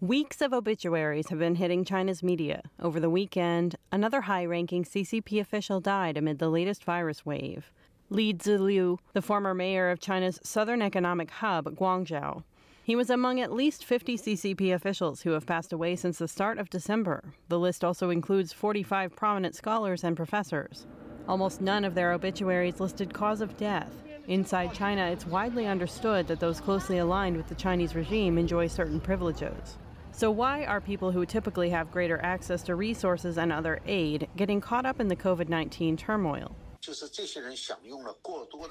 Weeks 0.02 0.42
of 0.42 0.52
obituaries 0.52 1.30
have 1.30 1.40
been 1.40 1.56
hitting 1.56 1.86
China's 1.86 2.22
media. 2.22 2.64
Over 2.78 3.00
the 3.00 3.10
weekend, 3.10 3.78
another 3.90 4.20
high 4.20 4.44
ranking 4.44 4.84
CCP 4.84 5.40
official 5.40 5.80
died 5.80 6.18
amid 6.18 6.40
the 6.40 6.50
latest 6.50 6.84
virus 6.84 7.26
wave. 7.26 7.72
Li 8.12 8.34
Ziliu, 8.34 9.00
the 9.14 9.22
former 9.22 9.54
mayor 9.54 9.90
of 9.90 10.02
China's 10.02 10.38
southern 10.44 10.82
economic 10.82 11.32
hub, 11.32 11.78
Guangzhou. 11.78 12.44
He 12.84 12.94
was 12.94 13.10
among 13.10 13.40
at 13.40 13.54
least 13.54 13.86
50 13.86 14.18
CCP 14.18 14.74
officials 14.74 15.22
who 15.22 15.32
have 15.32 15.46
passed 15.46 15.72
away 15.72 15.96
since 15.96 16.18
the 16.18 16.28
start 16.28 16.58
of 16.58 16.70
December. 16.70 17.24
The 17.48 17.58
list 17.58 17.86
also 17.86 18.10
includes 18.10 18.52
45 18.52 19.16
prominent 19.16 19.56
scholars 19.56 20.04
and 20.04 20.18
professors. 20.18 20.86
Almost 21.26 21.62
none 21.62 21.86
of 21.86 21.96
their 21.96 22.12
obituaries 22.12 22.82
listed 22.82 23.14
cause 23.14 23.40
of 23.40 23.56
death. 23.56 23.94
Inside 24.28 24.74
China, 24.74 25.06
it's 25.06 25.26
widely 25.26 25.66
understood 25.66 26.28
that 26.28 26.42
those 26.42 26.60
closely 26.60 26.98
aligned 26.98 27.38
with 27.38 27.48
the 27.48 27.56
Chinese 27.56 27.96
regime 27.96 28.38
enjoy 28.38 28.68
certain 28.68 29.00
privileges. 29.00 29.78
So, 30.12 30.30
why 30.30 30.66
are 30.66 30.82
people 30.82 31.14
who 31.14 31.26
typically 31.26 31.70
have 31.70 31.92
greater 31.92 32.20
access 32.22 32.62
to 32.64 32.76
resources 32.76 33.38
and 33.38 33.54
other 33.54 33.80
aid 33.86 34.28
getting 34.36 34.60
caught 34.60 34.86
up 34.86 35.00
in 35.00 35.08
the 35.08 35.16
COVID 35.16 35.48
19 35.48 35.96
turmoil? 35.96 36.58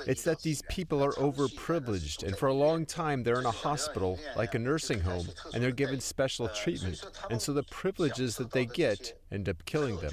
It's 0.06 0.22
that 0.24 0.42
these 0.42 0.62
people 0.68 1.02
are 1.02 1.12
overprivileged, 1.12 2.24
and 2.24 2.36
for 2.36 2.48
a 2.48 2.54
long 2.54 2.84
time 2.84 3.22
they're 3.22 3.38
in 3.38 3.46
a 3.46 3.50
hospital, 3.50 4.18
like 4.36 4.54
a 4.54 4.58
nursing 4.58 5.00
home, 5.00 5.28
and 5.54 5.62
they're 5.62 5.70
given 5.70 6.00
special 6.00 6.48
treatment. 6.48 7.04
And 7.30 7.40
so 7.40 7.52
the 7.52 7.62
privileges 7.62 8.36
that 8.36 8.50
they 8.50 8.66
get 8.66 9.20
end 9.30 9.48
up 9.48 9.64
killing 9.64 9.96
them. 9.98 10.12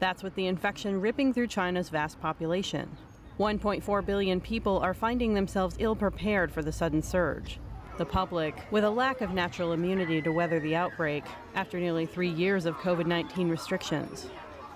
That's 0.00 0.22
with 0.22 0.34
the 0.34 0.46
infection 0.46 1.00
ripping 1.00 1.32
through 1.32 1.48
China's 1.48 1.88
vast 1.88 2.20
population. 2.20 2.96
1.4 3.38 4.04
billion 4.04 4.40
people 4.40 4.78
are 4.80 4.94
finding 4.94 5.34
themselves 5.34 5.76
ill 5.78 5.94
prepared 5.94 6.50
for 6.50 6.62
the 6.62 6.72
sudden 6.72 7.02
surge. 7.02 7.60
The 7.96 8.04
public, 8.04 8.54
with 8.70 8.84
a 8.84 8.90
lack 8.90 9.20
of 9.20 9.32
natural 9.32 9.72
immunity 9.72 10.22
to 10.22 10.32
weather 10.32 10.60
the 10.60 10.76
outbreak 10.76 11.24
after 11.54 11.78
nearly 11.78 12.06
three 12.06 12.30
years 12.30 12.64
of 12.64 12.76
COVID 12.76 13.06
19 13.06 13.48
restrictions, 13.48 14.28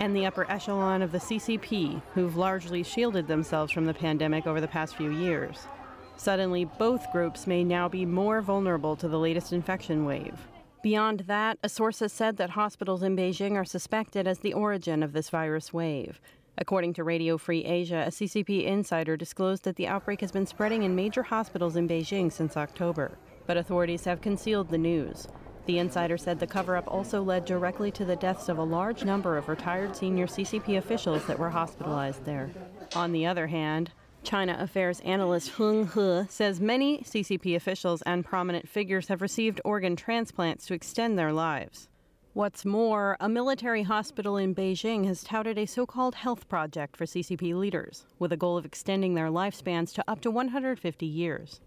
and 0.03 0.17
the 0.17 0.27
upper 0.27 0.51
echelon 0.51 1.01
of 1.01 1.13
the 1.13 1.19
CCP, 1.19 2.03
who've 2.13 2.37
largely 2.37 2.83
shielded 2.83 3.29
themselves 3.29 3.71
from 3.71 3.85
the 3.85 3.95
pandemic 3.95 4.49
over 4.49 4.61
the 4.61 4.67
past 4.67 4.97
few 4.97 5.13
years. 5.13 5.69
Suddenly, 6.17 6.65
both 6.65 7.13
groups 7.13 7.47
may 7.47 7.63
now 7.63 7.89
be 7.89 8.05
more 8.05 8.43
vulnerable 8.43 8.97
to 8.97 9.07
the 9.07 9.19
latest 9.21 9.53
infection 9.53 10.05
wave. 10.05 10.35
Beyond 10.83 11.21
that, 11.29 11.57
a 11.63 11.69
source 11.69 12.01
has 12.01 12.13
said 12.13 12.37
that 12.39 12.51
hospitals 12.51 13.05
in 13.05 13.17
Beijing 13.17 13.53
are 13.53 13.65
suspected 13.65 14.27
as 14.27 14.41
the 14.41 14.55
origin 14.55 15.05
of 15.05 15.13
this 15.13 15.31
virus 15.31 15.73
wave. 15.73 16.21
According 16.59 16.95
to 16.95 17.05
Radio 17.05 17.39
Free 17.39 17.65
Asia, 17.65 18.03
a 18.05 18.11
CCP 18.11 18.65
insider 18.65 19.17
disclosed 19.17 19.63
that 19.63 19.77
the 19.77 19.87
outbreak 19.87 20.21
has 20.21 20.33
been 20.33 20.47
spreading 20.47 20.83
in 20.83 20.97
major 20.97 21.23
hospitals 21.23 21.77
in 21.77 21.87
Beijing 21.87 22.33
since 22.33 22.57
October. 22.57 23.19
But 23.47 23.57
authorities 23.57 24.05
have 24.07 24.21
concealed 24.21 24.69
the 24.69 24.79
news. 24.79 25.29
The 25.67 25.79
insider 25.79 26.19
said 26.19 26.41
the 26.41 26.47
cover 26.47 26.77
up 26.77 26.85
also 26.89 27.23
led 27.23 27.45
directly 27.45 27.91
to 27.93 28.05
the 28.05 28.17
deaths 28.17 28.49
of 28.49 28.59
a 28.59 28.65
large 28.65 29.05
number 29.05 29.37
of 29.37 29.49
retired 29.49 29.95
senior 29.95 30.27
CCP 30.27 30.77
officials 30.77 31.25
that 31.27 31.39
were 31.39 31.51
hospitalized 31.51 32.25
there. 32.25 32.51
On 32.97 33.13
the 33.13 33.27
other 33.27 33.47
hand, 33.47 33.93
China 34.25 34.57
affairs 34.59 35.01
analyst 35.01 35.57
Heng 35.57 35.89
He 35.89 36.25
says 36.29 36.61
many 36.61 36.99
CCP 36.99 37.57
officials 37.57 38.03
and 38.03 38.25
prominent 38.25 38.69
figures 38.69 39.09
have 39.09 39.23
received 39.23 39.61
organ 39.65 39.97
transplants 39.97 40.67
to 40.67 40.75
extend 40.75 41.19
their 41.19 41.33
lives. 41.33 41.89
What's 42.35 42.65
more, 42.65 43.17
a 43.21 43.29
military 43.29 43.83
hospital 43.83 44.39
in 44.39 44.55
Beijing 44.55 45.07
has 45.07 45.23
touted 45.23 45.59
a 45.59 45.67
so 45.67 45.85
called 45.85 46.15
health 46.15 46.49
project 46.49 46.97
for 46.97 47.05
CCP 47.05 47.55
leaders, 47.55 48.07
with 48.19 48.33
a 48.33 48.39
goal 48.39 48.57
of 48.57 48.65
extending 48.65 49.15
their 49.15 49.29
lifespans 49.29 49.93
to 49.95 50.05
up 50.09 50.21
to 50.23 50.31
150 50.31 51.05
years. 51.05 51.61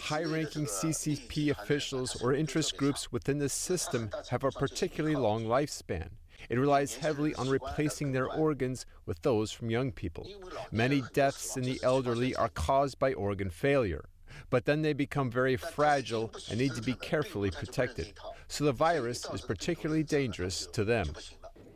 High 0.00 0.24
ranking 0.24 0.66
CCP 0.66 1.50
officials 1.50 2.20
or 2.22 2.32
interest 2.32 2.76
groups 2.76 3.12
within 3.12 3.38
the 3.38 3.48
system 3.48 4.10
have 4.30 4.44
a 4.44 4.50
particularly 4.50 5.16
long 5.16 5.44
lifespan. 5.44 6.10
It 6.48 6.58
relies 6.58 6.96
heavily 6.96 7.34
on 7.34 7.48
replacing 7.48 8.12
their 8.12 8.30
organs 8.30 8.86
with 9.04 9.22
those 9.22 9.50
from 9.50 9.70
young 9.70 9.92
people. 9.92 10.28
Many 10.70 11.02
deaths 11.12 11.56
in 11.56 11.64
the 11.64 11.80
elderly 11.82 12.34
are 12.36 12.48
caused 12.48 12.98
by 12.98 13.12
organ 13.14 13.50
failure, 13.50 14.04
but 14.50 14.64
then 14.64 14.82
they 14.82 14.92
become 14.92 15.30
very 15.30 15.56
fragile 15.56 16.32
and 16.50 16.58
need 16.58 16.74
to 16.74 16.82
be 16.82 16.94
carefully 16.94 17.50
protected. 17.50 18.14
So 18.48 18.64
the 18.64 18.72
virus 18.72 19.26
is 19.32 19.40
particularly 19.40 20.04
dangerous 20.04 20.66
to 20.72 20.84
them. 20.84 21.08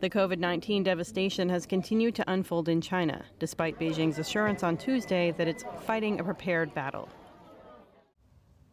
The 0.00 0.08
COVID 0.08 0.38
19 0.38 0.82
devastation 0.82 1.50
has 1.50 1.66
continued 1.66 2.14
to 2.14 2.32
unfold 2.32 2.70
in 2.70 2.80
China, 2.80 3.22
despite 3.38 3.78
Beijing's 3.78 4.18
assurance 4.18 4.62
on 4.62 4.78
Tuesday 4.78 5.30
that 5.32 5.46
it's 5.46 5.62
fighting 5.82 6.18
a 6.18 6.24
prepared 6.24 6.72
battle. 6.72 7.06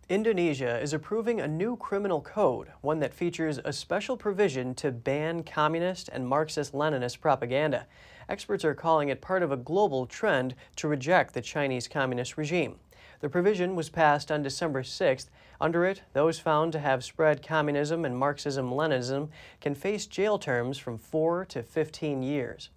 Indonesia 0.07 0.79
is 0.79 0.93
approving 0.93 1.41
a 1.41 1.47
new 1.47 1.75
criminal 1.75 2.21
code, 2.21 2.69
one 2.79 2.99
that 2.99 3.13
features 3.13 3.59
a 3.65 3.73
special 3.73 4.15
provision 4.15 4.73
to 4.75 4.89
ban 4.89 5.43
communist 5.43 6.07
and 6.13 6.25
Marxist 6.25 6.71
Leninist 6.71 7.19
propaganda. 7.19 7.87
Experts 8.29 8.63
are 8.63 8.73
calling 8.73 9.09
it 9.09 9.19
part 9.19 9.43
of 9.43 9.51
a 9.51 9.57
global 9.57 10.05
trend 10.05 10.55
to 10.77 10.87
reject 10.87 11.33
the 11.33 11.41
Chinese 11.41 11.89
communist 11.89 12.37
regime. 12.37 12.77
The 13.19 13.27
provision 13.27 13.75
was 13.75 13.89
passed 13.89 14.31
on 14.31 14.43
December 14.43 14.81
6th. 14.81 15.27
Under 15.59 15.85
it, 15.85 16.03
those 16.13 16.39
found 16.39 16.71
to 16.73 16.79
have 16.79 17.03
spread 17.03 17.45
communism 17.45 18.05
and 18.05 18.17
Marxism 18.17 18.71
Leninism 18.71 19.29
can 19.59 19.73
face 19.73 20.05
jail 20.05 20.37
terms 20.37 20.77
from 20.77 20.97
4 20.97 21.45
to 21.45 21.63
15 21.63 22.21
years. 22.21 22.69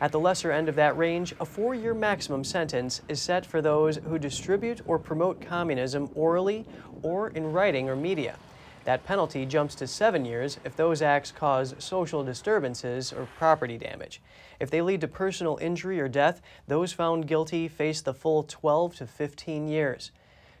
At 0.00 0.10
the 0.10 0.20
lesser 0.20 0.50
end 0.50 0.68
of 0.68 0.74
that 0.76 0.96
range, 0.96 1.34
a 1.38 1.44
four 1.44 1.74
year 1.74 1.94
maximum 1.94 2.42
sentence 2.42 3.02
is 3.08 3.20
set 3.20 3.46
for 3.46 3.62
those 3.62 3.98
who 3.98 4.18
distribute 4.18 4.80
or 4.86 4.98
promote 4.98 5.40
communism 5.40 6.10
orally 6.14 6.66
or 7.02 7.28
in 7.28 7.52
writing 7.52 7.88
or 7.88 7.94
media. 7.94 8.36
That 8.84 9.04
penalty 9.04 9.46
jumps 9.46 9.76
to 9.76 9.86
seven 9.86 10.24
years 10.24 10.58
if 10.64 10.74
those 10.74 11.02
acts 11.02 11.30
cause 11.30 11.76
social 11.78 12.24
disturbances 12.24 13.12
or 13.12 13.28
property 13.38 13.78
damage. 13.78 14.20
If 14.58 14.70
they 14.70 14.82
lead 14.82 15.02
to 15.02 15.08
personal 15.08 15.58
injury 15.60 16.00
or 16.00 16.08
death, 16.08 16.42
those 16.66 16.92
found 16.92 17.28
guilty 17.28 17.68
face 17.68 18.00
the 18.00 18.14
full 18.14 18.42
12 18.42 18.96
to 18.96 19.06
15 19.06 19.68
years. 19.68 20.10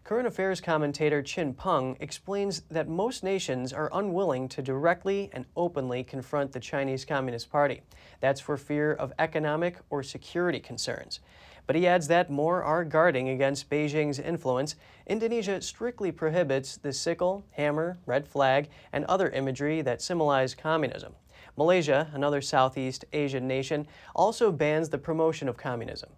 Current 0.04 0.26
affairs 0.26 0.60
commentator 0.60 1.22
Qin 1.22 1.56
Peng 1.56 1.96
explains 2.00 2.62
that 2.62 2.88
most 2.88 3.22
nations 3.22 3.72
are 3.72 3.88
unwilling 3.92 4.48
to 4.48 4.60
directly 4.60 5.30
and 5.32 5.46
openly 5.56 6.02
confront 6.02 6.50
the 6.50 6.58
Chinese 6.58 7.04
Communist 7.04 7.52
Party. 7.52 7.82
That's 8.18 8.40
for 8.40 8.56
fear 8.56 8.92
of 8.92 9.12
economic 9.20 9.76
or 9.90 10.02
security 10.02 10.58
concerns. 10.58 11.20
But 11.68 11.76
he 11.76 11.86
adds 11.86 12.08
that 12.08 12.30
more 12.30 12.64
are 12.64 12.84
guarding 12.84 13.28
against 13.28 13.70
Beijing's 13.70 14.18
influence. 14.18 14.74
Indonesia 15.06 15.62
strictly 15.62 16.10
prohibits 16.10 16.76
the 16.76 16.92
sickle, 16.92 17.44
hammer, 17.52 17.96
red 18.04 18.26
flag, 18.26 18.70
and 18.92 19.04
other 19.04 19.30
imagery 19.30 19.82
that 19.82 20.02
symbolize 20.02 20.52
communism. 20.52 21.14
Malaysia, 21.56 22.10
another 22.12 22.40
Southeast 22.40 23.04
Asian 23.12 23.46
nation, 23.46 23.86
also 24.16 24.50
bans 24.50 24.88
the 24.88 24.98
promotion 24.98 25.48
of 25.48 25.56
communism. 25.56 26.10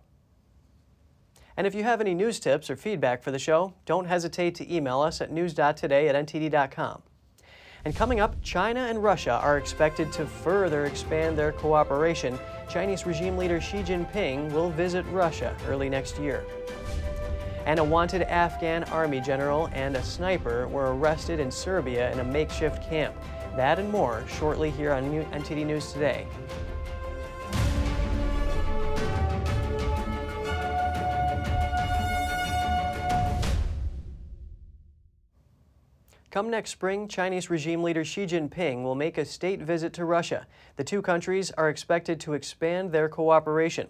And 1.56 1.66
if 1.66 1.74
you 1.74 1.84
have 1.84 2.00
any 2.00 2.14
news 2.14 2.40
tips 2.40 2.68
or 2.68 2.76
feedback 2.76 3.22
for 3.22 3.30
the 3.30 3.38
show, 3.38 3.74
don't 3.86 4.06
hesitate 4.06 4.54
to 4.56 4.74
email 4.74 5.00
us 5.00 5.20
at 5.20 5.30
news.today 5.30 6.08
at 6.08 6.26
ntd.com. 6.26 7.02
And 7.84 7.94
coming 7.94 8.18
up, 8.18 8.40
China 8.42 8.80
and 8.80 9.02
Russia 9.02 9.38
are 9.42 9.58
expected 9.58 10.10
to 10.12 10.26
further 10.26 10.86
expand 10.86 11.36
their 11.36 11.52
cooperation. 11.52 12.38
Chinese 12.68 13.04
regime 13.04 13.36
leader 13.36 13.60
Xi 13.60 13.82
Jinping 13.82 14.50
will 14.52 14.70
visit 14.70 15.04
Russia 15.10 15.54
early 15.68 15.90
next 15.90 16.18
year. 16.18 16.44
And 17.66 17.78
a 17.78 17.84
wanted 17.84 18.22
Afghan 18.22 18.84
army 18.84 19.20
general 19.20 19.68
and 19.72 19.96
a 19.96 20.02
sniper 20.02 20.66
were 20.68 20.96
arrested 20.96 21.40
in 21.40 21.50
Serbia 21.50 22.10
in 22.12 22.20
a 22.20 22.24
makeshift 22.24 22.82
camp. 22.88 23.14
That 23.54 23.78
and 23.78 23.90
more 23.90 24.24
shortly 24.28 24.70
here 24.70 24.92
on 24.92 25.04
NTD 25.04 25.66
News 25.66 25.92
Today. 25.92 26.26
Come 36.34 36.50
next 36.50 36.70
spring, 36.70 37.06
Chinese 37.06 37.48
regime 37.48 37.84
leader 37.84 38.04
Xi 38.04 38.26
Jinping 38.26 38.82
will 38.82 38.96
make 38.96 39.18
a 39.18 39.24
state 39.24 39.62
visit 39.62 39.92
to 39.92 40.04
Russia. 40.04 40.48
The 40.74 40.82
two 40.82 41.00
countries 41.00 41.52
are 41.52 41.68
expected 41.68 42.18
to 42.18 42.32
expand 42.32 42.90
their 42.90 43.08
cooperation. 43.08 43.86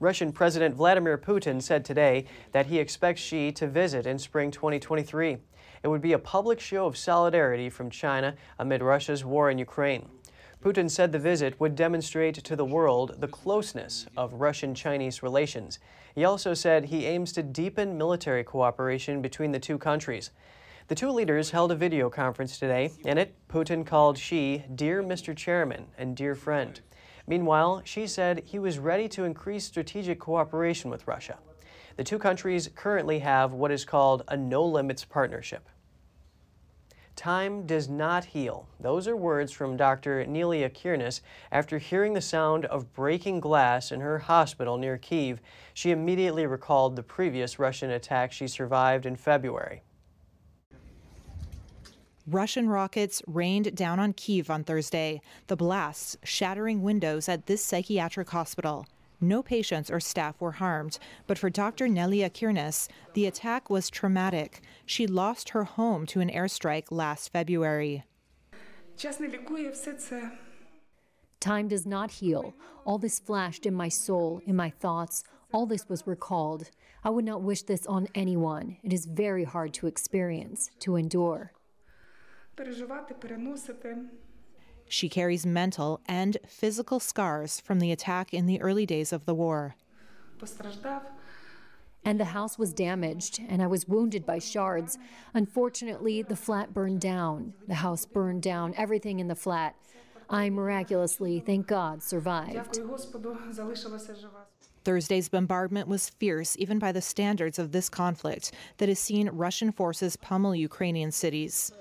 Russian 0.00 0.32
President 0.32 0.74
Vladimir 0.74 1.16
Putin 1.16 1.62
said 1.62 1.84
today 1.84 2.24
that 2.50 2.66
he 2.66 2.80
expects 2.80 3.20
Xi 3.20 3.52
to 3.52 3.68
visit 3.68 4.04
in 4.04 4.18
spring 4.18 4.50
2023. 4.50 5.38
It 5.84 5.86
would 5.86 6.02
be 6.02 6.14
a 6.14 6.18
public 6.18 6.58
show 6.58 6.86
of 6.86 6.96
solidarity 6.96 7.70
from 7.70 7.88
China 7.88 8.34
amid 8.58 8.82
Russia's 8.82 9.24
war 9.24 9.48
in 9.48 9.56
Ukraine. 9.56 10.08
Putin 10.60 10.90
said 10.90 11.12
the 11.12 11.20
visit 11.20 11.60
would 11.60 11.76
demonstrate 11.76 12.34
to 12.34 12.56
the 12.56 12.64
world 12.64 13.20
the 13.20 13.28
closeness 13.28 14.08
of 14.16 14.32
Russian 14.32 14.74
Chinese 14.74 15.22
relations. 15.22 15.78
He 16.16 16.24
also 16.24 16.52
said 16.52 16.86
he 16.86 17.06
aims 17.06 17.30
to 17.34 17.44
deepen 17.44 17.96
military 17.96 18.42
cooperation 18.42 19.22
between 19.22 19.52
the 19.52 19.60
two 19.60 19.78
countries. 19.78 20.32
The 20.88 20.94
two 20.94 21.10
leaders 21.10 21.50
held 21.50 21.72
a 21.72 21.74
video 21.74 22.08
conference 22.08 22.60
today. 22.60 22.92
In 23.04 23.18
it, 23.18 23.34
Putin 23.48 23.84
called 23.84 24.16
Xi 24.16 24.62
Dear 24.72 25.02
Mr. 25.02 25.36
Chairman 25.36 25.86
and 25.98 26.16
Dear 26.16 26.36
Friend. 26.36 26.80
Meanwhile, 27.26 27.82
Xi 27.84 28.06
said 28.06 28.44
he 28.44 28.60
was 28.60 28.78
ready 28.78 29.08
to 29.08 29.24
increase 29.24 29.64
strategic 29.64 30.20
cooperation 30.20 30.88
with 30.88 31.08
Russia. 31.08 31.38
The 31.96 32.04
two 32.04 32.20
countries 32.20 32.70
currently 32.72 33.18
have 33.18 33.52
what 33.52 33.72
is 33.72 33.84
called 33.84 34.22
a 34.28 34.36
no 34.36 34.64
limits 34.64 35.04
partnership. 35.04 35.68
Time 37.16 37.66
does 37.66 37.88
not 37.88 38.26
heal. 38.26 38.68
Those 38.78 39.08
are 39.08 39.16
words 39.16 39.50
from 39.50 39.76
Dr. 39.76 40.24
Nelia 40.24 40.70
Kirnes 40.70 41.20
after 41.50 41.78
hearing 41.78 42.12
the 42.12 42.20
sound 42.20 42.64
of 42.66 42.92
breaking 42.92 43.40
glass 43.40 43.90
in 43.90 44.02
her 44.02 44.20
hospital 44.20 44.78
near 44.78 44.98
Kiev. 44.98 45.40
She 45.74 45.90
immediately 45.90 46.46
recalled 46.46 46.94
the 46.94 47.02
previous 47.02 47.58
Russian 47.58 47.90
attack 47.90 48.30
she 48.30 48.46
survived 48.46 49.04
in 49.04 49.16
February. 49.16 49.82
Russian 52.28 52.68
rockets 52.68 53.22
rained 53.28 53.76
down 53.76 54.00
on 54.00 54.12
Kiev 54.12 54.50
on 54.50 54.64
Thursday, 54.64 55.20
the 55.46 55.54
blasts 55.54 56.16
shattering 56.24 56.82
windows 56.82 57.28
at 57.28 57.46
this 57.46 57.64
psychiatric 57.64 58.30
hospital. 58.30 58.86
No 59.20 59.44
patients 59.44 59.92
or 59.92 60.00
staff 60.00 60.40
were 60.40 60.52
harmed, 60.52 60.98
but 61.28 61.38
for 61.38 61.50
Dr. 61.50 61.86
Nelia 61.86 62.28
Kirnes, 62.28 62.88
the 63.14 63.26
attack 63.26 63.70
was 63.70 63.88
traumatic. 63.88 64.60
She 64.84 65.06
lost 65.06 65.50
her 65.50 65.62
home 65.62 66.04
to 66.06 66.20
an 66.20 66.28
airstrike 66.28 66.86
last 66.90 67.32
February. 67.32 68.02
Time 71.38 71.68
does 71.68 71.86
not 71.86 72.10
heal. 72.10 72.54
All 72.84 72.98
this 72.98 73.20
flashed 73.20 73.66
in 73.66 73.74
my 73.74 73.88
soul, 73.88 74.40
in 74.44 74.56
my 74.56 74.70
thoughts. 74.70 75.22
All 75.52 75.64
this 75.64 75.88
was 75.88 76.08
recalled. 76.08 76.70
I 77.04 77.10
would 77.10 77.24
not 77.24 77.42
wish 77.42 77.62
this 77.62 77.86
on 77.86 78.08
anyone. 78.16 78.78
It 78.82 78.92
is 78.92 79.06
very 79.06 79.44
hard 79.44 79.72
to 79.74 79.86
experience, 79.86 80.70
to 80.80 80.96
endure. 80.96 81.52
She 84.88 85.08
carries 85.08 85.44
mental 85.44 86.00
and 86.06 86.38
physical 86.46 87.00
scars 87.00 87.60
from 87.60 87.80
the 87.80 87.92
attack 87.92 88.32
in 88.32 88.46
the 88.46 88.60
early 88.60 88.86
days 88.86 89.12
of 89.12 89.26
the 89.26 89.34
war. 89.34 89.74
And 92.04 92.20
the 92.20 92.26
house 92.26 92.56
was 92.56 92.72
damaged, 92.72 93.40
and 93.48 93.60
I 93.60 93.66
was 93.66 93.88
wounded 93.88 94.24
by 94.24 94.38
shards. 94.38 94.96
Unfortunately, 95.34 96.22
the 96.22 96.36
flat 96.36 96.72
burned 96.72 97.00
down. 97.00 97.52
The 97.66 97.74
house 97.74 98.06
burned 98.06 98.42
down, 98.42 98.74
everything 98.76 99.18
in 99.18 99.26
the 99.26 99.34
flat. 99.34 99.74
I 100.30 100.48
miraculously, 100.50 101.40
thank 101.40 101.66
God, 101.66 102.02
survived. 102.02 102.80
Thursday's 104.84 105.28
bombardment 105.28 105.88
was 105.88 106.10
fierce 106.10 106.56
even 106.60 106.78
by 106.78 106.92
the 106.92 107.02
standards 107.02 107.58
of 107.58 107.72
this 107.72 107.88
conflict 107.88 108.52
that 108.78 108.88
has 108.88 109.00
seen 109.00 109.28
Russian 109.30 109.72
forces 109.72 110.14
pummel 110.14 110.54
Ukrainian 110.54 111.10
cities. 111.10 111.72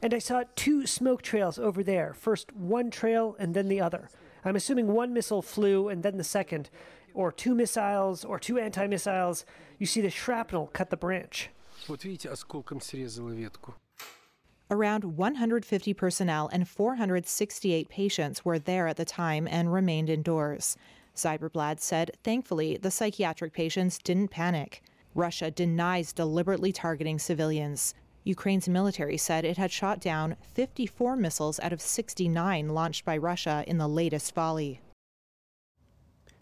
And 0.00 0.14
I 0.14 0.18
saw 0.18 0.44
two 0.54 0.86
smoke 0.86 1.22
trails 1.22 1.58
over 1.58 1.82
there. 1.82 2.14
First 2.14 2.52
one 2.54 2.90
trail 2.90 3.34
and 3.38 3.54
then 3.54 3.68
the 3.68 3.80
other. 3.80 4.08
I'm 4.44 4.56
assuming 4.56 4.86
one 4.86 5.12
missile 5.12 5.42
flew 5.42 5.88
and 5.88 6.02
then 6.02 6.16
the 6.16 6.24
second, 6.24 6.70
or 7.14 7.32
two 7.32 7.54
missiles, 7.54 8.24
or 8.24 8.38
two 8.38 8.58
anti 8.58 8.86
missiles. 8.86 9.44
You 9.78 9.86
see 9.86 10.00
the 10.00 10.10
shrapnel 10.10 10.68
cut 10.72 10.90
the 10.90 10.96
branch. 10.96 11.50
Around 14.70 15.04
150 15.04 15.94
personnel 15.94 16.48
and 16.52 16.68
468 16.68 17.88
patients 17.88 18.44
were 18.44 18.58
there 18.58 18.86
at 18.86 18.96
the 18.96 19.04
time 19.04 19.48
and 19.50 19.72
remained 19.72 20.10
indoors. 20.10 20.76
Cyberblad 21.16 21.80
said, 21.80 22.12
thankfully, 22.22 22.76
the 22.76 22.90
psychiatric 22.90 23.52
patients 23.52 23.98
didn't 23.98 24.28
panic. 24.28 24.82
Russia 25.14 25.50
denies 25.50 26.12
deliberately 26.12 26.72
targeting 26.72 27.18
civilians. 27.18 27.94
Ukraine's 28.24 28.68
military 28.68 29.16
said 29.16 29.44
it 29.44 29.56
had 29.56 29.72
shot 29.72 30.00
down 30.00 30.36
54 30.54 31.16
missiles 31.16 31.58
out 31.60 31.72
of 31.72 31.80
69 31.80 32.68
launched 32.68 33.04
by 33.04 33.16
Russia 33.16 33.64
in 33.66 33.78
the 33.78 33.88
latest 33.88 34.34
volley. 34.34 34.80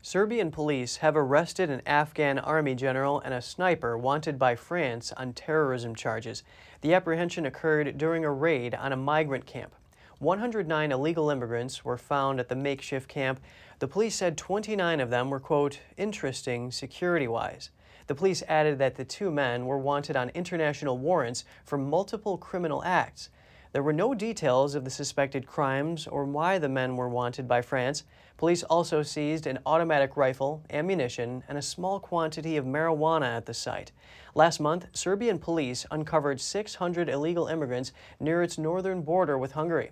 Serbian 0.03 0.53
police 0.53 0.99
have 0.99 1.17
arrested 1.17 1.69
an 1.69 1.83
Afghan 1.85 2.39
army 2.39 2.77
general 2.77 3.21
and 3.21 3.35
a 3.35 3.43
sniper 3.43 3.99
wanted 3.99 4.39
by 4.39 4.55
France 4.55 5.13
on 5.17 5.33
terrorism 5.33 5.97
charges. 5.97 6.45
The 6.81 6.95
apprehension 6.95 7.45
occurred 7.45 7.99
during 7.99 8.25
a 8.25 8.31
raid 8.31 8.75
on 8.75 8.93
a 8.93 8.97
migrant 8.97 9.47
camp. 9.47 9.75
109 10.19 10.93
illegal 10.93 11.29
immigrants 11.29 11.85
were 11.85 11.99
found 11.99 12.41
at 12.41 12.49
the 12.49 12.57
makeshift 12.57 13.09
camp. 13.09 13.41
The 13.81 13.89
police 13.89 14.15
said 14.15 14.39
29 14.39 15.01
of 15.01 15.11
them 15.11 15.29
were, 15.29 15.41
quote, 15.41 15.81
interesting 15.97 16.71
security 16.71 17.29
wise. 17.29 17.71
The 18.07 18.15
police 18.15 18.43
added 18.47 18.79
that 18.79 18.95
the 18.95 19.05
two 19.05 19.31
men 19.31 19.67
were 19.67 19.79
wanted 19.79 20.17
on 20.17 20.31
international 20.31 20.99
warrants 20.99 21.45
for 21.65 21.77
multiple 21.77 22.39
criminal 22.39 22.85
acts. 22.85 23.31
There 23.73 23.83
were 23.83 23.93
no 23.93 24.15
details 24.15 24.75
of 24.75 24.85
the 24.85 24.91
suspected 24.91 25.47
crimes 25.47 26.07
or 26.07 26.25
why 26.25 26.59
the 26.59 26.69
men 26.69 26.97
were 26.97 27.09
wanted 27.09 27.47
by 27.47 27.63
France. 27.63 28.05
Police 28.39 28.63
also 28.63 29.03
seized 29.03 29.47
an 29.47 29.59
automatic 29.67 30.17
rifle, 30.17 30.63
ammunition, 30.71 31.43
and 31.49 31.59
a 31.59 31.63
small 31.63 32.01
quantity 32.01 32.57
of 32.57 32.65
marijuana 32.65 33.37
at 33.37 33.47
the 33.47 33.55
site. 33.55 33.93
Last 34.35 34.61
month, 34.61 34.87
Serbian 34.93 35.39
police 35.39 35.85
uncovered 35.91 36.41
600 36.41 37.09
illegal 37.09 37.49
immigrants 37.49 37.93
near 38.21 38.43
its 38.43 38.57
northern 38.57 39.03
border 39.03 39.37
with 39.37 39.53
Hungary. 39.53 39.91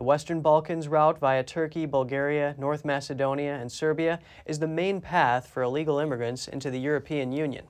The 0.00 0.04
Western 0.04 0.40
Balkans 0.40 0.88
route 0.88 1.18
via 1.18 1.44
Turkey, 1.44 1.84
Bulgaria, 1.84 2.54
North 2.56 2.86
Macedonia, 2.86 3.56
and 3.56 3.70
Serbia 3.70 4.18
is 4.46 4.58
the 4.58 4.66
main 4.66 5.02
path 5.02 5.48
for 5.48 5.62
illegal 5.62 5.98
immigrants 5.98 6.48
into 6.48 6.70
the 6.70 6.80
European 6.80 7.32
Union. 7.32 7.66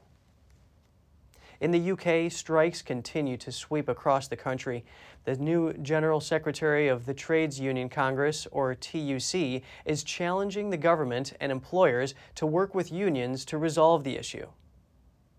In 1.60 1.72
the 1.72 1.90
UK, 1.90 2.30
strikes 2.30 2.82
continue 2.82 3.36
to 3.38 3.50
sweep 3.50 3.88
across 3.88 4.28
the 4.28 4.36
country. 4.36 4.84
The 5.24 5.38
new 5.38 5.72
General 5.72 6.20
Secretary 6.20 6.86
of 6.86 7.04
the 7.04 7.14
Trades 7.14 7.58
Union 7.58 7.88
Congress, 7.88 8.46
or 8.52 8.76
TUC, 8.76 9.62
is 9.84 10.04
challenging 10.04 10.70
the 10.70 10.76
government 10.76 11.32
and 11.40 11.50
employers 11.50 12.14
to 12.36 12.46
work 12.46 12.76
with 12.76 12.92
unions 12.92 13.44
to 13.46 13.58
resolve 13.58 14.04
the 14.04 14.16
issue. 14.16 14.46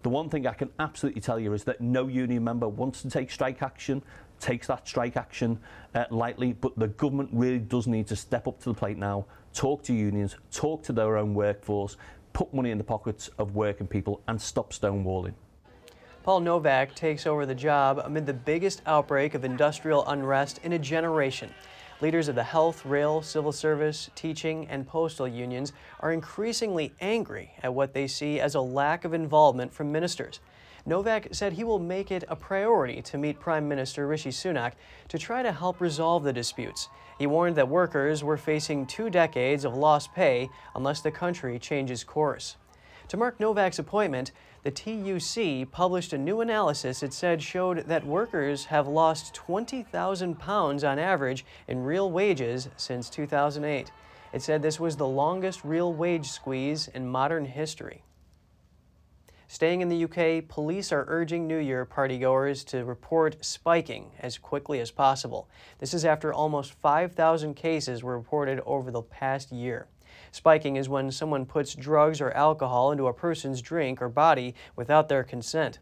The 0.04 0.10
one 0.10 0.30
thing 0.30 0.46
I 0.46 0.54
can 0.54 0.72
absolutely 0.78 1.22
tell 1.22 1.40
you 1.40 1.54
is 1.54 1.64
that 1.64 1.80
no 1.80 2.08
union 2.08 2.44
member 2.44 2.68
wants 2.68 3.02
to 3.04 3.10
take 3.10 3.32
strike 3.32 3.62
action 3.62 4.04
takes 4.42 4.68
that 4.68 4.88
strike 4.88 5.16
action 5.16 5.60
uh, 5.96 6.06
lightly, 6.10 6.54
but 6.54 6.78
the 6.78 6.88
government 6.88 7.30
really 7.32 7.60
does 7.60 7.88
need 7.88 8.08
to 8.08 8.16
step 8.16 8.48
up 8.48 8.60
to 8.62 8.70
the 8.70 8.76
plate 8.76 8.98
now, 8.98 9.26
talk 9.54 9.84
to 9.84 9.94
unions, 9.94 10.36
talk 10.52 10.84
to 10.84 10.92
their 10.92 11.18
own 11.18 11.34
workforce, 11.34 11.96
put 12.34 12.54
money 12.54 12.72
in 12.72 12.78
the 12.78 12.84
pockets 12.84 13.30
of 13.38 13.56
working 13.56 13.88
people, 13.88 14.22
and 14.28 14.42
stop 14.42 14.74
stonewalling. 14.74 15.34
Paul 16.24 16.42
Novak 16.42 16.94
takes 16.94 17.26
over 17.26 17.46
the 17.46 17.56
job 17.56 18.00
amid 18.04 18.26
the 18.26 18.34
biggest 18.34 18.82
outbreak 18.86 19.34
of 19.34 19.44
industrial 19.44 20.08
unrest 20.08 20.60
in 20.64 20.74
a 20.74 20.80
generation. 20.80 21.50
Leaders 22.00 22.28
of 22.28 22.36
the 22.36 22.44
health, 22.44 22.84
rail, 22.86 23.22
civil 23.22 23.52
service, 23.52 24.10
teaching, 24.16 24.68
and 24.70 24.88
postal 24.88 25.28
unions 25.28 25.74
are 26.00 26.12
increasingly 26.12 26.94
angry 27.00 27.54
at 27.62 27.74
what 27.74 27.94
they 27.94 28.08
see 28.08 28.40
as 28.40 28.56
a 28.56 28.62
lack 28.62 29.06
of 29.06 29.14
involvement 29.14 29.74
from 29.74 29.92
ministers. 29.92 30.40
Novak 30.86 31.28
said 31.32 31.54
he 31.54 31.64
will 31.64 31.80
make 31.80 32.12
it 32.12 32.24
a 32.28 32.36
priority 32.36 33.02
to 33.04 33.18
meet 33.18 33.40
Prime 33.40 33.68
Minister 33.68 34.08
Rishi 34.08 34.32
Sunak 34.32 34.74
to 35.10 35.20
try 35.20 35.44
to 35.44 35.52
help 35.52 35.80
resolve 35.80 36.24
the 36.24 36.34
disputes. 36.34 36.90
He 37.20 37.28
warned 37.28 37.56
that 37.58 37.70
workers 37.70 38.24
were 38.24 38.38
facing 38.38 38.88
two 38.88 39.10
decades 39.10 39.64
of 39.64 39.76
lost 39.76 40.14
pay 40.14 40.50
unless 40.76 41.02
the 41.02 41.12
country 41.12 41.60
changes 41.60 42.04
course. 42.04 42.56
To 43.10 43.18
mark 43.18 43.40
Novak's 43.40 43.78
appointment, 43.78 44.32
the 44.64 44.72
TUC 44.72 45.70
published 45.72 46.14
a 46.14 46.18
new 46.18 46.42
analysis 46.42 47.04
it 47.04 47.14
said 47.14 47.44
showed 47.44 47.88
that 47.88 48.06
workers 48.06 48.66
have 48.66 48.88
lost 48.88 49.34
20,000 49.36 50.40
pounds 50.40 50.84
on 50.84 50.98
average 50.98 51.46
in 51.68 51.84
real 51.84 52.10
wages 52.10 52.70
since 52.78 53.10
2008. 53.10 53.92
It 54.34 54.42
said 54.42 54.62
this 54.62 54.80
was 54.80 54.96
the 54.96 55.08
longest 55.08 55.64
real 55.64 55.94
wage 55.94 56.30
squeeze 56.30 56.88
in 56.88 57.08
modern 57.08 57.46
history. 57.46 58.04
Staying 59.52 59.82
in 59.82 59.90
the 59.90 60.06
UK, 60.06 60.48
police 60.48 60.94
are 60.94 61.04
urging 61.10 61.46
New 61.46 61.58
Year 61.58 61.86
partygoers 61.86 62.66
to 62.68 62.86
report 62.86 63.44
spiking 63.44 64.10
as 64.18 64.38
quickly 64.38 64.80
as 64.80 64.92
possible. 64.92 65.50
This 65.80 65.94
is 65.94 66.06
after 66.06 66.34
almost 66.34 66.72
5,000 66.76 67.54
cases 67.54 68.02
were 68.02 68.18
reported 68.18 68.62
over 68.66 68.92
the 68.92 69.02
past 69.02 69.52
year. 69.52 69.88
Spiking 70.32 70.78
is 70.78 70.88
when 70.88 71.12
someone 71.12 71.46
puts 71.46 71.76
drugs 71.76 72.22
or 72.22 72.32
alcohol 72.32 72.94
into 72.94 73.08
a 73.08 73.14
person's 73.14 73.62
drink 73.62 74.02
or 74.02 74.08
body 74.08 74.56
without 74.78 75.10
their 75.10 75.22
consent. 75.22 75.80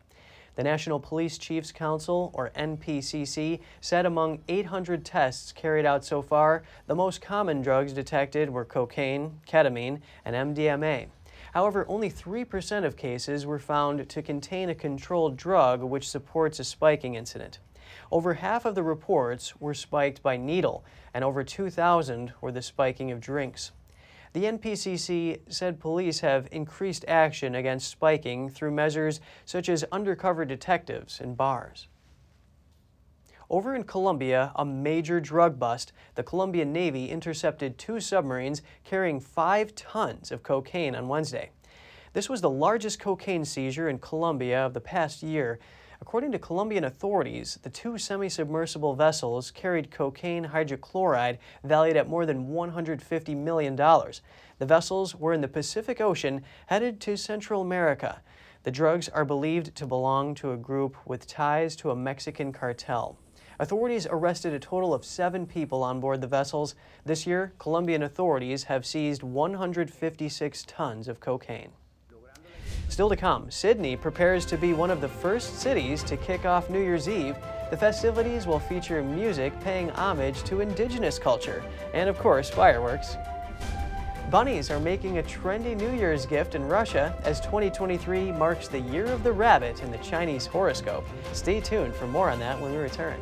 The 0.56 0.64
National 0.64 1.00
Police 1.00 1.38
Chiefs 1.38 1.72
Council, 1.72 2.32
or 2.34 2.50
NPCC, 2.56 3.60
said 3.82 4.08
among 4.08 4.40
800 4.48 5.06
tests 5.06 5.52
carried 5.52 5.86
out 5.86 6.04
so 6.04 6.24
far, 6.24 6.64
the 6.88 6.96
most 6.96 7.22
common 7.22 7.62
drugs 7.62 7.94
detected 7.94 8.50
were 8.50 8.66
cocaine, 8.66 9.42
ketamine, 9.48 10.02
and 10.26 10.56
MDMA. 10.56 11.10
However, 11.54 11.86
only 11.88 12.10
3% 12.10 12.86
of 12.86 12.96
cases 12.96 13.46
were 13.46 13.60
found 13.60 14.08
to 14.08 14.22
contain 14.22 14.70
a 14.70 14.76
controlled 14.76 15.36
drug 15.36 15.82
which 15.82 16.10
supports 16.10 16.60
a 16.60 16.64
spiking 16.64 17.16
incident. 17.16 17.60
Over 18.12 18.36
half 18.36 18.66
of 18.66 18.76
the 18.76 18.84
reports 18.84 19.60
were 19.60 19.74
spiked 19.74 20.22
by 20.22 20.38
needle, 20.38 20.86
and 21.14 21.24
over 21.24 21.44
2,000 21.44 22.34
were 22.40 22.52
the 22.52 22.62
spiking 22.62 23.12
of 23.12 23.20
drinks. 23.20 23.72
The 24.34 24.46
NPCC 24.46 25.40
said 25.52 25.80
police 25.80 26.20
have 26.20 26.48
increased 26.52 27.04
action 27.08 27.56
against 27.56 27.90
spiking 27.90 28.50
through 28.50 28.72
measures 28.72 29.20
such 29.44 29.70
as 29.70 29.84
undercover 29.92 30.46
detectives 30.46 31.20
in 31.20 31.34
bars. 31.34 31.89
Over 33.52 33.74
in 33.74 33.84
Colombia, 33.84 34.52
a 34.56 34.64
major 34.64 35.20
drug 35.20 35.58
bust. 35.58 35.92
The 36.14 36.22
Colombian 36.22 36.72
Navy 36.72 37.10
intercepted 37.10 37.80
two 37.80 38.00
submarines 38.00 38.62
carrying 38.84 39.20
five 39.20 39.74
tons 39.74 40.32
of 40.32 40.44
cocaine 40.44 40.94
on 40.94 41.08
Wednesday. 41.08 41.50
This 42.14 42.30
was 42.30 42.42
the 42.42 42.50
largest 42.50 43.00
cocaine 43.00 43.44
seizure 43.44 43.90
in 43.90 43.98
Colombia 43.98 44.64
of 44.64 44.76
the 44.76 44.80
past 44.80 45.24
year. 45.24 45.58
According 46.00 46.32
to 46.34 46.40
Colombian 46.40 46.84
authorities, 46.84 47.58
the 47.64 47.72
two 47.72 47.98
semi 47.98 48.30
submersible 48.30 48.94
vessels 48.94 49.50
carried 49.50 49.90
cocaine 49.90 50.46
hydrochloride 50.46 51.40
valued 51.64 51.98
at 51.98 52.08
more 52.08 52.28
than 52.28 52.50
$150 52.50 53.36
million. 53.36 53.76
The 53.76 54.66
vessels 54.66 55.16
were 55.16 55.34
in 55.34 55.42
the 55.42 55.48
Pacific 55.48 56.00
Ocean 56.00 56.44
headed 56.68 57.02
to 57.02 57.18
Central 57.18 57.64
America. 57.64 58.22
The 58.62 58.72
drugs 58.72 59.10
are 59.10 59.26
believed 59.26 59.76
to 59.76 59.88
belong 59.88 60.36
to 60.36 60.52
a 60.52 60.58
group 60.58 60.96
with 61.08 61.26
ties 61.26 61.76
to 61.78 61.90
a 61.90 61.96
Mexican 61.96 62.54
cartel. 62.54 63.18
Authorities 63.62 64.08
arrested 64.10 64.54
a 64.54 64.60
total 64.60 64.94
of 64.94 65.04
seven 65.04 65.46
people 65.46 65.84
on 65.84 66.00
board 66.00 66.22
the 66.22 66.28
vessels. 66.28 66.76
This 67.06 67.28
year, 67.28 67.52
Colombian 67.60 68.04
authorities 68.04 68.64
have 68.64 68.86
seized 68.86 69.22
156 69.22 70.64
tons 70.64 71.10
of 71.10 71.20
cocaine. 71.20 71.72
Still 72.88 73.10
to 73.10 73.18
come, 73.18 73.52
Sydney 73.52 73.98
prepares 73.98 74.46
to 74.46 74.58
be 74.58 74.72
one 74.72 74.90
of 74.90 75.02
the 75.02 75.10
first 75.10 75.60
cities 75.60 76.04
to 76.04 76.16
kick 76.16 76.46
off 76.46 76.70
New 76.70 76.82
Year's 76.82 77.10
Eve. 77.10 77.36
The 77.70 77.78
festivities 77.78 78.48
will 78.48 78.60
feature 78.60 79.04
music 79.04 79.54
paying 79.60 79.90
homage 79.92 80.42
to 80.44 80.62
indigenous 80.62 81.20
culture 81.20 81.62
and, 81.94 82.10
of 82.10 82.18
course, 82.18 82.50
fireworks. 82.50 83.18
Bunnies 84.30 84.70
are 84.70 84.80
making 84.80 85.18
a 85.18 85.24
trendy 85.24 85.76
New 85.76 85.92
Year's 85.92 86.28
gift 86.28 86.54
in 86.54 86.64
Russia 86.68 87.18
as 87.24 87.40
2023 87.42 88.32
marks 88.32 88.68
the 88.68 88.80
year 88.80 89.08
of 89.08 89.24
the 89.24 89.32
rabbit 89.32 89.82
in 89.82 89.90
the 89.90 89.98
Chinese 90.00 90.46
horoscope. 90.46 91.08
Stay 91.34 91.60
tuned 91.60 91.96
for 91.96 92.06
more 92.06 92.30
on 92.30 92.38
that 92.38 92.62
when 92.62 92.72
we 92.72 92.78
return. 92.78 93.20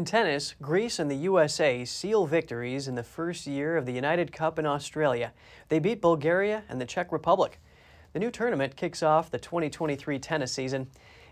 In 0.00 0.06
tennis, 0.06 0.54
Greece 0.62 0.98
and 0.98 1.10
the 1.10 1.28
USA 1.28 1.84
seal 1.84 2.24
victories 2.24 2.88
in 2.88 2.94
the 2.94 3.02
first 3.02 3.46
year 3.46 3.76
of 3.76 3.84
the 3.84 3.92
United 3.92 4.32
Cup 4.32 4.58
in 4.58 4.64
Australia. 4.64 5.34
They 5.68 5.78
beat 5.78 6.00
Bulgaria 6.00 6.62
and 6.70 6.80
the 6.80 6.86
Czech 6.86 7.12
Republic. 7.12 7.60
The 8.14 8.18
new 8.18 8.30
tournament 8.30 8.76
kicks 8.76 9.02
off 9.02 9.30
the 9.30 9.38
2023 9.38 10.18
tennis 10.18 10.52
season. 10.52 10.86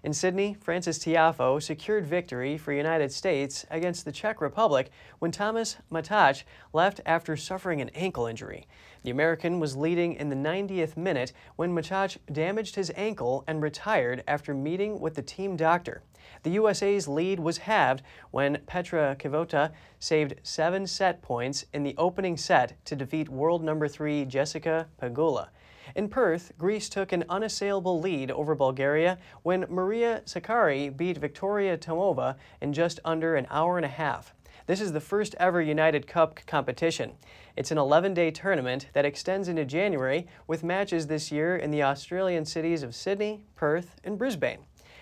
In 0.05 0.13
Sydney, 0.13 0.55
Frances 0.61 1.01
Tiafoe 1.01 1.61
secured 1.61 2.07
victory 2.07 2.57
for 2.57 2.73
United 2.73 3.11
States 3.11 3.67
against 3.69 4.05
the 4.05 4.13
Czech 4.13 4.41
Republic 4.41 4.91
when 5.19 5.33
Thomas 5.33 5.77
Machac 5.91 6.45
left 6.73 7.01
after 7.05 7.37
suffering 7.37 7.81
an 7.81 7.89
ankle 7.97 8.27
injury. 8.27 8.69
The 9.03 9.11
American 9.11 9.59
was 9.59 9.77
leading 9.77 10.15
in 10.15 10.29
the 10.29 10.37
90th 10.37 10.97
minute 10.97 11.33
when 11.57 11.75
Machac 11.75 12.17
damaged 12.33 12.77
his 12.77 12.93
ankle 12.95 13.43
and 13.49 13.61
retired 13.61 14.23
after 14.29 14.55
meeting 14.55 15.01
with 15.01 15.17
the 15.17 15.23
team 15.23 15.57
doctor. 15.57 16.03
The 16.45 16.51
USA's 16.51 17.09
lead 17.09 17.41
was 17.41 17.59
halved 17.59 18.03
when 18.31 18.63
Petra 18.67 19.17
Kvitova 19.19 19.73
saved 19.99 20.35
seven 20.45 20.87
set 20.87 21.23
points 21.23 21.65
in 21.73 21.83
the 21.83 21.97
opening 21.99 22.37
set 22.37 22.85
to 22.85 22.95
defeat 22.95 23.29
world 23.29 23.65
number 23.65 23.89
three 23.89 24.25
Jessica 24.25 24.87
Pegula. 25.03 25.49
In 25.95 26.09
Perth, 26.09 26.53
Greece 26.59 26.89
took 26.89 27.13
an 27.13 27.25
unassailable 27.29 28.01
lead 28.01 28.31
over 28.31 28.55
Bulgaria 28.55 29.19
when 29.43 29.67
Maria 29.69 30.23
Sakkari 30.27 30.95
beat 30.95 31.19
Victoria 31.19 31.79
Tomova 31.79 32.37
in 32.61 32.73
just 32.73 33.01
under 33.05 33.37
an 33.37 33.47
hour 33.51 33.77
and 33.79 33.87
a 33.87 33.89
half. 33.89 34.35
This 34.67 34.83
is 34.83 34.93
the 34.93 35.01
first 35.01 35.35
ever 35.41 35.63
United 35.63 36.07
Cup 36.07 36.41
competition. 36.47 37.13
It's 37.57 37.71
an 37.71 37.79
11 37.79 38.13
day 38.13 38.31
tournament 38.31 38.89
that 38.93 39.07
extends 39.07 39.49
into 39.49 39.65
January 39.65 40.27
with 40.47 40.63
matches 40.63 41.07
this 41.07 41.33
year 41.33 41.57
in 41.57 41.71
the 41.71 41.83
Australian 41.83 42.45
cities 42.45 42.83
of 42.83 42.95
Sydney, 42.95 43.45
Perth, 43.57 43.97
and 44.05 44.19
Brisbane. 44.19 44.59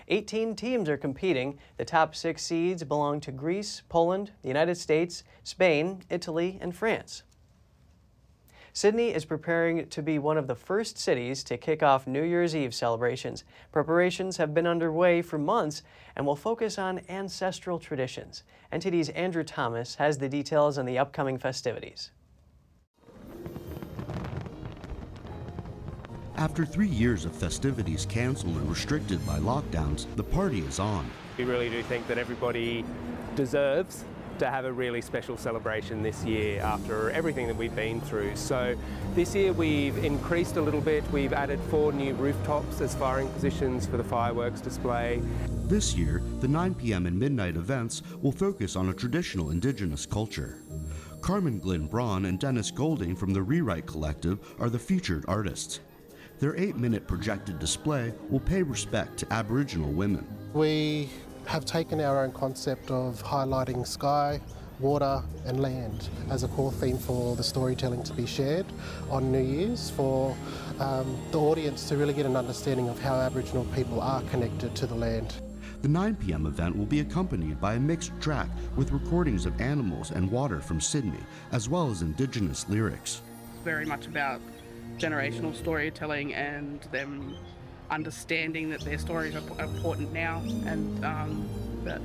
18 0.09 0.55
teams 0.55 0.89
are 0.89 0.97
competing. 0.97 1.59
The 1.79 1.85
top 1.85 2.15
six 2.15 2.45
seeds 2.45 2.85
belong 2.85 3.21
to 3.23 3.33
Greece, 3.33 3.83
Poland, 3.89 4.31
the 4.43 4.49
United 4.49 4.77
States, 4.77 5.25
Spain, 5.43 6.03
Italy, 6.11 6.59
and 6.61 6.77
France. 6.77 7.25
Sydney 8.77 9.09
is 9.09 9.25
preparing 9.25 9.89
to 9.89 10.03
be 10.03 10.19
one 10.19 10.37
of 10.37 10.49
the 10.49 10.55
first 10.55 10.99
cities 10.99 11.43
to 11.45 11.57
kick 11.57 11.83
off 11.83 12.07
New 12.07 12.23
Year's 12.23 12.55
Eve 12.55 12.75
celebrations. 12.75 13.43
Preparations 13.73 14.37
have 14.37 14.53
been 14.53 14.67
underway 14.67 15.23
for 15.23 15.39
months 15.39 15.83
and 16.15 16.27
will 16.27 16.37
focus 16.37 16.79
on 16.79 17.01
ancestral 17.09 17.79
traditions. 17.79 18.43
NTD's 18.75 19.09
Andrew 19.09 19.45
Thomas 19.45 19.95
has 19.95 20.19
the 20.19 20.29
details 20.29 20.77
on 20.77 20.85
the 20.85 20.99
upcoming 20.99 21.39
festivities. 21.39 22.11
After 26.37 26.67
three 26.67 26.87
years 26.87 27.25
of 27.25 27.35
festivities 27.35 28.05
canceled 28.05 28.57
and 28.57 28.69
restricted 28.69 29.27
by 29.27 29.39
lockdowns, 29.39 30.05
the 30.17 30.25
party 30.25 30.61
is 30.61 30.79
on. 30.79 31.11
We 31.39 31.45
really 31.45 31.71
do 31.71 31.83
think 31.83 32.07
that 32.09 32.19
everybody 32.19 32.85
deserves 33.37 34.05
to 34.39 34.51
have 34.51 34.65
a 34.65 34.73
really 34.73 35.01
special 35.01 35.37
celebration 35.37 36.03
this 36.03 36.25
year 36.25 36.61
after 36.61 37.11
everything 37.11 37.47
that 37.47 37.57
we've 37.57 37.75
been 37.75 38.01
through. 38.01 38.37
So 38.37 38.77
this 39.15 39.35
year 39.35 39.53
we've 39.53 39.97
increased 40.05 40.57
a 40.57 40.61
little 40.61 40.81
bit. 40.81 41.05
We've 41.11 41.33
added 41.33 41.61
four 41.71 41.93
new 41.93 42.15
rooftops 42.15 42.81
as 42.81 42.95
firing 42.95 43.29
positions 43.29 43.87
for 43.87 43.97
the 43.97 44.05
fireworks 44.05 44.61
display. 44.61 45.23
This 45.65 45.95
year, 45.95 46.23
the 46.41 46.49
9 46.49 46.75
p.m. 46.75 47.07
and 47.07 47.19
midnight 47.19 47.57
events 47.57 48.03
will 48.23 48.33
focus 48.33 48.77
on 48.77 48.89
a 48.89 48.95
traditional 48.95 49.51
indigenous 49.51 50.07
culture. 50.07 50.59
Carmen 51.21 51.59
Glynn 51.59 51.87
Braun 51.87 52.27
and 52.27 52.39
Dennis 52.39 52.71
Golding 52.71 53.17
from 53.17 53.33
the 53.33 53.43
Rewrite 53.43 53.87
Collective 53.87 54.39
are 54.61 54.71
the 54.71 54.79
featured 54.79 55.25
artists. 55.27 55.81
Their 56.39 56.57
eight 56.57 56.77
minute 56.77 57.09
projected 57.09 57.59
display 57.59 58.13
will 58.29 58.41
pay 58.41 58.63
respect 58.63 59.17
to 59.19 59.33
Aboriginal 59.33 59.91
women. 59.91 60.27
We 60.53 61.09
have 61.47 61.65
taken 61.65 62.01
our 62.01 62.25
own 62.25 62.33
concept 62.33 62.91
of 62.91 63.23
highlighting 63.23 63.87
sky, 63.87 64.41
water, 64.81 65.23
and 65.47 65.61
land 65.61 66.09
as 66.31 66.43
a 66.43 66.49
core 66.49 66.73
theme 66.73 66.99
for 66.99 67.37
the 67.37 67.43
storytelling 67.43 68.03
to 68.03 68.13
be 68.13 68.27
shared 68.27 68.67
on 69.11 69.33
New 69.33 69.43
Year's 69.43 69.91
for 69.91 70.37
um, 70.81 71.17
the 71.31 71.39
audience 71.39 71.89
to 71.89 71.97
really 71.97 72.13
get 72.13 72.27
an 72.27 72.37
understanding 72.37 72.89
of 72.89 73.01
how 73.01 73.15
Aboriginal 73.15 73.65
people 73.75 74.01
are 74.01 74.23
connected 74.23 74.75
to 74.75 74.87
the 74.87 74.95
land. 74.95 75.35
The 75.83 75.89
9 75.89 76.17
p.m. 76.17 76.47
event 76.47 76.77
will 76.77 76.87
be 76.87 77.01
accompanied 77.01 77.61
by 77.61 77.75
a 77.75 77.81
mixed 77.81 78.13
track 78.21 78.49
with 78.77 78.91
recordings 78.91 79.47
of 79.47 79.61
animals 79.61 80.11
and 80.11 80.31
water 80.31 80.61
from 80.61 80.81
Sydney, 80.81 81.21
as 81.53 81.69
well 81.69 81.91
as 81.91 82.03
Indigenous 82.03 82.69
lyrics. 82.69 83.23
It's 83.55 83.63
Very 83.63 83.87
much 83.87 84.07
about 84.07 84.41
generational 84.99 85.55
storytelling 85.55 86.35
and 86.35 86.81
them 86.93 87.37
understanding 87.91 88.71
that 88.71 88.81
their 88.81 88.99
stories 88.99 89.35
are 89.35 89.65
important 89.65 90.13
now 90.13 90.43
and 90.67 91.05
um, 91.05 91.49
that 91.85 92.01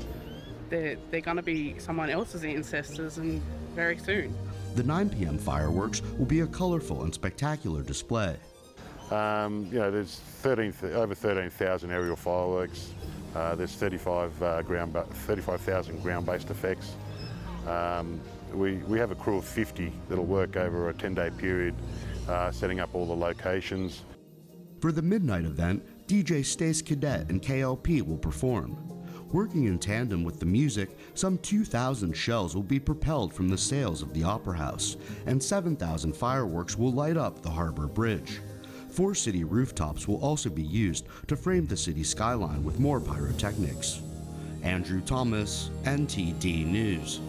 they're, 0.70 0.98
they're 1.10 1.22
going 1.22 1.38
to 1.38 1.44
be 1.44 1.78
someone 1.80 2.10
else's 2.10 2.44
ancestors 2.44 3.18
and 3.18 3.42
very 3.76 3.98
soon. 3.98 4.36
The 4.76 4.84
9 4.84 5.10
p.m. 5.10 5.38
fireworks 5.38 6.02
will 6.18 6.26
be 6.26 6.42
a 6.42 6.48
colorful 6.48 7.04
and 7.04 7.14
spectacular 7.14 7.84
display. 7.84 8.38
Um, 9.12 9.68
you 9.72 9.80
know, 9.80 9.92
there's 9.92 10.20
13, 10.42 10.74
over 10.94 11.14
13,000 11.14 11.92
aerial 11.92 12.16
fireworks. 12.16 12.92
Uh, 13.36 13.56
there's 13.56 13.76
35 13.76 14.44
uh, 14.44 14.62
ground, 14.62 14.96
35,000 14.96 16.02
ground-based 16.02 16.50
effects. 16.50 16.96
Um, 17.68 18.20
we, 18.54 18.78
we 18.78 18.98
have 19.00 19.12
a 19.12 19.16
crew 19.16 19.38
of 19.38 19.46
50 19.46 19.92
that'll 20.10 20.26
work 20.26 20.56
over 20.56 20.90
a 20.90 20.94
10-day 20.94 21.32
period 21.38 21.76
uh, 22.28 22.52
setting 22.52 22.80
up 22.80 22.90
all 22.94 23.06
the 23.06 23.16
locations. 23.16 24.04
For 24.82 24.92
the 24.92 25.04
midnight 25.04 25.46
event, 25.46 25.86
DJ 26.08 26.44
Stace 26.44 26.82
Cadet 26.82 27.30
and 27.30 27.40
KLP 27.40 28.02
will 28.02 28.18
perform. 28.18 28.76
Working 29.32 29.66
in 29.66 29.78
tandem 29.78 30.24
with 30.24 30.40
the 30.40 30.48
music, 30.48 30.90
some 31.14 31.38
2,000 31.38 32.14
shells 32.14 32.56
will 32.56 32.64
be 32.64 32.80
propelled 32.80 33.32
from 33.32 33.48
the 33.48 33.60
sails 33.60 34.02
of 34.02 34.12
the 34.12 34.24
Opera 34.24 34.58
House, 34.58 34.98
and 35.28 35.42
7,000 35.42 36.14
fireworks 36.14 36.80
will 36.80 36.92
light 36.92 37.16
up 37.16 37.44
the 37.44 37.50
Harbour 37.52 37.86
Bridge. 37.86 38.42
Four 38.90 39.14
city 39.14 39.44
rooftops 39.44 40.08
will 40.08 40.20
also 40.20 40.50
be 40.50 40.64
used 40.64 41.06
to 41.28 41.36
frame 41.36 41.68
the 41.68 41.78
city 41.78 42.04
skyline 42.04 42.64
with 42.64 42.80
more 42.80 43.00
pyrotechnics. 43.00 44.02
Andrew 44.64 45.02
Thomas, 45.02 45.70
NTD 45.84 46.66
News. 46.66 47.20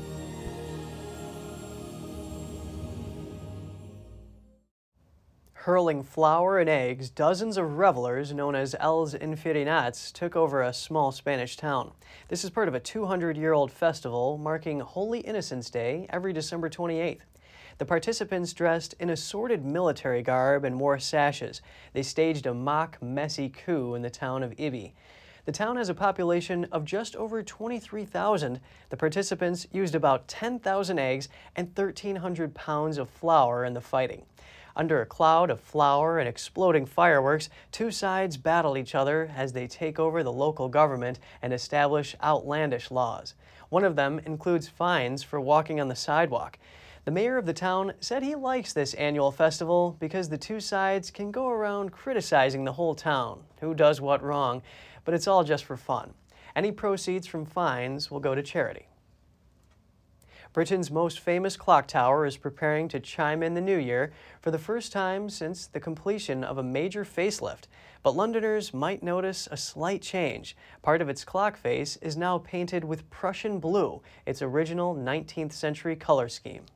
Hurling 5.62 6.02
flour 6.02 6.58
and 6.58 6.68
eggs, 6.68 7.08
dozens 7.08 7.56
of 7.56 7.78
revelers 7.78 8.34
known 8.34 8.56
as 8.56 8.74
Els 8.80 9.14
Enfarinats 9.14 10.10
took 10.10 10.34
over 10.34 10.60
a 10.60 10.72
small 10.72 11.12
Spanish 11.12 11.56
town. 11.56 11.92
This 12.26 12.42
is 12.42 12.50
part 12.50 12.66
of 12.66 12.74
a 12.74 12.80
200-year-old 12.80 13.70
festival 13.70 14.38
marking 14.38 14.80
Holy 14.80 15.20
Innocents' 15.20 15.70
Day 15.70 16.08
every 16.10 16.32
December 16.32 16.68
28th. 16.68 17.20
The 17.78 17.84
participants 17.84 18.52
dressed 18.52 18.96
in 18.98 19.08
assorted 19.08 19.64
military 19.64 20.20
garb 20.20 20.64
and 20.64 20.80
wore 20.80 20.98
sashes. 20.98 21.62
They 21.92 22.02
staged 22.02 22.46
a 22.46 22.54
mock, 22.54 23.00
messy 23.00 23.48
coup 23.48 23.94
in 23.94 24.02
the 24.02 24.10
town 24.10 24.42
of 24.42 24.58
Ibi. 24.58 24.96
The 25.44 25.52
town 25.52 25.76
has 25.76 25.88
a 25.88 25.94
population 25.94 26.66
of 26.72 26.84
just 26.84 27.14
over 27.14 27.40
23,000. 27.40 28.58
The 28.90 28.96
participants 28.96 29.68
used 29.70 29.94
about 29.94 30.26
10,000 30.26 30.98
eggs 30.98 31.28
and 31.54 31.68
1,300 31.68 32.52
pounds 32.52 32.98
of 32.98 33.08
flour 33.08 33.64
in 33.64 33.74
the 33.74 33.80
fighting. 33.80 34.24
Under 34.74 35.00
a 35.00 35.06
cloud 35.06 35.50
of 35.50 35.60
flour 35.60 36.18
and 36.18 36.28
exploding 36.28 36.86
fireworks, 36.86 37.50
two 37.70 37.90
sides 37.90 38.36
battle 38.36 38.76
each 38.76 38.94
other 38.94 39.30
as 39.36 39.52
they 39.52 39.66
take 39.66 39.98
over 39.98 40.22
the 40.22 40.32
local 40.32 40.68
government 40.68 41.18
and 41.42 41.52
establish 41.52 42.16
outlandish 42.22 42.90
laws. 42.90 43.34
One 43.68 43.84
of 43.84 43.96
them 43.96 44.20
includes 44.24 44.68
fines 44.68 45.22
for 45.22 45.40
walking 45.40 45.80
on 45.80 45.88
the 45.88 45.96
sidewalk. 45.96 46.58
The 47.04 47.10
mayor 47.10 47.36
of 47.36 47.46
the 47.46 47.52
town 47.52 47.94
said 48.00 48.22
he 48.22 48.34
likes 48.34 48.72
this 48.72 48.94
annual 48.94 49.32
festival 49.32 49.96
because 49.98 50.28
the 50.28 50.38
two 50.38 50.60
sides 50.60 51.10
can 51.10 51.30
go 51.30 51.48
around 51.48 51.90
criticizing 51.90 52.64
the 52.64 52.72
whole 52.72 52.94
town, 52.94 53.40
who 53.60 53.74
does 53.74 54.00
what 54.00 54.22
wrong, 54.22 54.62
but 55.04 55.12
it's 55.12 55.26
all 55.26 55.42
just 55.42 55.64
for 55.64 55.76
fun. 55.76 56.14
Any 56.54 56.70
proceeds 56.70 57.26
from 57.26 57.44
fines 57.44 58.10
will 58.10 58.20
go 58.20 58.34
to 58.34 58.42
charity. 58.42 58.86
Britain's 60.52 60.90
most 60.90 61.20
famous 61.20 61.56
clock 61.56 61.86
tower 61.86 62.26
is 62.26 62.36
preparing 62.36 62.86
to 62.88 63.00
chime 63.00 63.42
in 63.42 63.54
the 63.54 63.60
new 63.62 63.78
year 63.78 64.12
for 64.42 64.50
the 64.50 64.58
first 64.58 64.92
time 64.92 65.30
since 65.30 65.66
the 65.66 65.80
completion 65.80 66.44
of 66.44 66.58
a 66.58 66.62
major 66.62 67.06
facelift. 67.06 67.68
But 68.02 68.16
Londoners 68.16 68.74
might 68.74 69.02
notice 69.02 69.48
a 69.50 69.56
slight 69.56 70.02
change. 70.02 70.54
Part 70.82 71.00
of 71.00 71.08
its 71.08 71.24
clock 71.24 71.56
face 71.56 71.96
is 72.02 72.18
now 72.18 72.36
painted 72.36 72.84
with 72.84 73.08
Prussian 73.08 73.60
blue, 73.60 74.02
its 74.26 74.42
original 74.42 74.94
19th 74.94 75.54
century 75.54 75.96
color 75.96 76.28
scheme. 76.28 76.66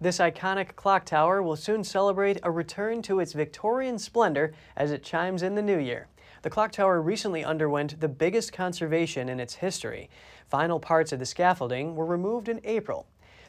This 0.00 0.18
iconic 0.18 0.74
clock 0.74 1.04
tower 1.04 1.40
will 1.40 1.54
soon 1.54 1.84
celebrate 1.84 2.40
a 2.42 2.50
return 2.50 3.00
to 3.02 3.20
its 3.20 3.32
Victorian 3.32 4.00
splendor 4.00 4.54
as 4.76 4.90
it 4.90 5.04
chimes 5.04 5.44
in 5.44 5.54
the 5.54 5.62
new 5.62 5.78
year. 5.78 6.08
The 6.42 6.50
clock 6.50 6.72
tower 6.72 7.00
recently 7.00 7.44
underwent 7.44 8.00
the 8.00 8.08
biggest 8.08 8.52
conservation 8.52 9.28
in 9.28 9.38
its 9.38 9.54
history. 9.54 10.10
Final 10.48 10.80
parts 10.80 11.12
of 11.12 11.20
the 11.20 11.26
scaffolding 11.26 11.94
were 11.94 12.06
removed 12.06 12.48
in 12.48 12.60
April. 12.64 13.06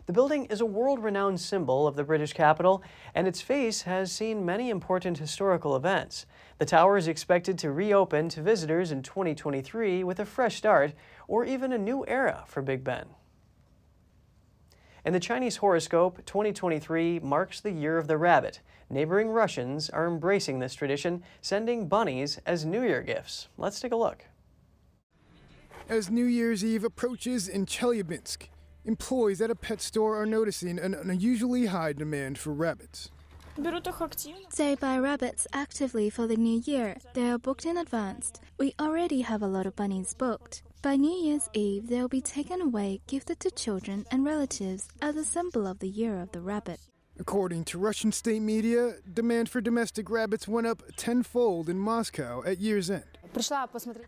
The 0.07 0.13
building 0.13 0.45
is 0.45 0.61
a 0.61 0.65
world-renowned 0.65 1.39
symbol 1.39 1.87
of 1.87 1.95
the 1.95 2.03
British 2.03 2.33
capital, 2.33 2.83
and 3.13 3.27
its 3.27 3.41
face 3.41 3.83
has 3.83 4.11
seen 4.11 4.45
many 4.45 4.69
important 4.69 5.19
historical 5.19 5.75
events. 5.75 6.25
The 6.57 6.65
tower 6.65 6.97
is 6.97 7.07
expected 7.07 7.59
to 7.59 7.71
reopen 7.71 8.27
to 8.29 8.41
visitors 8.41 8.91
in 8.91 9.03
2023 9.03 10.03
with 10.03 10.19
a 10.19 10.25
fresh 10.25 10.55
start 10.55 10.93
or 11.27 11.45
even 11.45 11.71
a 11.71 11.77
new 11.77 12.05
era 12.07 12.43
for 12.47 12.61
Big 12.61 12.83
Ben. 12.83 13.05
In 15.05 15.13
the 15.13 15.19
Chinese 15.19 15.57
horoscope, 15.57 16.25
2023 16.25 17.19
marks 17.19 17.59
the 17.59 17.71
year 17.71 17.97
of 17.97 18.07
the 18.07 18.17
rabbit. 18.17 18.61
Neighboring 18.89 19.29
Russians 19.29 19.89
are 19.89 20.07
embracing 20.07 20.59
this 20.59 20.75
tradition, 20.75 21.23
sending 21.41 21.87
bunnies 21.87 22.39
as 22.45 22.65
New 22.65 22.83
Year 22.83 23.01
gifts. 23.01 23.47
Let's 23.57 23.79
take 23.79 23.93
a 23.93 23.95
look. 23.95 24.25
As 25.89 26.11
New 26.11 26.25
Year's 26.25 26.63
Eve 26.63 26.83
approaches 26.83 27.47
in 27.47 27.65
Chelyabinsk, 27.65 28.47
Employees 28.83 29.41
at 29.41 29.51
a 29.51 29.55
pet 29.55 29.79
store 29.79 30.19
are 30.19 30.25
noticing 30.25 30.79
an 30.79 30.95
unusually 30.95 31.67
high 31.67 31.93
demand 31.93 32.39
for 32.39 32.51
rabbits. 32.51 33.11
They 34.57 34.75
buy 34.75 34.97
rabbits 34.97 35.45
actively 35.53 36.09
for 36.09 36.25
the 36.25 36.35
new 36.35 36.63
year. 36.65 36.97
They 37.13 37.29
are 37.29 37.37
booked 37.37 37.65
in 37.65 37.77
advance. 37.77 38.33
We 38.57 38.73
already 38.79 39.21
have 39.21 39.43
a 39.43 39.47
lot 39.47 39.67
of 39.67 39.75
bunnies 39.75 40.15
booked. 40.15 40.63
By 40.81 40.95
New 40.95 41.13
Year's 41.13 41.47
Eve, 41.53 41.89
they'll 41.89 42.07
be 42.07 42.21
taken 42.21 42.59
away, 42.59 43.01
gifted 43.05 43.39
to 43.41 43.51
children 43.51 44.05
and 44.09 44.25
relatives 44.25 44.87
as 44.99 45.15
a 45.15 45.23
symbol 45.23 45.67
of 45.67 45.77
the 45.77 45.89
year 45.89 46.19
of 46.19 46.31
the 46.31 46.41
rabbit. 46.41 46.79
According 47.19 47.65
to 47.65 47.77
Russian 47.77 48.11
state 48.11 48.41
media, 48.41 48.95
demand 49.13 49.49
for 49.49 49.61
domestic 49.61 50.09
rabbits 50.09 50.47
went 50.47 50.65
up 50.65 50.81
tenfold 50.95 51.69
in 51.69 51.77
Moscow 51.77 52.41
at 52.47 52.57
year's 52.57 52.89
end. 52.89 53.03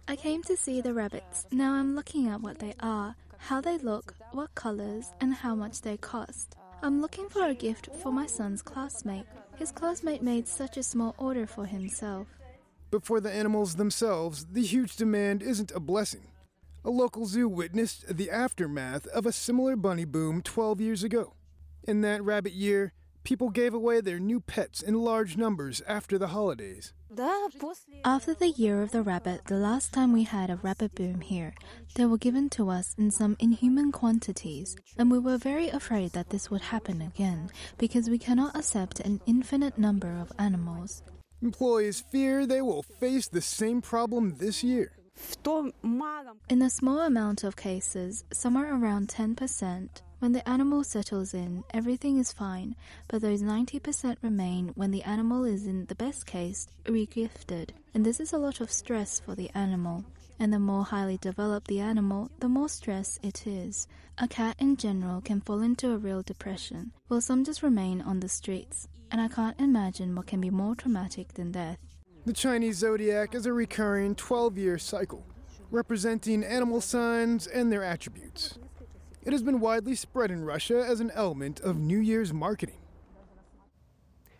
I 0.07 0.15
came 0.15 0.41
to 0.43 0.57
see 0.57 0.81
the 0.81 0.95
rabbits. 0.95 1.45
Now 1.51 1.73
I'm 1.73 1.95
looking 1.95 2.27
at 2.27 2.41
what 2.41 2.57
they 2.57 2.73
are 2.79 3.15
how 3.43 3.59
they 3.59 3.77
look, 3.79 4.13
what 4.31 4.55
colors, 4.55 5.11
and 5.19 5.33
how 5.33 5.53
much 5.53 5.81
they 5.81 5.97
cost. 5.97 6.55
I'm 6.81 7.01
looking 7.01 7.27
for 7.27 7.45
a 7.45 7.53
gift 7.53 7.89
for 8.01 8.09
my 8.09 8.25
son's 8.25 8.61
classmate. 8.61 9.25
His 9.57 9.69
classmate 9.69 10.21
made 10.21 10.47
such 10.47 10.77
a 10.77 10.83
small 10.83 11.13
order 11.17 11.45
for 11.45 11.65
himself. 11.65 12.27
But 12.89 13.03
for 13.03 13.19
the 13.19 13.33
animals 13.33 13.75
themselves, 13.75 14.45
the 14.45 14.63
huge 14.63 14.95
demand 14.95 15.43
isn't 15.43 15.73
a 15.75 15.81
blessing. 15.81 16.27
A 16.85 16.89
local 16.89 17.25
zoo 17.25 17.49
witnessed 17.49 18.15
the 18.15 18.31
aftermath 18.31 19.07
of 19.07 19.25
a 19.25 19.33
similar 19.33 19.75
bunny 19.75 20.05
boom 20.05 20.41
12 20.41 20.79
years 20.79 21.03
ago. 21.03 21.33
In 21.83 21.99
that 21.99 22.23
rabbit 22.23 22.53
year, 22.53 22.93
people 23.25 23.49
gave 23.49 23.73
away 23.73 23.99
their 23.99 24.19
new 24.19 24.39
pets 24.39 24.81
in 24.81 24.93
large 24.95 25.35
numbers 25.35 25.81
after 25.85 26.17
the 26.17 26.27
holidays. 26.27 26.93
After 28.05 28.33
the 28.33 28.53
year 28.55 28.81
of 28.81 28.91
the 28.91 29.03
rabbit, 29.03 29.45
the 29.45 29.57
last 29.57 29.93
time 29.93 30.13
we 30.13 30.23
had 30.23 30.49
a 30.49 30.55
rabbit 30.57 30.95
boom 30.95 31.21
here, 31.21 31.53
they 31.95 32.05
were 32.05 32.17
given 32.17 32.49
to 32.51 32.69
us 32.69 32.95
in 32.97 33.11
some 33.11 33.37
inhuman 33.39 33.91
quantities, 33.91 34.75
and 34.97 35.11
we 35.11 35.19
were 35.19 35.37
very 35.37 35.69
afraid 35.69 36.13
that 36.13 36.29
this 36.29 36.49
would 36.49 36.61
happen 36.61 37.01
again, 37.01 37.51
because 37.77 38.09
we 38.09 38.17
cannot 38.17 38.55
accept 38.55 38.99
an 38.99 39.21
infinite 39.27 39.77
number 39.77 40.11
of 40.19 40.31
animals. 40.39 41.03
Employees 41.41 42.03
fear 42.11 42.45
they 42.45 42.61
will 42.61 42.83
face 42.83 43.27
the 43.27 43.41
same 43.41 43.81
problem 43.81 44.35
this 44.39 44.63
year. 44.63 44.91
In 46.49 46.61
a 46.61 46.69
small 46.69 47.01
amount 47.01 47.43
of 47.43 47.55
cases, 47.55 48.23
somewhere 48.31 48.73
around 48.73 49.09
10%, 49.09 49.89
when 50.19 50.31
the 50.31 50.47
animal 50.47 50.83
settles 50.83 51.33
in, 51.33 51.63
everything 51.73 52.17
is 52.17 52.31
fine, 52.31 52.75
but 53.09 53.21
those 53.21 53.41
90% 53.41 54.15
remain 54.21 54.69
when 54.75 54.91
the 54.91 55.03
animal 55.03 55.43
is 55.43 55.67
in 55.67 55.85
the 55.87 55.95
best 55.95 56.25
case 56.25 56.67
regifted. 56.85 57.71
And 57.93 58.05
this 58.05 58.19
is 58.19 58.31
a 58.31 58.37
lot 58.37 58.61
of 58.61 58.71
stress 58.71 59.19
for 59.19 59.35
the 59.35 59.49
animal. 59.53 60.05
And 60.39 60.53
the 60.53 60.59
more 60.59 60.85
highly 60.85 61.17
developed 61.17 61.67
the 61.67 61.81
animal, 61.81 62.31
the 62.39 62.49
more 62.49 62.69
stress 62.69 63.19
it 63.21 63.45
is. 63.45 63.87
A 64.17 64.27
cat 64.27 64.55
in 64.59 64.77
general 64.77 65.21
can 65.21 65.41
fall 65.41 65.61
into 65.61 65.91
a 65.91 65.97
real 65.97 66.21
depression, 66.21 66.91
while 67.07 67.21
some 67.21 67.43
just 67.43 67.63
remain 67.63 68.01
on 68.01 68.19
the 68.19 68.29
streets. 68.29 68.87
And 69.11 69.19
I 69.19 69.27
can't 69.27 69.59
imagine 69.59 70.15
what 70.15 70.27
can 70.27 70.41
be 70.41 70.49
more 70.49 70.75
traumatic 70.75 71.33
than 71.33 71.51
death. 71.51 71.79
The 72.25 72.31
Chinese 72.31 72.77
zodiac 72.77 73.35
is 73.35 73.45
a 73.45 73.51
recurring 73.51 74.15
12 74.15 74.57
year 74.57 74.77
cycle, 74.77 75.25
representing 75.69 76.41
animal 76.41 76.79
signs 76.79 77.47
and 77.47 77.69
their 77.69 77.83
attributes. 77.83 78.57
It 79.23 79.33
has 79.33 79.43
been 79.43 79.59
widely 79.59 79.93
spread 79.95 80.31
in 80.31 80.45
Russia 80.45 80.85
as 80.87 81.01
an 81.01 81.11
element 81.11 81.59
of 81.59 81.77
New 81.77 81.99
Year's 81.99 82.31
marketing. 82.31 82.77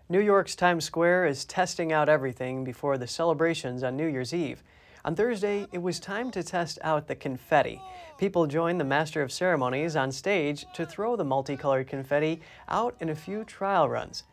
New 0.08 0.22
York's 0.22 0.56
Times 0.56 0.86
Square 0.86 1.26
is 1.26 1.44
testing 1.44 1.92
out 1.92 2.08
everything 2.08 2.64
before 2.64 2.98
the 2.98 3.06
celebrations 3.06 3.84
on 3.84 3.98
New 3.98 4.08
Year's 4.08 4.34
Eve. 4.34 4.64
On 5.04 5.14
Thursday, 5.14 5.68
it 5.74 5.82
was 5.82 6.00
time 6.00 6.32
to 6.32 6.42
test 6.42 6.80
out 6.84 7.10
the 7.10 7.16
confetti. 7.16 7.82
People 8.18 8.48
joined 8.48 8.80
the 8.80 8.86
Master 8.86 9.22
of 9.22 9.30
Ceremonies 9.30 9.98
on 9.98 10.14
stage 10.14 10.66
to 10.74 10.86
throw 10.86 11.18
the 11.18 11.26
multicolored 11.26 11.88
confetti 11.88 12.40
out 12.70 12.96
in 13.02 13.10
a 13.10 13.16
few 13.16 13.44
trial 13.44 13.90
runs. 13.90 14.24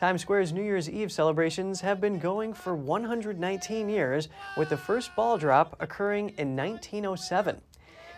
Times 0.00 0.22
Square's 0.22 0.50
New 0.50 0.62
Year's 0.62 0.88
Eve 0.88 1.12
celebrations 1.12 1.82
have 1.82 2.00
been 2.00 2.18
going 2.18 2.54
for 2.54 2.74
119 2.74 3.90
years, 3.90 4.30
with 4.56 4.70
the 4.70 4.76
first 4.78 5.14
ball 5.14 5.36
drop 5.36 5.76
occurring 5.78 6.30
in 6.38 6.56
1907. 6.56 7.60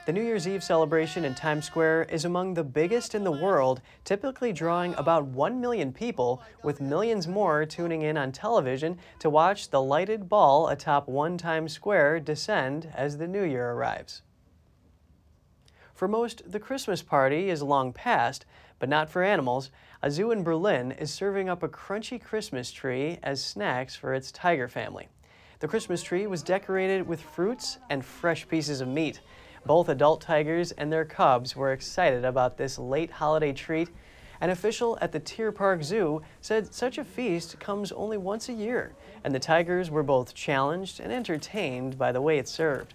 The 0.06 0.12
New 0.12 0.22
Year's 0.22 0.46
Eve 0.46 0.62
celebration 0.62 1.24
in 1.24 1.34
Times 1.34 1.64
Square 1.64 2.04
is 2.04 2.24
among 2.24 2.54
the 2.54 2.62
biggest 2.62 3.16
in 3.16 3.24
the 3.24 3.32
world, 3.32 3.80
typically 4.04 4.52
drawing 4.52 4.94
about 4.94 5.26
1 5.26 5.60
million 5.60 5.92
people, 5.92 6.40
with 6.62 6.80
millions 6.80 7.26
more 7.26 7.66
tuning 7.66 8.02
in 8.02 8.16
on 8.16 8.30
television 8.30 8.96
to 9.18 9.28
watch 9.28 9.70
the 9.70 9.82
lighted 9.82 10.28
ball 10.28 10.68
atop 10.68 11.08
one 11.08 11.36
Times 11.36 11.72
Square 11.72 12.20
descend 12.20 12.92
as 12.94 13.18
the 13.18 13.26
new 13.26 13.42
year 13.42 13.72
arrives. 13.72 14.22
For 16.03 16.09
most, 16.09 16.50
the 16.50 16.59
Christmas 16.59 17.00
party 17.00 17.48
is 17.48 17.62
long 17.62 17.92
past, 17.92 18.44
but 18.80 18.88
not 18.88 19.09
for 19.09 19.22
animals. 19.22 19.70
A 20.03 20.11
zoo 20.11 20.32
in 20.32 20.42
Berlin 20.42 20.90
is 20.90 21.12
serving 21.12 21.48
up 21.48 21.62
a 21.62 21.68
crunchy 21.68 22.20
Christmas 22.20 22.72
tree 22.72 23.20
as 23.22 23.40
snacks 23.40 23.94
for 23.94 24.12
its 24.12 24.32
tiger 24.32 24.66
family. 24.66 25.11
The 25.61 25.68
Christmas 25.68 26.03
tree 26.03 26.26
was 26.26 26.42
decorated 26.42 27.07
with 27.07 27.22
fruits 27.22 27.78
and 27.88 28.05
fresh 28.05 28.48
pieces 28.48 28.80
of 28.80 28.88
meat. 28.88 29.20
Both 29.64 29.88
adult 29.88 30.22
tigers 30.22 30.72
and 30.72 30.92
their 30.92 31.05
cubs 31.05 31.55
were 31.55 31.70
excited 31.70 32.24
about 32.24 32.57
this 32.57 32.80
late 32.80 33.12
holiday 33.12 33.53
treat. 33.53 33.88
An 34.40 34.50
official 34.50 34.98
at 35.00 35.12
the 35.12 35.20
Tierpark 35.20 35.84
Zoo 35.84 36.20
said 36.40 36.74
such 36.74 36.98
a 36.98 37.05
feast 37.05 37.61
comes 37.61 37.92
only 37.92 38.18
once 38.18 38.48
a 38.48 38.53
year, 38.53 38.96
and 39.22 39.32
the 39.32 39.38
tigers 39.38 39.88
were 39.88 40.03
both 40.03 40.34
challenged 40.34 40.98
and 40.98 41.12
entertained 41.12 41.96
by 41.96 42.11
the 42.11 42.20
way 42.20 42.38
it's 42.38 42.50
served. 42.50 42.92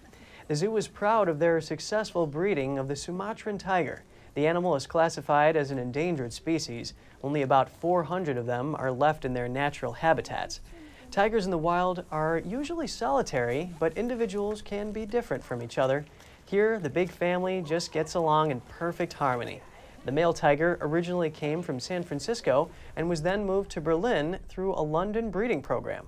The 0.48 0.56
zoo 0.56 0.70
was 0.70 0.88
proud 0.88 1.28
of 1.28 1.38
their 1.38 1.60
successful 1.60 2.26
breeding 2.26 2.78
of 2.78 2.88
the 2.88 2.96
Sumatran 2.96 3.58
tiger. 3.58 4.02
The 4.32 4.46
animal 4.46 4.74
is 4.76 4.86
classified 4.86 5.58
as 5.58 5.70
an 5.70 5.78
endangered 5.78 6.32
species. 6.32 6.94
Only 7.22 7.42
about 7.42 7.68
400 7.68 8.38
of 8.38 8.46
them 8.46 8.74
are 8.76 8.90
left 8.90 9.26
in 9.26 9.34
their 9.34 9.46
natural 9.46 9.92
habitats. 9.92 10.62
Tigers 11.10 11.44
in 11.44 11.50
the 11.50 11.58
wild 11.58 12.02
are 12.10 12.38
usually 12.38 12.86
solitary, 12.86 13.74
but 13.78 13.98
individuals 13.98 14.62
can 14.62 14.90
be 14.90 15.04
different 15.04 15.44
from 15.44 15.62
each 15.62 15.76
other. 15.76 16.06
Here, 16.46 16.78
the 16.78 16.88
big 16.88 17.10
family 17.10 17.60
just 17.60 17.92
gets 17.92 18.14
along 18.14 18.50
in 18.50 18.62
perfect 18.62 19.12
harmony. 19.12 19.60
The 20.06 20.12
male 20.12 20.32
tiger 20.32 20.78
originally 20.80 21.28
came 21.28 21.60
from 21.60 21.78
San 21.78 22.02
Francisco 22.02 22.70
and 22.96 23.06
was 23.06 23.20
then 23.20 23.44
moved 23.44 23.70
to 23.72 23.82
Berlin 23.82 24.38
through 24.48 24.72
a 24.72 24.80
London 24.80 25.30
breeding 25.30 25.60
program. 25.60 26.06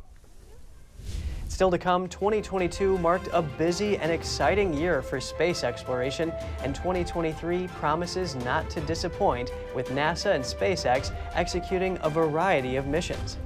Still 1.51 1.71
to 1.73 1.79
come, 1.79 2.09
2022 2.09 2.97
marked 2.99 3.29
a 3.33 3.43
busy 3.43 3.97
and 3.99 4.13
exciting 4.13 4.73
year 4.73 5.03
for 5.03 5.21
space 5.21 5.65
exploration, 5.65 6.33
and 6.63 6.77
2023 6.77 7.67
promises 7.67 8.37
not 8.37 8.71
to 8.71 8.81
disappoint 8.83 9.53
with 9.75 9.89
NASA 9.89 10.33
and 10.33 10.45
SpaceX 10.45 11.13
executing 11.35 11.99
a 12.03 12.09
variety 12.09 12.77
of 12.77 12.87
missions 12.87 13.37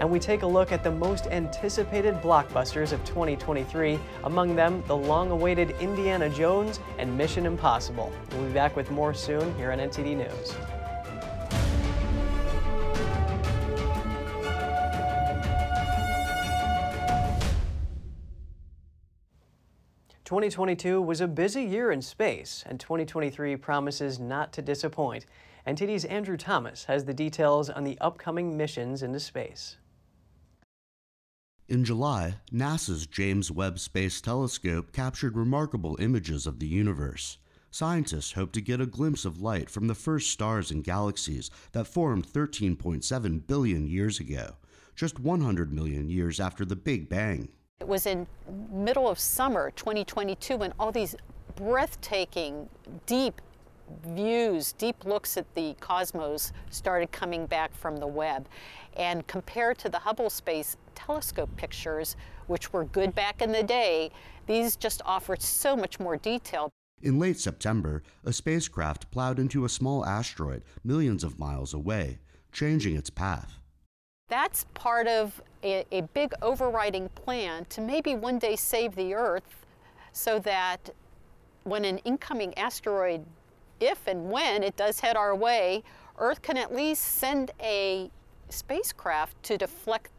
and 0.00 0.10
we 0.10 0.18
take 0.18 0.42
a 0.42 0.46
look 0.46 0.72
at 0.72 0.84
the 0.84 0.90
most 0.90 1.26
anticipated 1.28 2.14
blockbusters 2.16 2.92
of 2.92 3.02
2023, 3.04 3.98
among 4.24 4.54
them 4.54 4.82
the 4.86 4.96
long 4.96 5.30
awaited 5.30 5.70
Indiana 5.80 6.28
Jones 6.28 6.80
and 6.98 7.16
Mission 7.16 7.46
Impossible. 7.46 8.12
We'll 8.32 8.46
be 8.46 8.52
back 8.52 8.76
with 8.76 8.90
more 8.90 9.14
soon 9.14 9.54
here 9.56 9.72
on 9.72 9.78
NTD 9.78 10.16
News. 10.16 10.54
Twenty 20.26 20.50
twenty 20.50 20.74
two 20.74 21.00
was 21.00 21.20
a 21.20 21.28
busy 21.28 21.62
year 21.62 21.92
in 21.92 22.02
space, 22.02 22.64
and 22.66 22.80
2023 22.80 23.54
promises 23.54 24.18
not 24.18 24.52
to 24.54 24.60
disappoint. 24.60 25.24
NTD's 25.68 26.04
Andrew 26.04 26.36
Thomas 26.36 26.86
has 26.86 27.04
the 27.04 27.14
details 27.14 27.70
on 27.70 27.84
the 27.84 27.96
upcoming 28.00 28.56
missions 28.56 29.04
into 29.04 29.20
space. 29.20 29.76
In 31.68 31.84
July, 31.84 32.38
NASA's 32.52 33.06
James 33.06 33.52
Webb 33.52 33.78
Space 33.78 34.20
Telescope 34.20 34.90
captured 34.90 35.36
remarkable 35.36 35.96
images 36.00 36.44
of 36.48 36.58
the 36.58 36.66
universe. 36.66 37.38
Scientists 37.70 38.32
hope 38.32 38.50
to 38.50 38.60
get 38.60 38.80
a 38.80 38.86
glimpse 38.86 39.24
of 39.24 39.40
light 39.40 39.70
from 39.70 39.86
the 39.86 39.94
first 39.94 40.32
stars 40.32 40.72
and 40.72 40.82
galaxies 40.82 41.52
that 41.70 41.86
formed 41.86 42.26
13.7 42.26 43.46
billion 43.46 43.86
years 43.86 44.18
ago, 44.18 44.56
just 44.96 45.20
100 45.20 45.72
million 45.72 46.10
years 46.10 46.40
after 46.40 46.64
the 46.64 46.74
Big 46.74 47.08
Bang. 47.08 47.50
It 47.86 47.88
was 47.88 48.06
in 48.06 48.26
middle 48.72 49.08
of 49.08 49.18
summer 49.18 49.70
2022 49.70 50.56
when 50.56 50.72
all 50.76 50.90
these 50.90 51.14
breathtaking, 51.54 52.68
deep 53.06 53.40
views, 54.02 54.72
deep 54.72 55.04
looks 55.04 55.36
at 55.36 55.54
the 55.54 55.76
cosmos 55.78 56.52
started 56.70 57.12
coming 57.12 57.46
back 57.46 57.72
from 57.74 57.98
the 57.98 58.06
Webb. 58.06 58.48
And 58.96 59.26
compared 59.28 59.78
to 59.78 59.88
the 59.88 59.98
Hubble 59.98 60.30
Space 60.30 60.76
Telescope 60.96 61.54
pictures, 61.56 62.16
which 62.48 62.72
were 62.72 62.86
good 62.86 63.14
back 63.14 63.40
in 63.40 63.52
the 63.52 63.62
day, 63.62 64.10
these 64.48 64.74
just 64.74 65.00
offered 65.04 65.40
so 65.40 65.76
much 65.76 66.00
more 66.00 66.16
detail. 66.16 66.70
In 67.02 67.18
late 67.18 67.38
September, 67.38 68.02
a 68.24 68.32
spacecraft 68.32 69.10
plowed 69.12 69.38
into 69.38 69.64
a 69.64 69.68
small 69.68 70.04
asteroid 70.04 70.64
millions 70.82 71.22
of 71.22 71.38
miles 71.38 71.72
away, 71.72 72.18
changing 72.50 72.96
its 72.96 73.10
path. 73.10 73.60
That's 74.28 74.64
part 74.74 75.06
of 75.06 75.40
a, 75.62 75.84
a 75.92 76.00
big 76.00 76.32
overriding 76.42 77.08
plan 77.10 77.64
to 77.66 77.80
maybe 77.80 78.16
one 78.16 78.40
day 78.40 78.56
save 78.56 78.96
the 78.96 79.14
Earth 79.14 79.64
so 80.12 80.40
that 80.40 80.90
when 81.62 81.84
an 81.84 81.98
incoming 81.98 82.56
asteroid 82.58 83.24
if 83.78 84.06
and 84.08 84.28
when 84.30 84.64
it 84.64 84.76
does 84.76 84.98
head 84.98 85.16
our 85.16 85.34
way, 85.36 85.84
Earth 86.18 86.42
can 86.42 86.56
at 86.56 86.74
least 86.74 87.02
send 87.02 87.52
a 87.60 88.10
spacecraft 88.48 89.40
to 89.44 89.58
deflect 89.58 90.10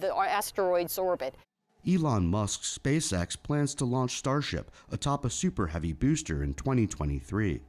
the 0.00 0.14
asteroid's 0.14 0.96
orbit. 0.96 1.34
Elon 1.86 2.26
Musk's 2.26 2.78
SpaceX 2.78 3.36
plans 3.40 3.74
to 3.74 3.84
launch 3.84 4.16
Starship 4.16 4.70
atop 4.90 5.24
a 5.26 5.30
Super 5.30 5.66
Heavy 5.66 5.92
booster 5.92 6.42
in 6.42 6.54
2023. 6.54 7.60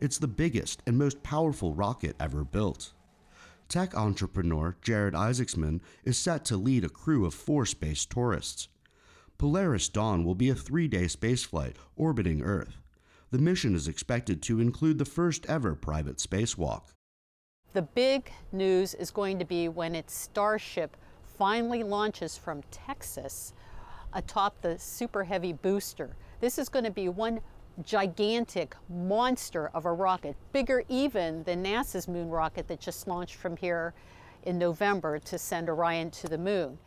It's 0.00 0.18
the 0.18 0.28
biggest 0.28 0.82
and 0.86 0.96
most 0.96 1.22
powerful 1.22 1.74
rocket 1.74 2.16
ever 2.18 2.44
built. 2.44 2.92
Tech 3.72 3.96
entrepreneur 3.96 4.76
Jared 4.82 5.14
Isaacman 5.14 5.80
is 6.04 6.18
set 6.18 6.44
to 6.44 6.58
lead 6.58 6.84
a 6.84 6.90
crew 6.90 7.24
of 7.24 7.32
four 7.32 7.64
space 7.64 8.04
tourists. 8.04 8.68
Polaris 9.38 9.88
Dawn 9.88 10.24
will 10.24 10.34
be 10.34 10.50
a 10.50 10.54
three 10.54 10.86
day 10.86 11.04
spaceflight 11.04 11.76
orbiting 11.96 12.42
Earth. 12.42 12.76
The 13.30 13.38
mission 13.38 13.74
is 13.74 13.88
expected 13.88 14.42
to 14.42 14.60
include 14.60 14.98
the 14.98 15.06
first 15.06 15.46
ever 15.46 15.74
private 15.74 16.18
spacewalk. 16.18 16.82
The 17.72 17.80
big 17.80 18.30
news 18.52 18.92
is 18.92 19.10
going 19.10 19.38
to 19.38 19.46
be 19.46 19.70
when 19.70 19.94
its 19.94 20.12
Starship 20.12 20.94
finally 21.38 21.82
launches 21.82 22.36
from 22.36 22.60
Texas 22.70 23.54
atop 24.12 24.60
the 24.60 24.78
Super 24.78 25.24
Heavy 25.24 25.54
booster. 25.54 26.14
This 26.40 26.58
is 26.58 26.68
going 26.68 26.84
to 26.84 26.90
be 26.90 27.08
one 27.08 27.40
gigantic 27.84 28.76
monster 28.88 29.68
of 29.68 29.86
a 29.86 29.92
rocket, 29.92 30.36
bigger 30.52 30.84
even 30.88 31.42
than 31.44 31.64
NASA's 31.64 32.08
moon 32.08 32.28
rocket 32.28 32.68
that 32.68 32.80
just 32.80 33.06
launched 33.06 33.36
from 33.36 33.56
here 33.56 33.94
in 34.42 34.58
November 34.58 35.18
to 35.18 35.38
send 35.38 35.68
Orion 35.68 36.10
to 36.10 36.28
the 36.28 36.38
moon. 36.38 36.78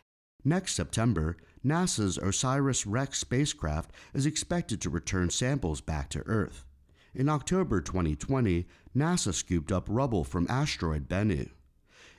Next 0.44 0.74
September, 0.74 1.36
NASA's 1.64 2.18
OSIRIS 2.18 2.86
REx 2.86 3.18
spacecraft 3.18 3.90
is 4.14 4.26
expected 4.26 4.80
to 4.80 4.90
return 4.90 5.30
samples 5.30 5.80
back 5.80 6.08
to 6.10 6.20
Earth. 6.26 6.64
In 7.14 7.28
October 7.28 7.80
2020, 7.80 8.66
NASA 8.94 9.34
scooped 9.34 9.72
up 9.72 9.86
rubble 9.88 10.22
from 10.22 10.46
asteroid 10.48 11.08
Bennu. 11.08 11.50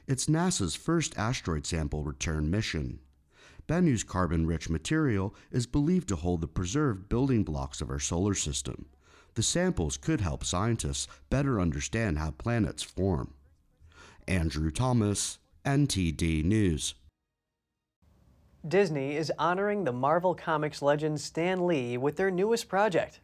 It's 0.08 0.26
NASA's 0.26 0.76
first 0.76 1.18
asteroid 1.18 1.66
sample 1.66 2.04
return 2.04 2.50
mission. 2.50 3.00
Bennu's 3.68 4.04
carbon 4.04 4.48
rich 4.48 4.70
material 4.70 5.36
is 5.52 5.68
believed 5.68 6.08
to 6.08 6.16
hold 6.16 6.40
the 6.40 6.48
preserved 6.48 7.10
building 7.10 7.44
blocks 7.44 7.82
of 7.82 7.90
our 7.90 8.00
solar 8.00 8.34
system. 8.34 8.86
The 9.36 9.44
samples 9.44 9.98
could 9.98 10.22
help 10.22 10.46
scientists 10.46 11.08
better 11.30 11.60
understand 11.60 12.18
how 12.18 12.32
planets 12.32 12.82
form. 12.82 13.34
Andrew 14.28 14.72
Thomas, 14.72 15.38
NTD 15.66 16.44
News. 16.44 16.96
Disney 18.68 19.16
is 19.16 19.32
honoring 19.38 19.84
the 19.84 19.94
Marvel 19.94 20.34
Comics 20.34 20.82
legend 20.82 21.22
Stan 21.22 21.68
Lee 21.68 21.98
with 21.98 22.16
their 22.16 22.32
newest 22.32 22.68
project. 22.68 23.20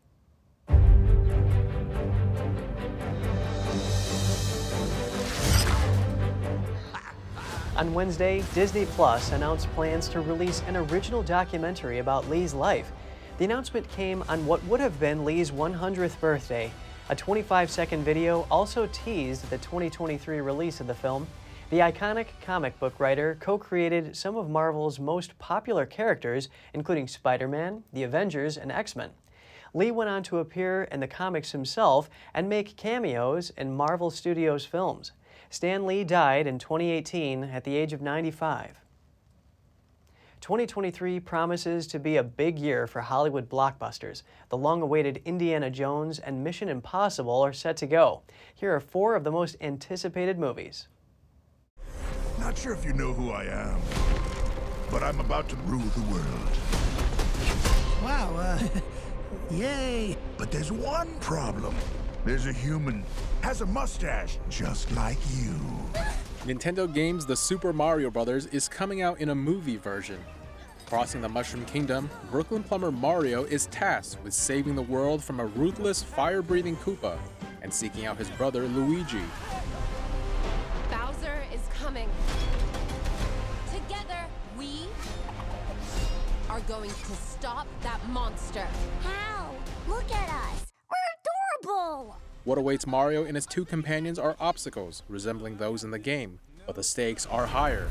On 7.76 7.92
Wednesday, 7.94 8.44
Disney 8.54 8.86
Plus 8.86 9.32
announced 9.32 9.68
plans 9.72 10.08
to 10.10 10.22
release 10.22 10.62
an 10.68 10.78
original 10.78 11.24
documentary 11.24 11.98
about 11.98 12.30
Lee's 12.30 12.54
life. 12.54 12.92
The 13.40 13.46
announcement 13.46 13.90
came 13.90 14.24
on 14.30 14.46
what 14.46 14.64
would 14.66 14.80
have 14.80 15.00
been 15.00 15.26
Lee's 15.26 15.50
100th 15.50 16.20
birthday. 16.20 16.72
A 17.10 17.16
25 17.16 17.72
second 17.72 18.04
video 18.04 18.46
also 18.52 18.88
teased 18.94 19.50
the 19.50 19.58
2023 19.58 20.40
release 20.42 20.82
of 20.82 20.88
the 20.88 20.94
film 20.94 21.26
the 21.72 21.80
iconic 21.80 22.28
comic 22.44 22.80
book 22.80 23.00
writer 23.00 23.36
co 23.40 23.58
created 23.58 24.16
some 24.16 24.36
of 24.36 24.48
Marvel's 24.48 25.00
most 25.00 25.40
popular 25.40 25.88
characters, 25.88 26.50
including 26.76 27.08
Spider 27.08 27.48
Man, 27.48 27.84
the 27.92 28.04
Avengers, 28.04 28.58
and 28.58 28.72
X 28.72 28.96
Men. 28.96 29.10
Lee 29.74 29.90
went 29.90 30.12
on 30.12 30.22
to 30.22 30.38
appear 30.38 30.84
in 30.92 31.00
the 31.00 31.08
comics 31.08 31.52
himself 31.52 32.12
and 32.36 32.48
make 32.48 32.78
cameos 32.78 33.50
in 33.58 33.76
Marvel 33.76 34.12
Studios 34.12 34.64
films. 34.64 35.14
Stan 35.54 35.86
Lee 35.86 36.04
died 36.04 36.48
in 36.48 36.58
2018 36.58 37.44
at 37.44 37.64
the 37.64 37.76
age 37.76 37.94
of 37.94 38.02
95. 38.02 38.82
2023 40.42 41.20
promises 41.20 41.86
to 41.86 42.00
be 42.00 42.18
a 42.18 42.24
big 42.24 42.58
year 42.58 42.88
for 42.88 43.02
Hollywood 43.02 43.48
blockbusters. 43.48 44.24
The 44.50 44.58
long 44.58 44.82
awaited 44.82 45.22
Indiana 45.26 45.70
Jones 45.70 46.18
and 46.18 46.44
Mission 46.44 46.70
Impossible 46.70 47.40
are 47.40 47.54
set 47.54 47.78
to 47.78 47.86
go. 47.86 48.24
Here 48.56 48.74
are 48.74 48.80
four 48.80 49.14
of 49.14 49.24
the 49.24 49.30
most 49.30 49.56
anticipated 49.62 50.40
movies. 50.40 50.88
Not 52.40 52.58
sure 52.58 52.74
if 52.74 52.84
you 52.84 52.94
know 52.94 53.14
who 53.14 53.30
I 53.30 53.44
am, 53.44 53.80
but 54.90 55.04
I'm 55.04 55.20
about 55.20 55.50
to 55.50 55.56
rule 55.68 55.82
the 55.82 56.02
world. 56.12 56.50
Wow, 58.02 58.36
uh, 58.36 58.60
yay. 59.52 60.18
But 60.36 60.52
there's 60.52 60.72
one 60.72 61.14
problem. 61.20 61.76
There's 62.26 62.46
a 62.46 62.54
human, 62.54 63.04
has 63.42 63.60
a 63.60 63.66
mustache, 63.66 64.40
just 64.50 64.90
like 64.94 65.18
you. 65.36 65.54
Nintendo 66.46 66.92
Games' 66.92 67.26
The 67.26 67.36
Super 67.36 67.74
Mario 67.74 68.10
Brothers 68.10 68.46
is 68.48 68.70
coming 68.70 69.02
out 69.02 69.20
in 69.20 69.30
a 69.30 69.36
movie 69.36 69.76
version. 69.76 70.24
Crossing 70.86 71.20
the 71.20 71.28
Mushroom 71.28 71.66
Kingdom, 71.66 72.10
Brooklyn 72.32 72.64
plumber 72.64 72.94
Mario 72.94 73.44
is 73.44 73.66
tasked 73.68 74.24
with 74.24 74.34
saving 74.34 74.76
the 74.76 74.82
world 74.82 75.22
from 75.22 75.42
a 75.42 75.46
ruthless, 75.46 76.02
fire 76.02 76.42
breathing 76.42 76.78
Koopa 76.78 77.18
and 77.62 77.74
seeking 77.74 78.06
out 78.06 78.18
his 78.18 78.30
brother 78.32 78.68
Luigi. 78.68 79.24
Bowser 80.90 81.44
is 81.54 81.62
coming. 81.74 82.10
Together, 83.70 84.26
we 84.58 84.86
are 86.50 86.62
going 86.62 86.90
to 86.90 87.16
stop 87.16 87.68
that 87.82 88.00
monster. 88.10 88.68
How? 89.02 89.50
Look 89.88 90.10
at 90.12 90.30
us. 90.30 90.73
What 92.44 92.58
awaits 92.58 92.86
Mario 92.86 93.24
and 93.24 93.36
his 93.36 93.46
two 93.46 93.64
companions 93.64 94.20
are 94.20 94.36
obstacles 94.40 95.04
resembling 95.08 95.58
those 95.58 95.84
in 95.84 95.92
the 95.92 96.00
game, 96.00 96.40
but 96.66 96.76
the 96.76 96.84
stakes 96.84 97.26
are 97.26 97.46
higher. 97.46 97.90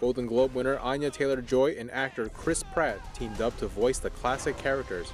Golden 0.00 0.26
Globe 0.26 0.54
winner 0.54 0.78
Anya 0.80 1.10
Taylor 1.10 1.40
Joy 1.40 1.76
and 1.78 1.90
actor 1.90 2.28
Chris 2.28 2.62
Pratt 2.62 2.98
teamed 3.14 3.40
up 3.40 3.56
to 3.58 3.68
voice 3.68 3.98
the 3.98 4.10
classic 4.10 4.58
characters. 4.58 5.12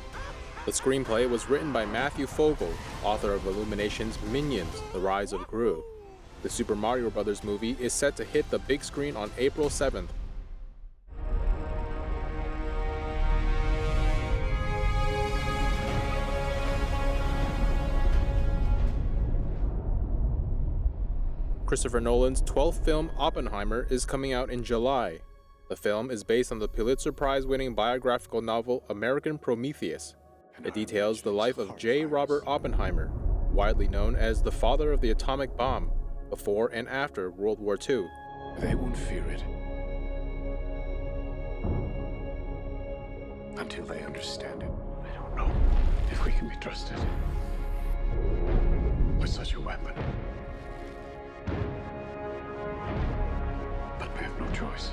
The 0.67 0.73
screenplay 0.73 1.27
was 1.29 1.49
written 1.49 1.73
by 1.73 1.87
Matthew 1.87 2.27
Fogel, 2.27 2.71
author 3.03 3.33
of 3.33 3.47
Illumination's 3.47 4.21
Minions 4.25 4.83
The 4.93 5.01
Rise 5.01 5.33
of 5.33 5.47
Gru. 5.47 5.83
The 6.43 6.51
Super 6.51 6.77
Mario 6.77 7.09
Bros. 7.09 7.43
movie 7.43 7.77
is 7.81 7.95
set 7.95 8.15
to 8.17 8.25
hit 8.25 8.51
the 8.51 8.59
big 8.59 8.85
screen 8.85 9.17
on 9.17 9.31
April 9.39 9.71
7th. 9.71 10.09
Christopher 21.65 22.01
Nolan's 22.01 22.43
12th 22.43 22.85
film, 22.85 23.11
Oppenheimer, 23.17 23.87
is 23.89 24.05
coming 24.05 24.35
out 24.35 24.51
in 24.51 24.63
July. 24.63 25.21
The 25.71 25.77
film 25.77 26.11
is 26.11 26.23
based 26.23 26.53
on 26.53 26.59
the 26.59 26.69
Pulitzer 26.69 27.13
Prize 27.13 27.47
winning 27.47 27.75
biographical 27.75 28.43
novel 28.43 28.85
American 28.91 29.39
Prometheus. 29.39 30.17
It 30.63 30.75
details 30.75 31.23
the 31.23 31.33
life 31.33 31.57
of 31.57 31.77
J. 31.79 32.05
Robert 32.05 32.45
Oppenheimer, 32.47 33.11
widely 33.51 33.89
known 33.89 34.15
as 34.15 34.43
the 34.43 34.53
father 34.53 34.93
of 34.93 35.01
the 35.01 35.11
atomic 35.11 35.57
bomb, 35.57 35.91
before 36.29 36.69
and 36.69 36.87
after 36.89 37.31
World 37.31 37.59
War 37.59 37.79
II. 37.89 38.07
They 38.59 38.75
won't 38.75 38.97
fear 38.97 39.25
it 39.27 39.43
until 43.57 43.85
they 43.87 44.03
understand 44.03 44.63
it. 44.63 44.71
I 45.03 45.17
don't 45.17 45.35
know 45.37 45.51
if 46.11 46.25
we 46.27 46.33
can 46.33 46.49
be 46.49 46.57
trusted 46.57 46.99
with 49.19 49.31
such 49.31 49.55
a 49.55 49.61
weapon. 49.61 49.95
But 53.99 54.15
we 54.15 54.25
have 54.25 54.39
no 54.39 54.51
choice. 54.53 54.91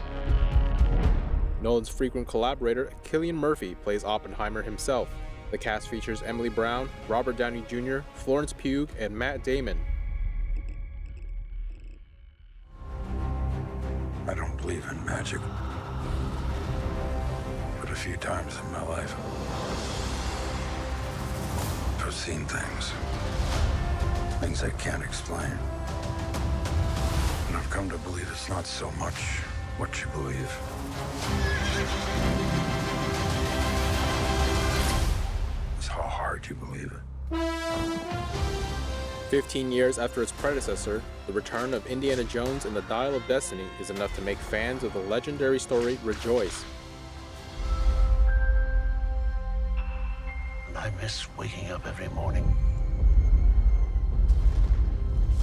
Nolan's 1.62 1.90
frequent 1.90 2.28
collaborator, 2.28 2.92
Cillian 3.04 3.36
Murphy, 3.36 3.76
plays 3.76 4.04
Oppenheimer 4.04 4.62
himself. 4.62 5.10
The 5.50 5.58
cast 5.58 5.88
features 5.88 6.22
Emily 6.24 6.50
Brown, 6.50 6.90
Robert 7.08 7.38
Downey 7.38 7.64
Jr., 7.68 8.00
Florence 8.16 8.52
Pugh, 8.52 8.88
and 9.00 9.18
Matt 9.18 9.44
Damon. 9.44 9.78
I 14.28 14.34
don't 14.34 14.58
believe 14.58 14.86
in 14.92 15.06
magic. 15.06 15.40
But 17.80 17.90
a 17.90 17.96
few 17.96 18.18
times 18.18 18.58
in 18.60 18.72
my 18.74 18.84
life, 18.84 19.16
I've 22.06 22.14
seen 22.14 22.46
things. 22.46 22.92
Things 24.42 24.64
I 24.64 24.70
can't 24.72 25.02
explain. 25.02 25.58
And 27.48 27.56
I've 27.56 27.70
come 27.70 27.90
to 27.90 27.98
believe 28.00 28.28
it's 28.30 28.50
not 28.50 28.66
so 28.66 28.92
much 29.00 29.40
what 29.78 29.98
you 30.02 30.08
believe. 30.08 30.52
Hard 36.38 36.50
you 36.50 36.56
believe 36.56 36.92
it. 36.92 37.02
15 39.30 39.72
years 39.72 40.00
after 40.00 40.22
its 40.22 40.32
predecessor, 40.34 41.02
the 41.26 41.34
return 41.34 41.74
of 41.74 41.86
Indiana 41.88 42.24
Jones 42.24 42.66
and 42.66 42.76
the 42.76 42.84
Dial 42.84 43.16
of 43.16 43.28
Destiny 43.28 43.66
is 43.80 43.90
enough 43.90 44.16
to 44.16 44.22
make 44.22 44.38
fans 44.38 44.84
of 44.84 44.94
the 44.94 45.00
legendary 45.00 45.60
story 45.60 45.98
rejoice. 46.04 46.64
And 50.68 50.78
I 50.78 50.92
miss 51.02 51.28
waking 51.38 51.72
up 51.72 51.86
every 51.86 52.10
morning, 52.10 52.56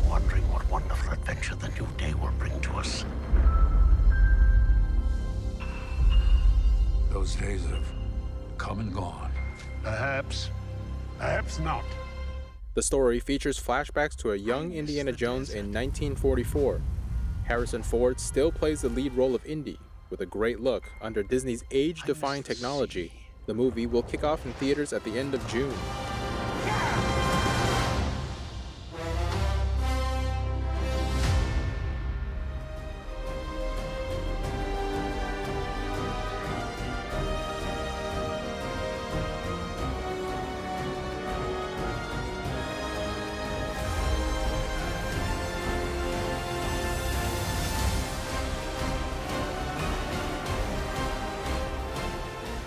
wondering 0.09 0.42
what 0.51 0.68
wonderful 0.70 1.12
adventure 1.12 1.57
the 1.57 1.68
new 1.70 1.86
day 1.99 2.14
will 2.14 2.32
bring 2.38 2.59
to 2.61 2.72
us. 2.74 3.05
Those 7.11 7.34
days 7.34 7.64
have 7.66 7.86
come 8.57 8.80
and 8.80 8.95
gone. 8.95 9.30
Perhaps. 9.82 10.51
Perhaps 11.18 11.58
not. 11.58 11.84
The 12.74 12.82
story 12.82 13.20
features 13.20 13.60
flashbacks 13.60 14.16
to 14.16 14.32
a 14.32 14.36
young 14.36 14.72
Indiana 14.72 15.12
Jones 15.12 15.50
in 15.50 15.72
1944. 15.72 16.80
Harrison 17.44 17.82
Ford 17.82 18.18
still 18.18 18.50
plays 18.50 18.80
the 18.80 18.88
lead 18.88 19.12
role 19.14 19.34
of 19.34 19.46
Indy, 19.46 19.78
with 20.10 20.22
a 20.22 20.26
great 20.26 20.60
look 20.60 20.90
under 21.00 21.22
Disney's 21.22 21.64
age 21.70 22.02
defying 22.02 22.42
technology. 22.42 23.12
The 23.46 23.54
movie 23.54 23.86
will 23.86 24.02
kick 24.02 24.24
off 24.24 24.44
in 24.44 24.52
theaters 24.54 24.92
at 24.92 25.04
the 25.04 25.18
end 25.18 25.34
of 25.34 25.46
June. 25.48 25.74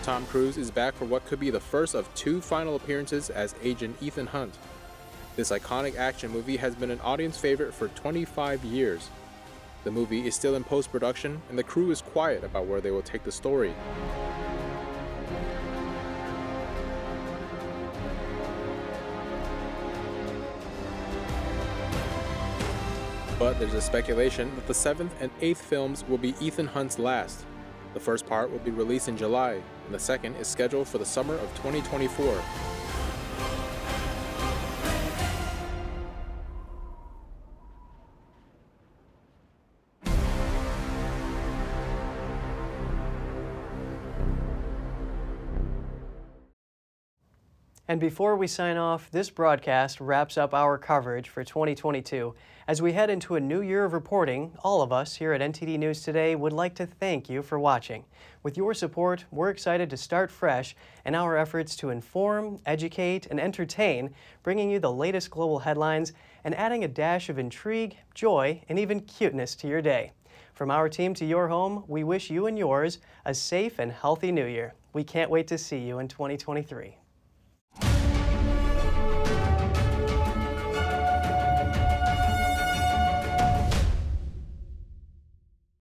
Tom 0.08 0.26
Cruise 0.28 0.56
is 0.56 0.72
back 0.72 0.94
for 0.94 1.04
what 1.04 1.26
could 1.26 1.38
be 1.38 1.50
the 1.50 1.60
first 1.60 1.94
of 1.94 2.08
two 2.16 2.40
final 2.40 2.78
appearances 2.78 3.30
as 3.30 3.54
Agent 3.62 3.98
Ethan 4.02 4.28
Hunt. 4.28 4.58
This 5.36 5.52
iconic 5.52 5.98
action 5.98 6.32
movie 6.32 6.56
has 6.56 6.76
been 6.76 6.92
an 6.92 7.02
audience 7.02 7.38
favorite 7.38 7.74
for 7.74 7.90
25 7.90 8.64
years. 8.64 9.10
The 9.84 9.92
movie 9.92 10.26
is 10.26 10.34
still 10.34 10.56
in 10.56 10.64
post 10.64 10.94
production, 10.94 11.42
and 11.50 11.60
the 11.60 11.64
crew 11.64 11.92
is 11.92 12.02
quiet 12.02 12.46
about 12.46 12.68
where 12.68 12.80
they 12.80 12.90
will 12.90 13.02
take 13.02 13.26
the 13.26 13.34
story. 13.34 13.74
But 23.38 23.60
there's 23.60 23.74
a 23.74 23.82
speculation 23.82 24.56
that 24.56 24.68
the 24.68 24.74
seventh 24.74 25.16
and 25.20 25.32
eighth 25.42 25.62
films 25.62 26.06
will 26.08 26.18
be 26.18 26.34
Ethan 26.40 26.68
Hunt's 26.68 26.98
last. 26.98 27.44
The 27.94 28.00
first 28.00 28.26
part 28.26 28.50
will 28.50 28.60
be 28.60 28.72
released 28.72 29.10
in 29.10 29.18
July, 29.18 29.62
and 29.88 29.96
the 29.96 30.00
second 30.00 30.36
is 30.36 30.48
scheduled 30.48 30.88
for 30.88 30.98
the 30.98 31.06
summer 31.06 31.34
of 31.36 31.50
2024. 31.56 32.44
And 47.90 48.02
before 48.02 48.36
we 48.36 48.48
sign 48.48 48.76
off, 48.76 49.10
this 49.12 49.30
broadcast 49.30 50.02
wraps 50.02 50.38
up 50.38 50.54
our 50.54 50.78
coverage 50.78 51.30
for 51.30 51.46
2022. 51.46 52.36
As 52.68 52.82
we 52.82 52.92
head 52.92 53.10
into 53.10 53.36
a 53.36 53.40
new 53.40 53.62
year 53.62 53.86
of 53.86 53.94
reporting, 53.94 54.52
all 54.62 54.82
of 54.82 54.92
us 54.92 55.16
here 55.16 55.32
at 55.32 55.40
NTD 55.40 55.80
News 55.80 56.02
Today 56.02 56.36
would 56.36 56.52
like 56.52 56.76
to 56.76 56.86
thank 56.86 57.30
you 57.30 57.42
for 57.42 57.58
watching. 57.58 58.04
With 58.44 58.58
your 58.58 58.74
support, 58.74 59.24
we're 59.32 59.52
excited 59.52 59.90
to 59.90 59.96
start 59.96 60.30
fresh 60.30 60.76
in 61.06 61.16
our 61.16 61.38
efforts 61.38 61.78
to 61.78 61.92
inform, 61.92 62.60
educate, 62.66 63.26
and 63.28 63.40
entertain, 63.40 64.14
bringing 64.44 64.70
you 64.70 64.80
the 64.80 64.92
latest 64.92 65.32
global 65.32 65.60
headlines 65.60 66.12
and 66.44 66.54
adding 66.56 66.84
a 66.84 66.90
dash 66.90 67.30
of 67.30 67.40
intrigue, 67.40 67.96
joy, 68.14 68.62
and 68.68 68.78
even 68.78 69.00
cuteness 69.00 69.56
to 69.56 69.70
your 69.70 69.82
day. 69.82 70.12
From 70.54 70.70
our 70.70 70.90
team 70.90 71.14
to 71.14 71.26
your 71.26 71.48
home, 71.48 71.86
we 71.88 72.04
wish 72.04 72.30
you 72.30 72.48
and 72.48 72.58
yours 72.58 73.00
a 73.24 73.34
safe 73.34 73.80
and 73.80 73.94
healthy 73.94 74.34
new 74.34 74.46
year. 74.46 74.74
We 74.92 75.06
can't 75.06 75.32
wait 75.32 75.48
to 75.48 75.58
see 75.58 75.80
you 75.80 76.00
in 76.00 76.10
2023. 76.10 76.98